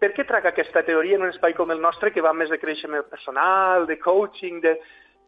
[0.00, 2.58] Per què traga aquesta teoria en un espai com el nostre que va més de
[2.60, 4.78] creixement personal, de coaching, de...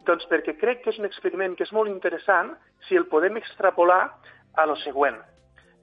[0.06, 2.52] doncs perquè crec que és un experiment que és molt interessant
[2.88, 4.02] si el podem extrapolar
[4.56, 5.16] a lo següent.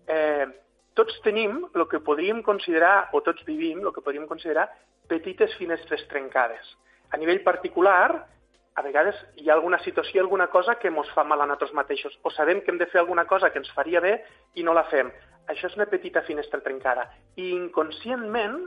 [0.07, 0.45] Eh,
[0.93, 4.68] tots tenim el que podríem considerar, o tots vivim el que podríem considerar
[5.10, 6.69] petites finestres trencades.
[7.11, 8.26] A nivell particular,
[8.75, 12.17] a vegades hi ha alguna situació, alguna cosa que ens fa mal a nosaltres mateixos,
[12.23, 14.15] o sabem que hem de fer alguna cosa que ens faria bé
[14.55, 15.11] i no la fem.
[15.47, 17.05] Això és una petita finestra trencada.
[17.35, 18.57] I inconscientment,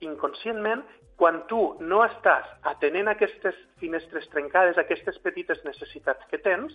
[0.00, 0.82] inconscientment,
[1.16, 6.74] quan tu no estàs atenent aquestes finestres trencades, aquestes petites necessitats que tens,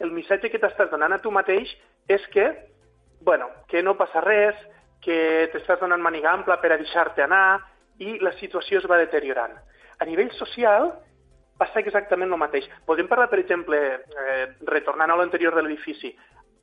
[0.00, 1.70] el missatge que t'estàs donant a tu mateix
[2.08, 2.46] és que,
[3.20, 4.56] bueno, que no passa res,
[5.04, 7.60] que t'estàs donant maniga ampla per a deixar-te anar
[8.00, 9.54] i la situació es va deteriorant.
[10.00, 10.90] A nivell social,
[11.60, 12.66] passa exactament el mateix.
[12.88, 13.78] Podem parlar, per exemple,
[14.24, 16.14] eh, retornant a l'anterior de l'edifici,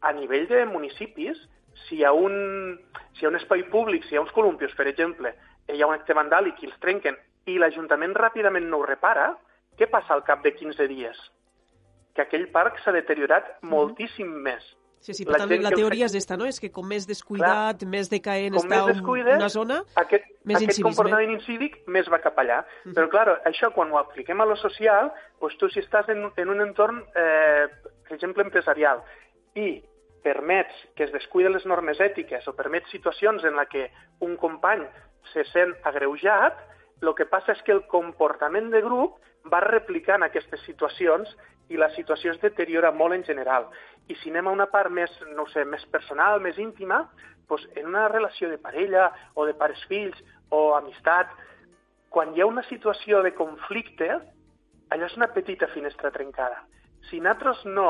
[0.01, 1.39] a nivell de municipis,
[1.85, 2.77] si hi, ha un,
[3.13, 5.33] si hi ha un espai públic, si hi ha uns columpios, per exemple,
[5.69, 7.17] hi ha un acte vandàlic i els trenquen
[7.47, 9.31] i l'Ajuntament ràpidament no ho repara,
[9.77, 11.17] què passa al cap de 15 dies?
[12.15, 14.65] Que aquell parc s'ha deteriorat moltíssim més.
[14.99, 16.47] Sí, sí, per tant, la, la teoria és esta, no?
[16.49, 20.25] És que com més descuidat, Clar, més decaent com està més descuides, una zona, aquest,
[20.43, 20.89] més aquest incivisme.
[20.89, 22.63] comportament incívic més va cap allà.
[22.65, 22.95] Uh -huh.
[22.95, 26.49] Però, clar, això quan ho apliquem a lo social, doncs tu si estàs en, en
[26.49, 27.67] un entorn, eh,
[28.03, 29.03] per exemple, empresarial,
[29.55, 29.83] i
[30.23, 34.83] permets que es descuiden les normes ètiques o permets situacions en la que un company
[35.33, 36.57] se sent agreujat,
[37.01, 39.19] el que passa és que el comportament de grup
[39.51, 41.29] va replicant aquestes situacions
[41.69, 43.67] i la situació es deteriora molt en general.
[44.07, 47.03] I si anem a una part més, no sé, més personal, més íntima,
[47.47, 50.19] doncs en una relació de parella o de pares-fills
[50.49, 51.31] o amistat,
[52.09, 54.09] quan hi ha una situació de conflicte,
[54.89, 56.63] allò és una petita finestra trencada.
[57.09, 57.89] Si nosaltres no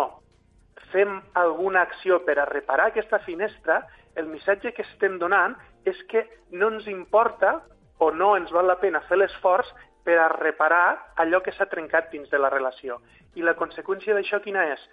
[0.91, 3.81] fem alguna acció per a reparar aquesta finestra,
[4.15, 5.55] el missatge que estem donant
[5.85, 7.59] és que no ens importa
[7.99, 9.69] o no ens val la pena fer l'esforç
[10.07, 13.01] per a reparar allò que s'ha trencat dins de la relació.
[13.35, 14.83] I la conseqüència d'això quina és?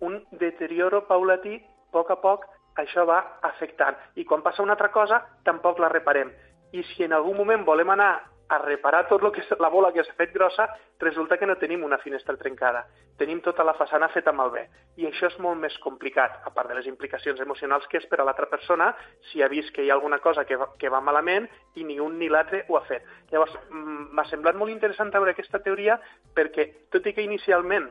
[0.00, 2.46] Un deterioro paulatí, a poc a poc,
[2.80, 3.96] això va afectant.
[4.16, 6.32] I quan passa una altra cosa, tampoc la reparem.
[6.72, 8.12] I si en algun moment volem anar
[8.50, 10.66] a reparar tot lo que és la bola que s'ha fet grossa,
[10.98, 12.82] resulta que no tenim una finestra trencada.
[13.16, 14.64] Tenim tota la façana feta malbé.
[14.98, 18.18] I això és molt més complicat, a part de les implicacions emocionals que és per
[18.20, 18.90] a l'altra persona
[19.30, 21.46] si ha vist que hi ha alguna cosa que va, que va malament
[21.78, 23.06] i ni un ni l'altre ho ha fet.
[23.30, 26.00] Llavors, m'ha semblat molt interessant veure aquesta teoria
[26.34, 27.86] perquè, tot i que inicialment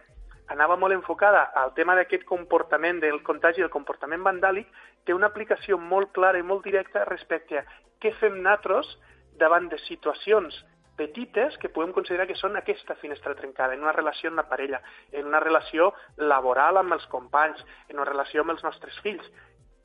[0.51, 4.67] anava molt enfocada al tema d'aquest comportament, del contagi del comportament vandàlic,
[5.05, 7.67] té una aplicació molt clara i molt directa respecte a
[8.01, 8.97] què fem nosaltres
[9.39, 10.55] davant de situacions
[10.99, 14.81] petites que podem considerar que són aquesta finestra trencada, en una relació amb la parella,
[15.15, 19.29] en una relació laboral amb els companys, en una relació amb els nostres fills,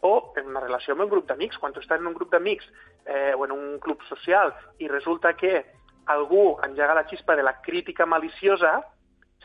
[0.04, 1.56] o en una relació amb un grup d'amics.
[1.62, 2.66] Quan tu estàs en un grup d'amics
[3.06, 4.52] eh, o en un club social
[4.82, 5.62] i resulta que
[6.12, 8.74] algú engega la xispa de la crítica maliciosa,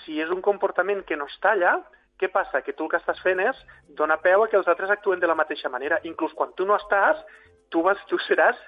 [0.04, 1.78] si és un comportament que no es talla,
[2.20, 2.60] què passa?
[2.66, 3.60] Que tu el que estàs fent és
[3.96, 6.02] donar peu a que els altres actuen de la mateixa manera.
[6.04, 7.22] Inclús quan tu no estàs,
[7.70, 8.60] tu, vas, tu seràs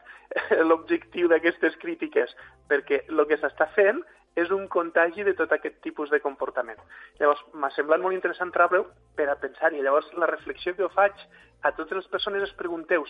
[0.70, 2.34] l'objectiu d'aquestes crítiques,
[2.72, 4.02] perquè el que s'està fent
[4.40, 6.80] és un contagi de tot aquest tipus de comportament.
[7.20, 8.86] Llavors, m'ha semblat molt interessant treure
[9.18, 9.82] per a pensar-hi.
[9.84, 11.26] Llavors, la reflexió que jo faig
[11.68, 13.04] a totes les persones es pregunteu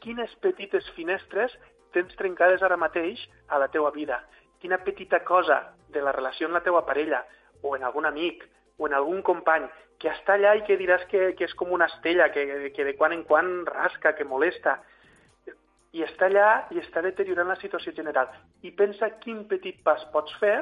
[0.00, 1.56] quines petites finestres
[1.92, 4.22] tens trencades ara mateix a la teua vida?
[4.62, 7.24] Quina petita cosa de la relació amb la teua parella
[7.62, 8.46] o en algun amic
[8.78, 9.66] o en algun company
[10.00, 12.94] que està allà i que diràs que, que és com una estella, que, que de
[12.96, 14.78] quan en quan rasca, que molesta,
[15.92, 18.30] i està allà i està deteriorant la situació general.
[18.62, 20.56] I pensa quin petit pas pots fer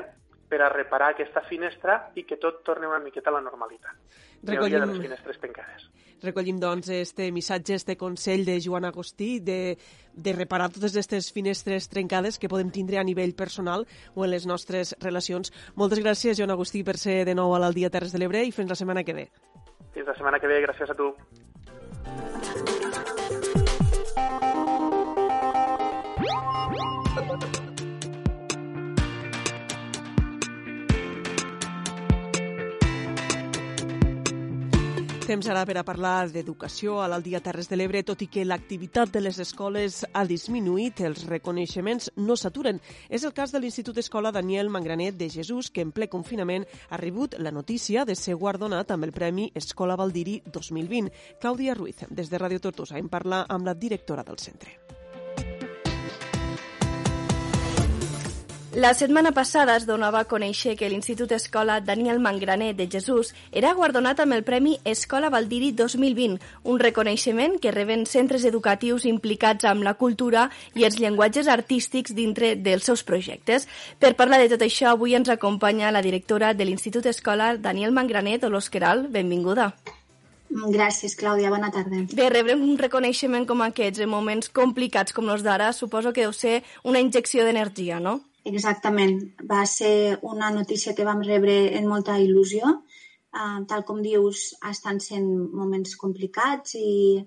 [0.48, 3.92] per a reparar aquesta finestra i que tot torni una miqueta a la normalitat.
[4.42, 4.80] Recollim...
[4.80, 5.88] de les finestres pencades.
[6.22, 9.76] Recollim, doncs, este missatge, este consell de Joan Agustí de,
[10.14, 13.86] de reparar totes aquestes finestres trencades que podem tindre a nivell personal
[14.16, 15.52] o en les nostres relacions.
[15.76, 18.72] Moltes gràcies, Joan Agustí, per ser de nou a l'Aldia Terres de l'Ebre i fins
[18.72, 19.28] la setmana que ve.
[19.94, 21.12] Fins la setmana que ve, gràcies a tu.
[35.28, 39.12] Temps ara per a parlar d'educació a l'Aldia Terres de l'Ebre, tot i que l'activitat
[39.12, 42.80] de les escoles ha disminuït, els reconeixements no s'aturen.
[43.12, 46.96] És el cas de l'Institut Escola Daniel Mangranet de Jesús, que en ple confinament ha
[46.96, 51.12] rebut la notícia de ser guardonat amb el Premi Escola Valdiri 2020.
[51.44, 54.78] Clàudia Ruiz, des de Ràdio Tortosa, en parla amb la directora del centre.
[58.78, 63.72] La setmana passada es donava a conèixer que l'Institut Escola Daniel Mangraner de Jesús era
[63.74, 69.82] guardonat amb el Premi Escola Valdiri 2020, un reconeixement que reben centres educatius implicats amb
[69.82, 70.46] la cultura
[70.78, 73.66] i els llenguatges artístics dintre dels seus projectes.
[73.98, 78.38] Per parlar de tot això, avui ens acompanya la directora de l'Institut Escola Daniel Mangraner,
[78.38, 79.08] Dolors Queral.
[79.10, 79.72] Benvinguda.
[80.54, 81.50] Gràcies, Clàudia.
[81.50, 82.06] Bona tarda.
[82.14, 86.32] Bé, rebre un reconeixement com aquests en moments complicats com els d'ara suposo que deu
[86.32, 88.20] ser una injecció d'energia, no?
[88.44, 89.18] Exactament.
[89.50, 92.78] Va ser una notícia que vam rebre en molta il·lusió.
[93.28, 97.18] Uh, tal com dius, estan sent moments complicats i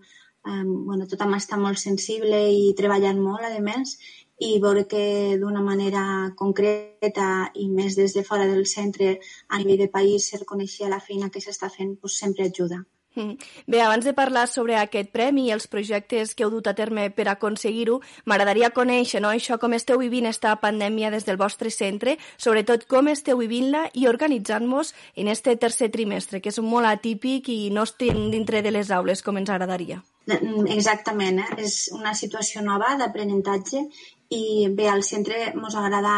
[0.46, 3.98] um, bueno, tothom està molt sensible i treballant molt, a més,
[4.42, 6.04] i veure que d'una manera
[6.38, 11.00] concreta i més des de fora del centre a nivell de país se reconeixia la
[11.00, 12.82] feina que s'està fent, doncs sempre ajuda.
[13.16, 13.36] Mm.
[13.68, 17.10] Bé, abans de parlar sobre aquest premi i els projectes que heu dut a terme
[17.12, 22.16] per aconseguir-ho, m'agradaria conèixer no, això com esteu vivint esta pandèmia des del vostre centre,
[22.38, 27.60] sobretot com esteu vivint-la i organitzant-vos en este tercer trimestre, que és molt atípic i
[27.76, 30.00] no estem dintre de les aules com ens agradaria.
[30.32, 31.52] Exactament, eh?
[31.66, 33.88] és una situació nova d'aprenentatge
[34.32, 36.14] I bé, al centre ens agrada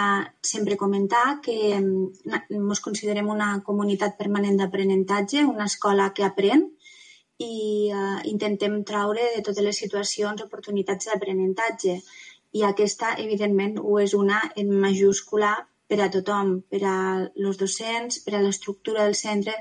[0.45, 6.67] sempre comentar que ens considerem una comunitat permanent d'aprenentatge, una escola que aprèn
[7.41, 11.99] i eh, intentem traure de totes les situacions oportunitats d'aprenentatge.
[12.53, 15.55] I aquesta, evidentment, ho és una en majúscula
[15.89, 19.53] per a tothom, per a els docents, per a l'estructura del centre,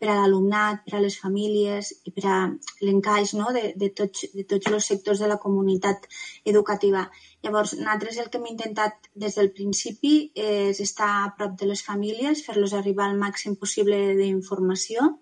[0.00, 2.38] per a l'alumnat, per a les famílies i per a
[2.84, 3.52] l'encaix no?
[3.56, 6.08] de, de, tots, de tots els sectors de la comunitat
[6.44, 7.06] educativa.
[7.44, 10.16] Llavors, nosaltres el que hem intentat des del principi
[10.46, 15.12] és estar a prop de les famílies, fer-los arribar al màxim possible d'informació,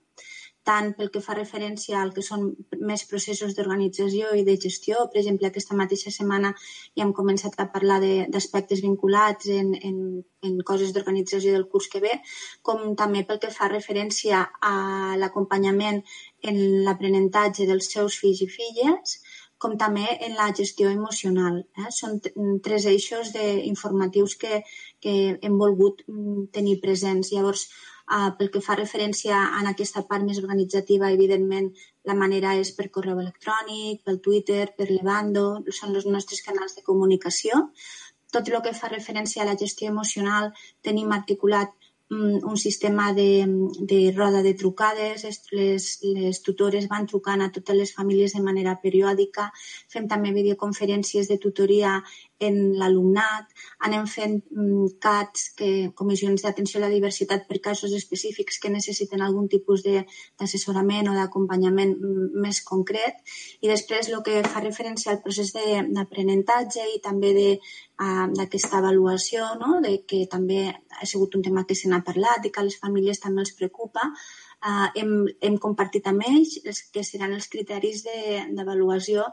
[0.64, 2.46] tant pel que fa referència al que són
[2.90, 5.04] més processos d'organització i de gestió.
[5.12, 8.00] Per exemple, aquesta mateixa setmana ja hem començat a parlar
[8.32, 10.00] d'aspectes vinculats en, en,
[10.48, 12.16] en coses d'organització del curs que ve,
[12.62, 14.42] com també pel que fa referència
[14.72, 14.74] a
[15.20, 16.02] l'acompanyament
[16.50, 19.18] en l'aprenentatge dels seus fills i filles,
[19.64, 21.62] com també en la gestió emocional.
[21.80, 21.90] Eh?
[21.98, 22.18] Són
[22.64, 24.60] tres eixos informatius que,
[25.00, 27.32] que hem volgut mm, tenir presents.
[27.32, 27.68] Llavors,
[28.04, 31.70] Uh, pel que fa referència a aquesta part més organitzativa, evidentment,
[32.04, 35.46] la manera és per correu electrònic, pel Twitter, per Levando,
[35.78, 37.70] són els nostres canals de comunicació.
[38.34, 40.52] Tot el que fa referència a la gestió emocional
[40.84, 41.72] tenim articulat
[42.10, 43.46] Mm, un sistema de,
[43.80, 48.74] de roda de trucades, les, les tutores van trucant a totes les famílies de manera
[48.82, 49.46] periòdica,
[49.94, 51.94] fem també videoconferències de tutoria
[52.42, 53.50] en l'alumnat,
[53.86, 59.22] anem fent mm, CATs, que, comissions d'atenció a la diversitat per casos específics que necessiten
[59.22, 63.22] algun tipus d'assessorament o d'acompanyament mm, més concret
[63.62, 67.48] i després el que fa referència al procés d'aprenentatge i també de
[67.98, 69.80] d'aquesta avaluació, no?
[69.80, 72.78] de que també ha sigut un tema que se n'ha parlat i que a les
[72.80, 74.10] famílies també els preocupa.
[74.64, 75.10] Uh, hem,
[75.44, 79.26] hem compartit amb ells els que seran els criteris d'avaluació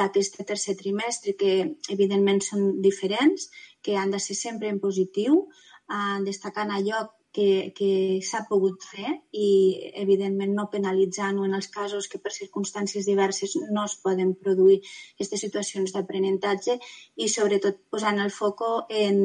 [0.00, 1.52] d'aquest tercer trimestre, que
[1.94, 3.46] evidentment són diferents,
[3.82, 9.08] que han de ser sempre en positiu, uh, destacant allò que, que s'ha pogut fer
[9.32, 9.48] i,
[10.02, 15.46] evidentment, no penalitzant-ho en els casos que per circumstàncies diverses no es poden produir aquestes
[15.46, 18.72] situacions d'aprenentatge i, sobretot, posant el foco
[19.04, 19.22] en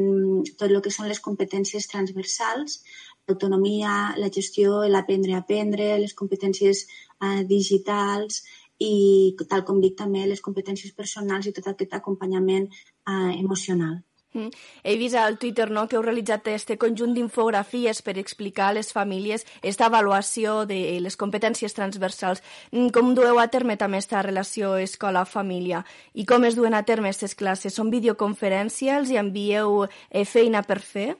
[0.56, 2.80] tot el que són les competències transversals,
[3.28, 8.42] l'autonomia, la gestió, l'aprendre a aprendre, les competències eh, digitals
[8.78, 13.98] i, tal com dic, també les competències personals i tot aquest acompanyament eh, emocional.
[14.34, 14.50] Mm.
[14.84, 18.92] He vist al Twitter no, que heu realitzat aquest conjunt d'infografies per explicar a les
[18.92, 22.42] famílies aquesta avaluació de les competències transversals.
[22.72, 25.84] Mm, com dueu a terme també aquesta relació escola-família?
[26.14, 27.74] I com es duen a terme aquestes classes?
[27.74, 29.10] Són videoconferències?
[29.10, 31.16] i envieu eh, feina per fer?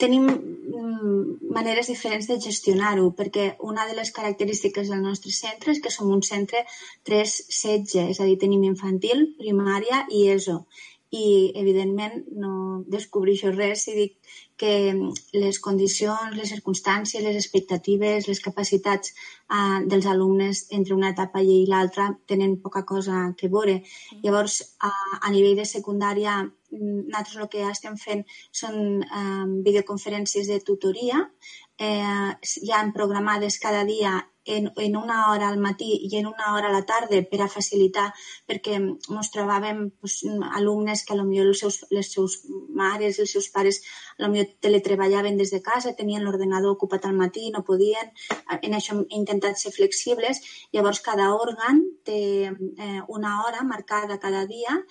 [0.00, 5.80] Tenim mm, maneres diferents de gestionar-ho, perquè una de les característiques del nostre centre és
[5.84, 6.64] que som un centre
[7.10, 10.64] 3-16, és a dir, tenim infantil, primària i ESO.
[11.14, 11.26] I
[11.60, 12.54] evidentment no
[12.90, 14.16] descobreixo res si dic
[14.56, 14.72] que
[15.34, 19.10] les condicions, les circumstàncies, les expectatives, les capacitats
[19.50, 23.80] uh, dels alumnes entre una etapa i l'altra tenen poca cosa que veure.
[24.22, 26.38] Llavors, uh, a nivell de secundària,
[26.74, 28.24] nosaltres el que estem fent
[28.62, 31.24] són uh, videoconferències de tutoria,
[31.78, 32.30] eh,
[32.62, 34.14] hi han programades cada dia
[34.44, 37.48] en, en una hora al matí i en una hora a la tarda per a
[37.48, 38.06] facilitar,
[38.48, 40.20] perquè ens trobàvem pues,
[40.58, 42.38] alumnes que potser els seus, les seus
[42.74, 43.80] mares els seus pares
[44.18, 48.12] potser teletreballaven des de casa, tenien l'ordenador ocupat al matí, no podien,
[48.60, 50.42] en això hem intentat ser flexibles,
[50.72, 54.82] llavors cada òrgan té eh, una hora marcada cada dia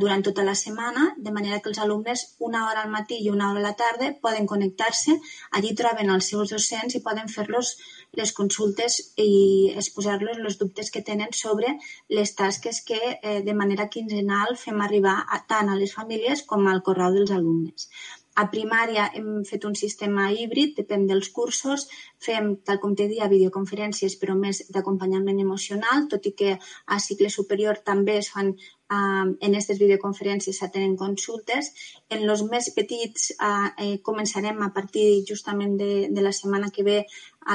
[0.00, 3.50] durant tota la setmana, de manera que els alumnes una hora al matí i una
[3.50, 5.14] hora a la tarda poden connectar-se,
[5.52, 7.74] allí troben els seus docents i poden fer-los
[8.20, 11.74] les consultes i exposar-los els dubtes que tenen sobre
[12.08, 16.66] les tasques que eh, de manera quinzenal fem arribar a, tant a les famílies com
[16.66, 17.90] al correu dels alumnes.
[18.38, 21.88] A primària hem fet un sistema híbrid, depèn dels cursos,
[22.26, 27.32] fem, tal com te dia, videoconferències, però més d'acompanyament emocional, tot i que a cicle
[27.34, 28.52] superior també es fan
[28.88, 31.66] Uh, en aquestes videoconferències s'atenen consultes.
[32.08, 36.86] En els més petits uh, eh, començarem a partir justament de, de la setmana que
[36.86, 37.02] ve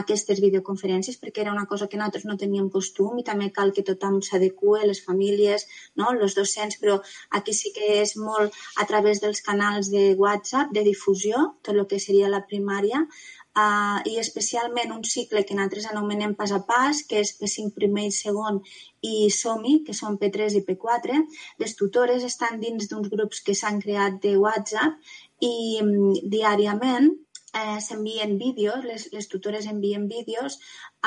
[0.01, 3.85] aquestes videoconferències perquè era una cosa que nosaltres no teníem costum i també cal que
[3.89, 5.65] tothom s'adeqüe, les famílies,
[5.97, 6.13] no?
[6.13, 6.99] els docents, però
[7.39, 11.87] aquí sí que és molt a través dels canals de WhatsApp, de difusió, tot el
[11.89, 13.07] que seria la primària,
[13.55, 18.07] uh, i especialment un cicle que nosaltres anomenem pas a pas, que és P5 primer
[18.09, 18.61] i segon
[19.03, 21.19] i SOMI, que són P3 i P4.
[21.63, 24.97] Les tutores estan dins d'uns grups que s'han creat de WhatsApp
[25.43, 25.53] i
[25.83, 27.11] um, diàriament
[27.53, 30.57] eh, s'envien vídeos, les, les tutores envien vídeos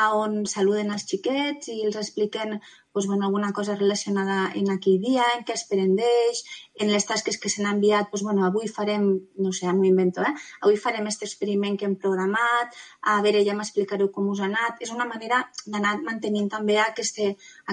[0.02, 2.60] a on saluden els xiquets i els expliquen
[2.96, 6.38] pues, bueno, alguna cosa relacionada en aquell dia, en què es prendeix,
[6.80, 9.04] en les tasques que s'han enviat, pues, bueno, avui farem,
[9.44, 10.32] no sé, m'ho invento, eh?
[10.62, 12.72] avui farem aquest experiment que hem programat,
[13.12, 14.80] a veure, ja m'explicareu com us ha anat.
[14.80, 17.20] És una manera d'anar mantenint també aquest,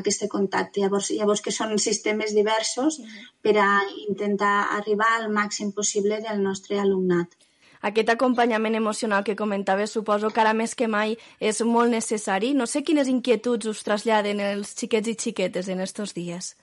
[0.01, 0.83] aquest contacte.
[0.83, 2.99] Llavors, llavors que són sistemes diversos
[3.39, 3.71] per a
[4.09, 7.42] intentar arribar al màxim possible del nostre alumnat.
[7.83, 12.53] Aquest acompanyament emocional que comentaves suposo que ara més que mai és molt necessari.
[12.55, 16.53] No sé quines inquietuds us traslladen els xiquets i xiquetes en aquests dies.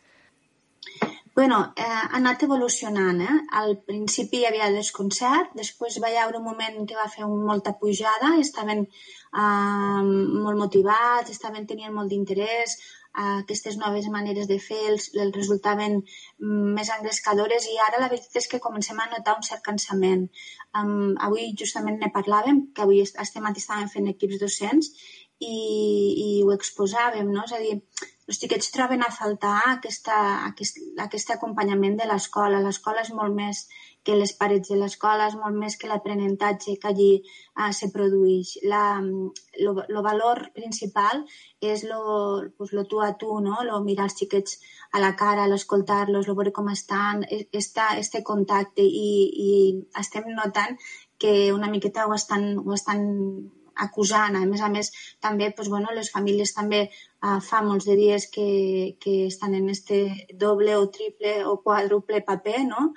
[1.34, 3.20] Bueno, eh, ha anat evolucionant.
[3.22, 3.36] Eh?
[3.62, 8.34] Al principi hi havia desconcert, després va haver un moment que va fer molta pujada,
[8.44, 10.02] estaven eh,
[10.46, 12.78] molt motivats, estaven tenint molt d'interès,
[13.12, 18.36] aquestes noves maneres de fer els, els resultaven mm, més engrescadores i ara la veritat
[18.42, 20.28] és que comencem a notar un cert cansament.
[20.78, 24.92] Um, avui justament ne parlàvem, que avui este matí estàvem fent equips docents
[25.40, 25.56] i,
[26.26, 27.44] i ho exposàvem, no?
[27.48, 27.80] És a dir,
[28.30, 30.16] els xiquets troben a faltar aquesta,
[30.48, 32.60] aquest, aquest acompanyament de l'escola.
[32.62, 33.64] L'escola és molt més
[34.06, 38.54] que les parets de l'escola, és molt més que l'aprenentatge que allí eh, se produeix.
[38.70, 41.24] Lo, lo valor principal
[41.72, 42.00] és lo,
[42.56, 43.60] pues, lo tu a tu, no?
[43.66, 44.58] lo mirar els xiquets
[44.96, 49.12] a la cara, l'escoltar-los, lo veure com estan, e, esta, este contacte i,
[49.50, 49.52] i
[50.00, 50.78] estem notant
[51.20, 53.08] que una miqueta ho estan, ho estan
[53.80, 54.36] acusant.
[54.36, 56.86] A més a més, també doncs, bueno, les famílies també
[57.20, 62.64] fa molts de dies que, que estan en este doble o triple o quadruple paper,
[62.64, 62.94] no?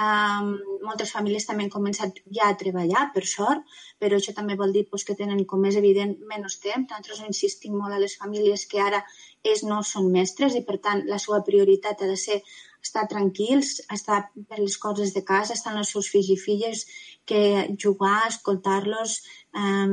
[0.00, 0.54] Um,
[0.84, 3.68] moltes famílies també han començat ja a treballar, per sort,
[4.00, 6.88] però això també vol dir pues, que tenen, com és evident, menys temps.
[6.88, 9.04] Nosaltres insistim molt a les famílies que ara
[9.44, 12.40] ells no són mestres i, per tant, la seva prioritat ha de ser
[12.86, 16.86] estar tranquils, estar per les coses de casa, estar amb els seus fills i filles,
[17.28, 19.18] que jugar, escoltar-los,
[19.52, 19.88] eh,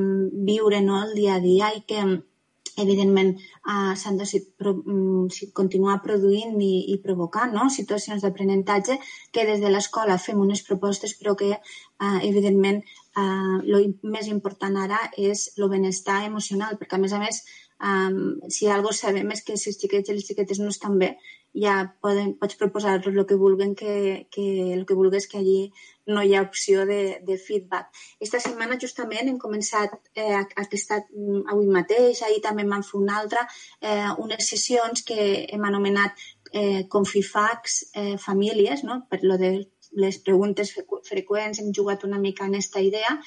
[0.52, 2.04] viure no, el dia a dia i que
[2.78, 4.26] evidentment eh, s'han de
[4.58, 7.70] pro, mm, continuar produint i, i provocant no?
[7.70, 9.00] situacions d'aprenentatge
[9.32, 14.78] que des de l'escola fem unes propostes però que eh, evidentment eh, el més important
[14.86, 17.44] ara és el benestar emocional perquè a més a més
[17.84, 21.14] um, si algo sabem és que si els xiquets i les xiquetes no estan bé,
[21.54, 25.74] ja poden, pots proposar-los el que vulguen, que, que el que vulgues que allí
[26.06, 27.92] no hi ha opció de, de feedback.
[28.20, 33.20] Esta setmana justament hem començat eh, aquesta, mm, avui mateix, ahir també m'han fet una
[33.22, 33.46] altra,
[33.82, 39.04] eh, unes sessions que hem anomenat eh, Confifax eh, Famílies, no?
[39.10, 39.56] per lo de
[39.94, 40.74] les preguntes
[41.06, 43.20] freqüents, hem jugat una mica en aquesta idea,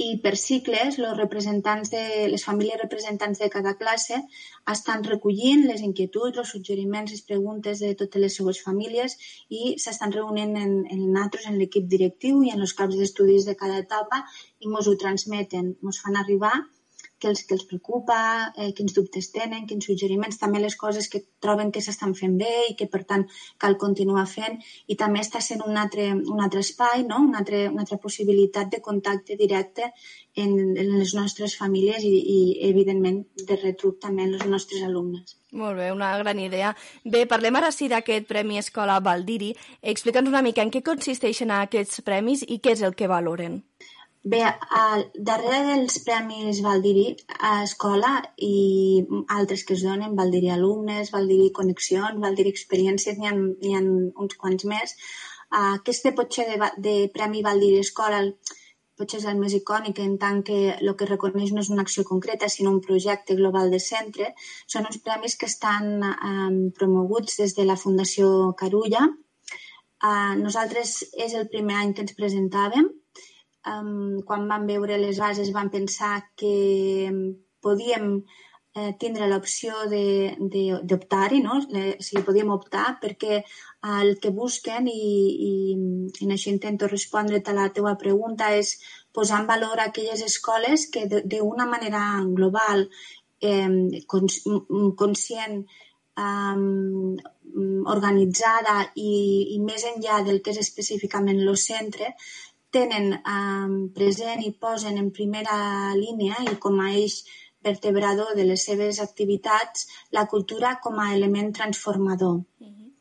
[0.00, 2.02] i per cicles els representants de,
[2.32, 4.20] les famílies representants de cada classe
[4.74, 9.16] estan recollint les inquietuds, els suggeriments, les preguntes de totes les seues famílies
[9.60, 13.56] i s'estan reunint en, en nosaltres, en l'equip directiu i en els caps d'estudis de
[13.62, 14.24] cada etapa
[14.60, 16.54] i ens ho transmeten, ens fan arribar
[17.20, 18.18] què els, que els preocupa,
[18.56, 22.52] eh, quins dubtes tenen, quins suggeriments, també les coses que troben que s'estan fent bé
[22.70, 23.26] i que per tant
[23.60, 27.20] cal continuar fent i també està sent un altre, un altre espai, no?
[27.28, 29.90] una, altra, una altra possibilitat de contacte directe
[30.36, 32.40] en, en les nostres famílies i, i
[32.70, 35.36] evidentment de retruc també en els nostres alumnes.
[35.52, 36.74] Molt bé, una gran idea.
[37.04, 39.50] Bé, parlem ara sí d'aquest Premi Escola Valdiri.
[39.82, 43.60] Explica'ns una mica en què consisteixen aquests premis i què és el que valoren.
[44.22, 47.04] Bé, al darrere dels Premis Valdiri
[47.50, 49.00] a escola i
[49.36, 53.32] altres que es donen, Valdiri Alumnes, Valdiri Connexions, Valdiri Experiències, n'hi ha,
[53.64, 54.92] hi ha uns quants més.
[55.60, 58.20] Aquest potser de, de Premi Valdiri Escola
[59.00, 62.04] potser és el més icònic en tant que el que reconeix no és una acció
[62.04, 64.34] concreta, sinó un projecte global de centre.
[64.68, 69.08] Són uns premis que estan um, promoguts des de la Fundació Carulla.
[70.04, 72.92] Uh, nosaltres és el primer any que ens presentàvem
[73.66, 77.10] um, quan van veure les bases van pensar que
[77.60, 78.22] podíem
[78.74, 81.58] eh, tindre l'opció d'optar-hi, no?
[81.60, 83.42] o sigui, podíem optar perquè
[84.00, 85.04] el que busquen, i,
[85.50, 85.52] i,
[86.24, 88.76] en això intento respondre a la teva pregunta, és
[89.12, 92.86] posar en valor aquelles escoles que d'una manera global,
[93.40, 94.42] eh, cons,
[94.96, 95.64] conscient,
[96.20, 97.16] um,
[97.90, 102.12] organitzada i, i més enllà del que és específicament el centre,
[102.74, 107.22] tenen eh, present i posen en primera línia i com a eix
[107.64, 109.86] vertebrador de les seves activitats
[110.16, 112.36] la cultura com a element transformador.
[112.60, 112.92] Uh -huh.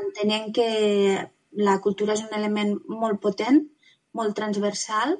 [0.00, 3.60] Entenent que la cultura és un element molt potent,
[4.12, 5.18] molt transversal,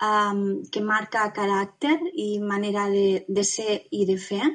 [0.00, 4.46] um, que marca caràcter i manera de, de ser i de fer.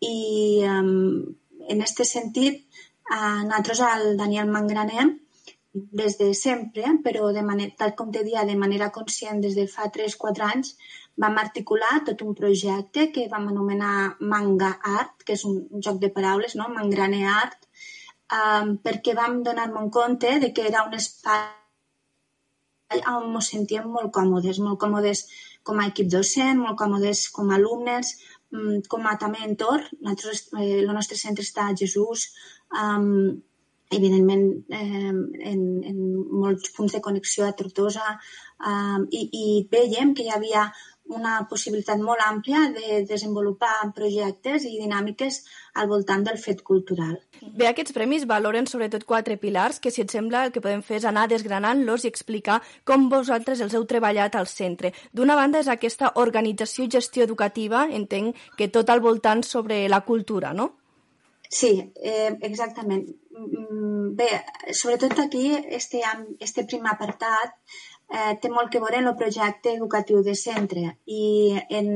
[0.00, 1.36] I um,
[1.68, 2.62] en aquest sentit,
[3.10, 5.08] uh, nosaltres al Daniel Mangraner
[5.72, 9.66] des de sempre, però de manera, tal com te dia, de manera conscient des de
[9.68, 10.74] fa 3-4 anys,
[11.18, 16.10] vam articular tot un projecte que vam anomenar Manga Art, que és un, joc de
[16.14, 16.68] paraules, no?
[16.72, 17.68] Mangrane Art,
[18.38, 21.46] um, perquè vam donar-me compte de que era un espai
[23.12, 25.26] on ens sentíem molt còmodes, molt còmodes
[25.68, 28.14] com a equip docent, molt còmodes com a alumnes,
[28.52, 29.84] mm, com a també entorn.
[30.08, 32.32] Eh, el nostre centre està a Jesús,
[32.72, 33.42] um,
[33.90, 35.12] evidentment eh,
[35.52, 35.98] en, en
[36.42, 40.68] molts punts de connexió a Tortosa eh, i, i veiem que hi havia
[41.08, 45.40] una possibilitat molt àmplia de desenvolupar projectes i dinàmiques
[45.80, 47.16] al voltant del fet cultural.
[47.40, 50.98] Bé, aquests premis valoren sobretot quatre pilars que, si et sembla, el que podem fer
[51.00, 54.92] és anar desgranant-los i explicar com vosaltres els heu treballat al centre.
[55.12, 60.02] D'una banda és aquesta organització i gestió educativa, entenc que tot al voltant sobre la
[60.04, 60.74] cultura, no?
[61.48, 63.08] Sí, eh, exactament.
[63.38, 64.28] Mm, bé,
[64.72, 65.46] sobretot aquí,
[65.78, 66.02] este,
[66.40, 67.54] este primer apartat
[68.10, 70.84] eh, té molt que veure en el projecte educatiu de centre
[71.18, 71.24] i
[71.80, 71.90] en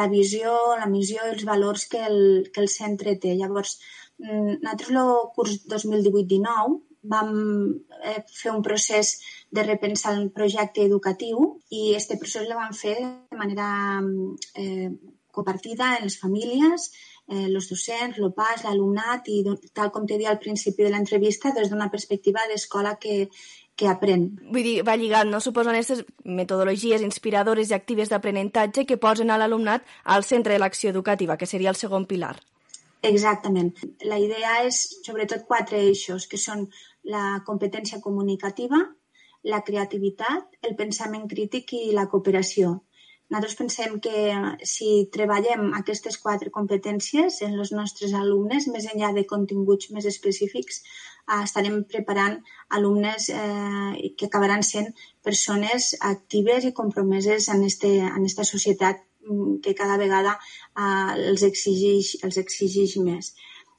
[0.00, 2.20] la visió, la missió i els valors que el,
[2.54, 3.34] que el centre té.
[3.40, 3.74] Llavors,
[4.22, 6.78] mm, nosaltres el curs 2018-19
[7.12, 7.34] vam
[8.02, 9.12] eh, fer un procés
[9.50, 13.68] de repensar el projecte educatiu i aquest procés el vam fer de manera
[14.54, 14.90] eh,
[15.38, 16.90] compartida en les famílies,
[17.28, 19.42] eh, els docents, el pas, l'alumnat i
[19.76, 23.28] tal com t'he dit al principi de l'entrevista des d'una perspectiva d'escola que,
[23.78, 24.28] que aprèn.
[24.50, 25.40] Vull dir, va lligat, no?
[25.40, 30.90] Suposen aquestes metodologies inspiradores i actives d'aprenentatge que posen a l'alumnat al centre de l'acció
[30.90, 32.36] educativa, que seria el segon pilar.
[33.06, 33.70] Exactament.
[34.10, 36.66] La idea és sobretot quatre eixos, que són
[37.06, 38.80] la competència comunicativa,
[39.46, 42.80] la creativitat, el pensament crític i la cooperació.
[43.28, 44.20] Nosaltres pensem que
[44.64, 50.80] si treballem aquestes quatre competències en els nostres alumnes, més enllà de continguts més específics,
[50.80, 52.38] eh, estarem preparant
[52.78, 54.88] alumnes eh, que acabaran sent
[55.28, 61.44] persones actives i compromeses en, este, en esta societat mm, que cada vegada eh, els,
[61.52, 63.34] exigeix, els exigeix més.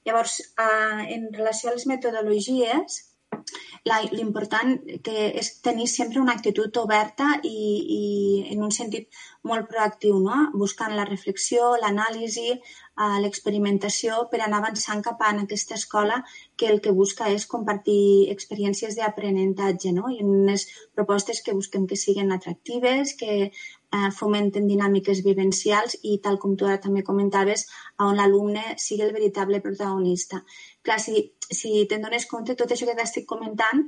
[0.05, 3.01] Llavors, eh, en relació a les metodologies,
[4.11, 4.76] l'important
[5.06, 7.60] és tenir sempre una actitud oberta i,
[7.99, 8.03] i
[8.53, 9.07] en un sentit
[9.49, 10.49] molt proactiu, no?
[10.53, 16.22] buscant la reflexió, l'anàlisi, eh, l'experimentació per anar avançant cap a aquesta escola
[16.57, 20.10] que el que busca és compartir experiències d'aprenentatge no?
[20.11, 26.38] i unes propostes que busquem que siguin atractives, que eh, fomenten dinàmiques vivencials i, tal
[26.41, 27.66] com tu ara també comentaves,
[28.06, 30.44] on l'alumne sigui el veritable protagonista.
[30.88, 31.22] Clar, si,
[31.60, 33.85] si te'n dones compte, tot això que t'estic comentant,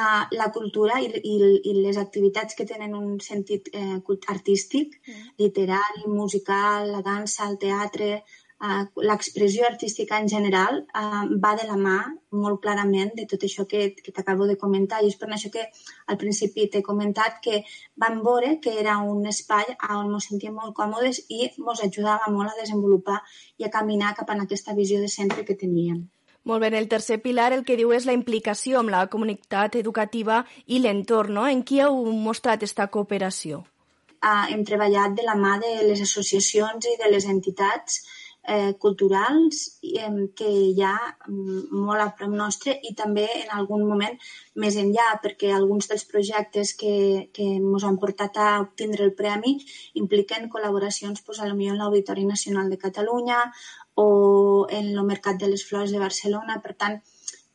[0.00, 1.36] eh, la cultura i, i,
[1.70, 4.00] i les activitats que tenen un sentit eh,
[4.34, 5.30] artístic, mm.
[5.42, 8.22] literari, musical, la dansa, el teatre,
[8.66, 11.98] eh, l'expressió artística en general eh, va de la mà
[12.44, 15.64] molt clarament de tot això que, que t'acabo de comentar i és per això que
[16.12, 17.62] al principi t'he comentat que
[18.04, 22.52] vam veure que era un espai on ens sentíem molt còmodes i ens ajudava molt
[22.52, 23.18] a desenvolupar
[23.58, 26.06] i a caminar cap a aquesta visió de centre que teníem.
[26.48, 30.44] Molt bé, el tercer pilar el que diu és la implicació amb la comunitat educativa
[30.66, 31.44] i l'entorn, no?
[31.48, 31.98] En qui heu
[32.28, 33.64] mostrat aquesta cooperació?
[34.18, 38.00] Uh, hem treballat de la mà de les associacions i de les entitats
[38.48, 40.96] eh, culturals eh, que hi ha
[41.28, 44.16] mm, molt a prop nostre i també en algun moment
[44.62, 46.94] més enllà, perquè alguns dels projectes que,
[47.34, 49.58] que ens han portat a obtindre el premi
[50.02, 53.42] impliquen col·laboracions a millor en l'Auditori Nacional de Catalunya
[54.00, 56.60] o en el Mercat de les Flors de Barcelona.
[56.64, 57.00] Per tant,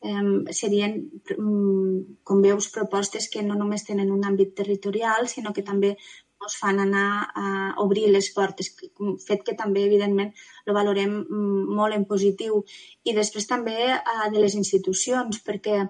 [0.08, 0.98] eh, serien,
[1.36, 5.96] mm, com veus, propostes que no només tenen un àmbit territorial, sinó que també
[6.44, 7.08] ens fan anar
[7.42, 7.46] a
[7.84, 8.68] obrir les portes,
[9.26, 10.34] fet que també, evidentment,
[10.66, 12.60] el valorem mm, molt en positiu.
[13.04, 15.80] I després també eh, de les institucions, perquè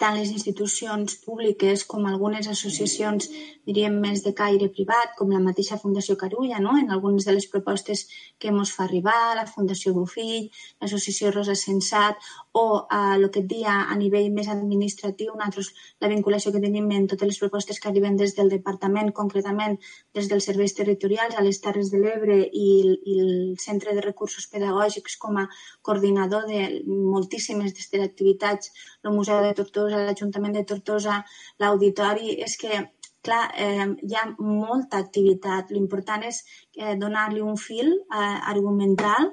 [0.00, 3.28] tant les institucions públiques com algunes associacions,
[3.68, 6.76] diríem, més de caire privat, com la mateixa Fundació Carulla, no?
[6.80, 8.06] en algunes de les propostes
[8.40, 10.48] que ens fa arribar, la Fundació Bofill,
[10.80, 12.16] l'Associació Rosa Sensat,
[12.56, 15.70] o eh, el que et dia a nivell més administratiu, nosaltres
[16.00, 19.76] la vinculació que tenim en totes les propostes que arriben des del departament, concretament
[20.16, 22.70] des dels serveis territorials a les Terres de l'Ebre i,
[23.04, 25.46] i el Centre de Recursos Pedagògics com a
[25.86, 28.72] coordinador de moltíssimes d'aquestes activitats,
[29.04, 31.20] el Museu de Tortosa, l'Ajuntament de Tortosa,
[31.62, 32.80] l'Auditori, és que
[33.26, 35.72] clar, eh, hi ha molta activitat.
[35.76, 36.42] L'important és
[36.76, 39.30] eh, donar-li un fil eh, argumental,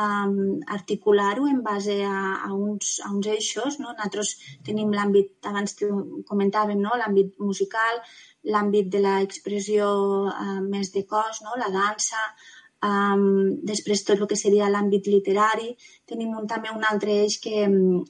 [0.00, 0.32] eh,
[0.78, 2.18] articular-ho en base a,
[2.48, 3.78] a, uns, a uns eixos.
[3.82, 3.92] No?
[3.92, 4.34] Nosaltres
[4.66, 5.78] tenim l'àmbit, abans
[6.32, 6.98] comentàvem, no?
[7.02, 8.02] l'àmbit musical,
[8.54, 9.88] l'àmbit de l'expressió
[10.34, 11.58] eh, més de cos, no?
[11.62, 12.22] la dansa,
[12.78, 15.72] Um, després tot el que seria l'àmbit literari.
[16.06, 17.64] Tenim un, també un altre eix que,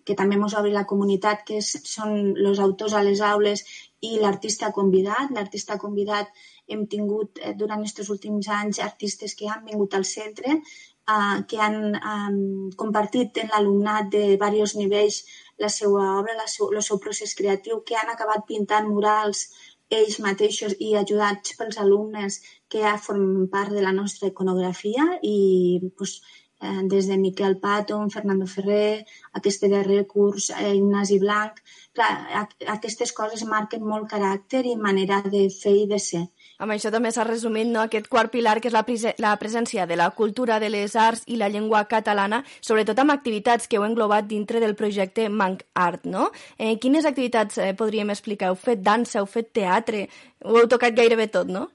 [0.04, 3.64] que també ens obri la comunitat, que és, són els autors a les aules
[4.04, 5.32] i l'artista convidat.
[5.32, 6.28] L'artista convidat
[6.68, 11.62] hem tingut eh, durant aquests últims anys artistes que han vingut al centre, eh, que
[11.64, 12.36] han eh,
[12.76, 15.22] compartit en l'alumnat de diversos nivells
[15.64, 19.48] la seva obra, la seu, el seu procés creatiu, que han acabat pintant murals
[19.96, 25.80] ells mateixos i ajudats pels alumnes que ja formen part de la nostra iconografia i
[25.96, 26.20] pues,
[26.60, 31.60] eh, des de Miquel Paton, Fernando Ferrer, aquest darrer curs, eh, Ignasi Blanc,
[31.92, 36.26] clar, aquestes coses marquen molt caràcter i manera de fer i de ser.
[36.58, 38.82] Amb això també s'ha resumit no, aquest quart pilar, que és la,
[39.22, 43.68] la presència de la cultura de les arts i la llengua catalana, sobretot amb activitats
[43.68, 46.02] que heu englobat dintre del projecte Manc Art.
[46.04, 46.32] No?
[46.58, 48.50] Eh, quines activitats eh, podríem explicar?
[48.50, 50.08] Heu fet dansa, heu fet teatre,
[50.42, 51.68] ho heu tocat gairebé tot, no?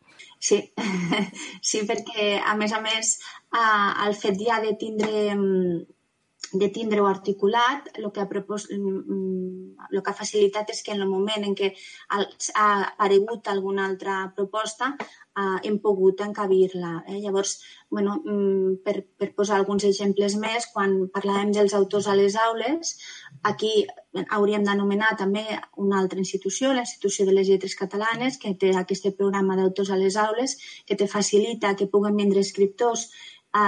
[0.44, 0.60] Sí,
[1.70, 3.16] sí perquè a més a més
[3.56, 5.84] eh, el fet ja de tindre mm,
[6.54, 10.94] de tindre-ho articulat, el que, ha propos, el mm, mm, que ha facilitat és que
[10.94, 11.72] en el moment en què
[12.12, 16.94] ha aparegut alguna altra proposta eh, hem pogut encabir-la.
[17.08, 17.20] Eh?
[17.24, 17.56] Llavors,
[17.90, 18.20] bueno,
[18.86, 22.98] per, per posar alguns exemples més, quan parlàvem dels autors a les aules,
[23.44, 23.74] aquí
[24.38, 25.44] hauríem d'anomenar també
[25.84, 30.00] una altra institució, la Institució de les Lletres Catalanes, que té aquest programa d'autors a
[30.00, 30.58] les aules,
[30.88, 33.10] que te facilita que puguen vindre escriptors
[33.54, 33.66] a,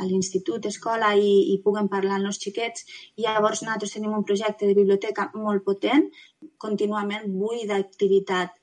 [0.00, 2.86] a l'institut, escola i, i puguen parlar amb els xiquets.
[3.16, 6.08] I llavors nosaltres tenim un projecte de biblioteca molt potent,
[6.64, 8.59] contínuament buit d'activitat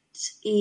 [0.51, 0.59] i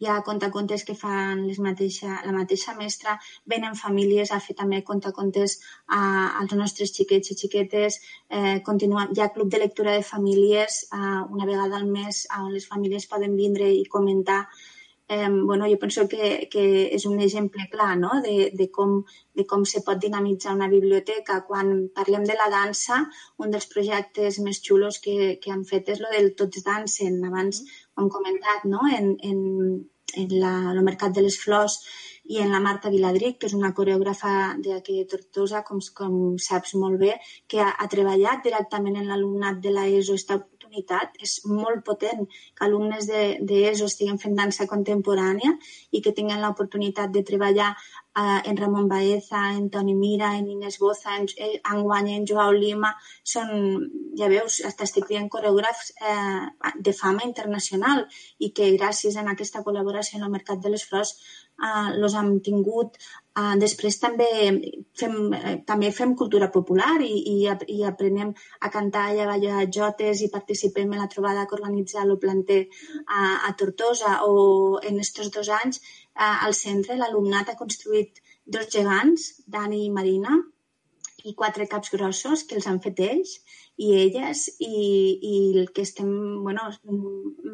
[0.00, 3.16] hi ha contacontes que fan les mateixa, la mateixa mestra,
[3.54, 6.00] venen famílies a fer també contacontes a,
[6.42, 11.20] als nostres xiquets i xiquetes, eh, continua, hi ha club de lectura de famílies eh,
[11.36, 14.44] una vegada al mes on les famílies poden vindre i comentar
[15.08, 16.64] eh, bueno, jo penso que, que
[16.96, 18.20] és un exemple clar no?
[18.22, 18.98] de, de, com,
[19.38, 21.40] de com se pot dinamitzar una biblioteca.
[21.46, 23.04] Quan parlem de la dansa,
[23.38, 27.20] un dels projectes més xulos que, que han fet és el del Tots dansen.
[27.30, 28.82] Abans ho hem comentat no?
[28.98, 29.40] en, en,
[30.22, 31.78] en la, el Mercat de les Flors
[32.26, 34.32] i en la Marta Viladric, que és una coreògrafa
[34.64, 37.12] d'aquí de Tortosa, com, com saps molt bé,
[37.46, 40.40] que ha, ha treballat directament en l'alumnat de l'ESO, està
[40.76, 45.56] comunitat és molt potent que alumnes d'ESO de, estiguin fent dansa contemporània
[45.92, 50.78] i que tinguin l'oportunitat de treballar eh, en Ramon Baeza, en Toni Mira, en Inés
[50.78, 52.94] Boza, en, eh, en Guanya, en Joao Lima,
[53.24, 53.80] són,
[54.18, 58.06] ja veus, hasta estic dient coreògrafs eh, de fama internacional
[58.38, 61.16] i que gràcies a aquesta col·laboració en el Mercat de les Flors
[61.62, 62.98] eh, los hem tingut.
[63.36, 64.26] Eh, després també
[65.00, 67.36] fem, eh, també fem cultura popular i, i,
[67.74, 72.00] i aprenem a cantar i a ballar jotes i participem en la trobada que organitza
[72.04, 74.14] el planter a, a Tortosa.
[74.30, 79.92] O en aquests dos anys eh, al centre l'alumnat ha construït dos gegants, Dani i
[79.92, 80.40] Marina,
[81.26, 83.36] i quatre caps grossos que els han fet ells
[83.76, 84.76] i elles i,
[85.20, 86.08] i el que estem
[86.44, 86.64] bueno,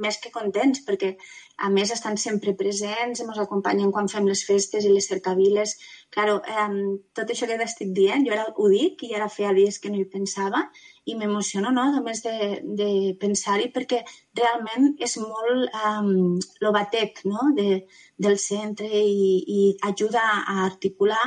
[0.03, 1.17] més que contents perquè
[1.59, 5.75] a més estan sempre presents, ens acompanyen quan fem les festes i les cercaviles.
[6.15, 6.69] Claro, eh,
[7.15, 9.99] tot això que estic dient, jo ara ho dic i ara feia dies que no
[9.99, 10.69] hi pensava
[11.05, 11.89] i m'emociono no?
[11.97, 12.89] només de, de
[13.19, 14.03] pensar-hi perquè
[14.39, 17.51] realment és molt um, l'obatec no?
[17.59, 17.83] de,
[18.23, 21.25] del centre i, i ajuda a articular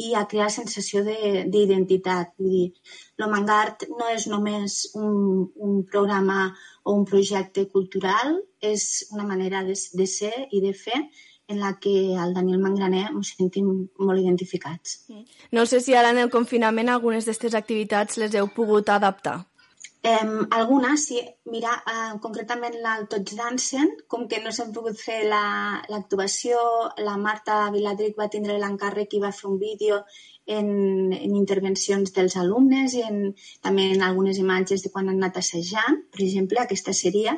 [0.00, 2.32] i a crear sensació d'identitat.
[2.40, 2.66] Vull dir,
[3.20, 6.50] l'Omangart no és només un, un programa
[6.84, 11.02] o un projecte cultural, és una manera de, de ser i de fer
[11.50, 15.00] en la que el Daniel Mangraner ens sentim molt identificats.
[15.50, 19.40] No sé si ara en el confinament algunes d'aquestes activitats les heu pogut adaptar.
[20.02, 21.20] Eh, algunes, sí.
[21.44, 26.60] Mira, eh, concretament el Tots Dansen, com que no s'han pogut fer l'actuació,
[26.96, 30.00] la, la Marta Viladric va tindre l'encàrrec i va fer un vídeo
[30.46, 30.70] en,
[31.12, 33.20] en intervencions dels alumnes i en,
[33.66, 37.36] també en algunes imatges de quan han anat assajant, per exemple, aquesta seria.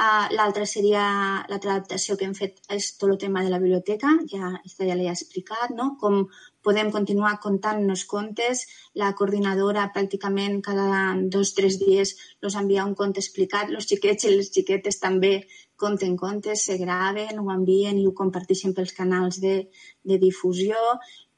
[0.00, 1.04] Uh, L'altra seria,
[1.50, 5.10] l'altra adaptació que hem fet és tot el tema de la biblioteca, ja, ja l'he
[5.12, 5.92] explicat, no?
[6.00, 6.24] com
[6.66, 8.66] podem continuar contant-nos contes.
[9.02, 13.72] La coordinadora pràcticament cada dos o tres dies els envia un conte explicat.
[13.72, 15.34] Els xiquets i les xiquetes també
[15.80, 19.56] conten contes, se graven, ho envien i ho comparteixen pels canals de,
[20.04, 20.76] de difusió.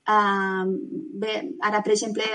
[0.03, 0.67] Uh,
[1.23, 2.27] bé, ara, per exemple,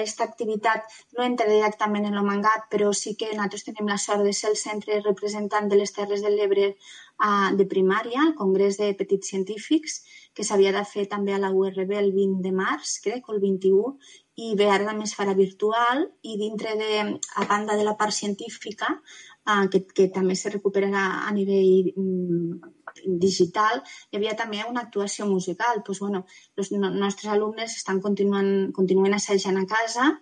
[0.00, 4.32] aquesta activitat no entra directament en l'Omangat, però sí que nosaltres tenim la sort de
[4.34, 8.90] ser el centre representant de les Terres de l'Ebre uh, de primària, el Congrés de
[8.98, 10.00] Petits Científics,
[10.38, 13.40] que s'havia de fer també a la URB el 20 de març, crec, o el
[13.42, 13.96] 21,
[14.38, 16.90] i bé, ara també es farà virtual i dintre de,
[17.42, 18.92] a banda de la part científica,
[19.50, 22.74] eh, que, que també se recuperarà a nivell mm,
[23.24, 23.82] digital,
[24.12, 25.82] hi havia també una actuació musical.
[25.86, 26.22] Pues, bueno,
[26.54, 30.12] els nostres alumnes estan continuant, continuen assajant a casa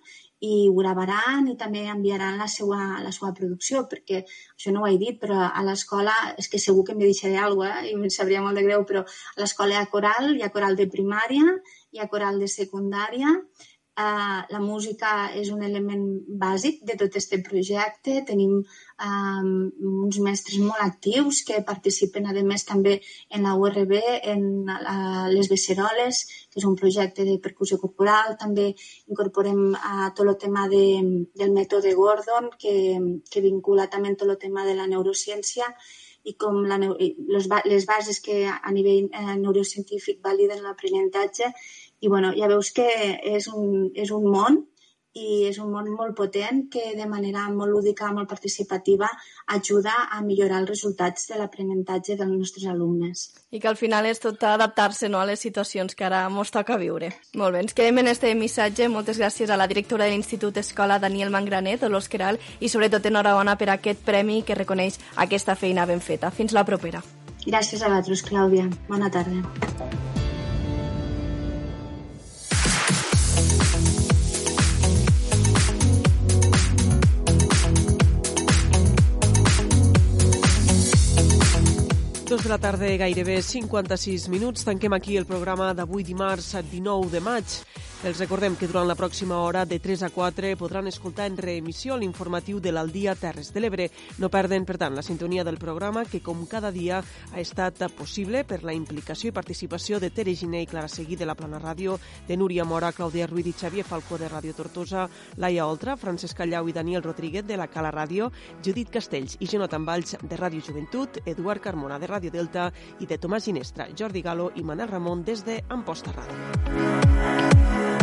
[0.45, 4.89] i ho gravaran i també enviaran la seva, la seva producció, perquè això no ho
[4.91, 7.93] he dit, però a l'escola, és que segur que em deixaré alguna cosa, eh?
[7.93, 10.77] i em sabria molt de greu, però a l'escola hi ha coral, hi ha coral
[10.77, 11.57] de primària,
[11.93, 13.33] hi ha coral de secundària,
[13.97, 15.11] Uh, la música
[15.41, 16.03] és un element
[16.41, 18.19] bàsic de tot aquest projecte.
[18.29, 19.47] Tenim um,
[20.03, 22.99] uns mestres molt actius que participen, a més, també
[23.33, 23.95] en la URB,
[24.35, 26.21] en uh, les Beceroles,
[26.53, 28.37] que és un projecte de percussió corporal.
[28.37, 28.75] També
[29.09, 30.85] incorporem uh, tot el tema de,
[31.33, 32.77] del mètode Gordon, que,
[33.33, 35.73] que vincula també tot el tema de la neurociència
[36.27, 41.53] i com la, les, les bases que a nivell eh, neurocientífic validen l'aprenentatge
[42.01, 42.89] i bueno, ja veus que
[43.25, 44.65] és un, és un món
[45.17, 49.09] i és un món molt potent que de manera molt lúdica, molt participativa,
[49.57, 53.25] ajuda a millorar els resultats de l'aprenentatge dels nostres alumnes.
[53.51, 56.77] I que al final és tot adaptar-se no, a les situacions que ara ens toca
[56.77, 57.15] viure.
[57.35, 58.91] Molt bé, ens quedem en este missatge.
[58.93, 63.57] Moltes gràcies a la directora de l'Institut Escola, Daniel Mangranet, Dolors Queral, i sobretot enhorabona
[63.57, 66.31] per aquest premi que reconeix aquesta feina ben feta.
[66.31, 67.03] Fins la propera.
[67.47, 68.69] Gràcies a vosaltres, Clàudia.
[68.91, 70.26] Bona tarda.
[82.37, 84.67] Dos de la tarda, gairebé 56 minuts.
[84.69, 87.55] Tanquem aquí el programa d'avui dimarts 19 de maig.
[88.05, 91.97] Els recordem que durant la pròxima hora de 3 a 4 podran escoltar en reemissió
[91.97, 93.87] l'informatiu de l'Aldia Terres de l'Ebre.
[94.21, 98.45] No perden, per tant, la sintonia del programa que, com cada dia, ha estat possible
[98.45, 101.97] per la implicació i participació de Tere Giné i Clara Seguí de la Plana Ràdio,
[102.29, 105.09] de Núria Mora, Clàudia Ruiz i Xavier Falcó de Ràdio Tortosa,
[105.41, 108.31] Laia Oltra, Francesc Callau i Daniel Rodríguez de la Cala Ràdio,
[108.63, 112.71] Judit Castells i Jonathan Valls de Ràdio Joventut, Eduard Carmona de Ràdio Delta
[113.01, 117.96] i de Tomàs Ginestra, Jordi Galo i Manel Ramon des de Amposta Ràdio.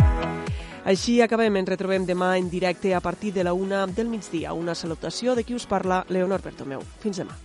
[0.84, 4.52] Així acabem, ens retrobem demà en directe a partir de la una del migdia.
[4.52, 6.84] Una salutació de qui us parla, Leonor Bertomeu.
[7.00, 7.38] Fins demà.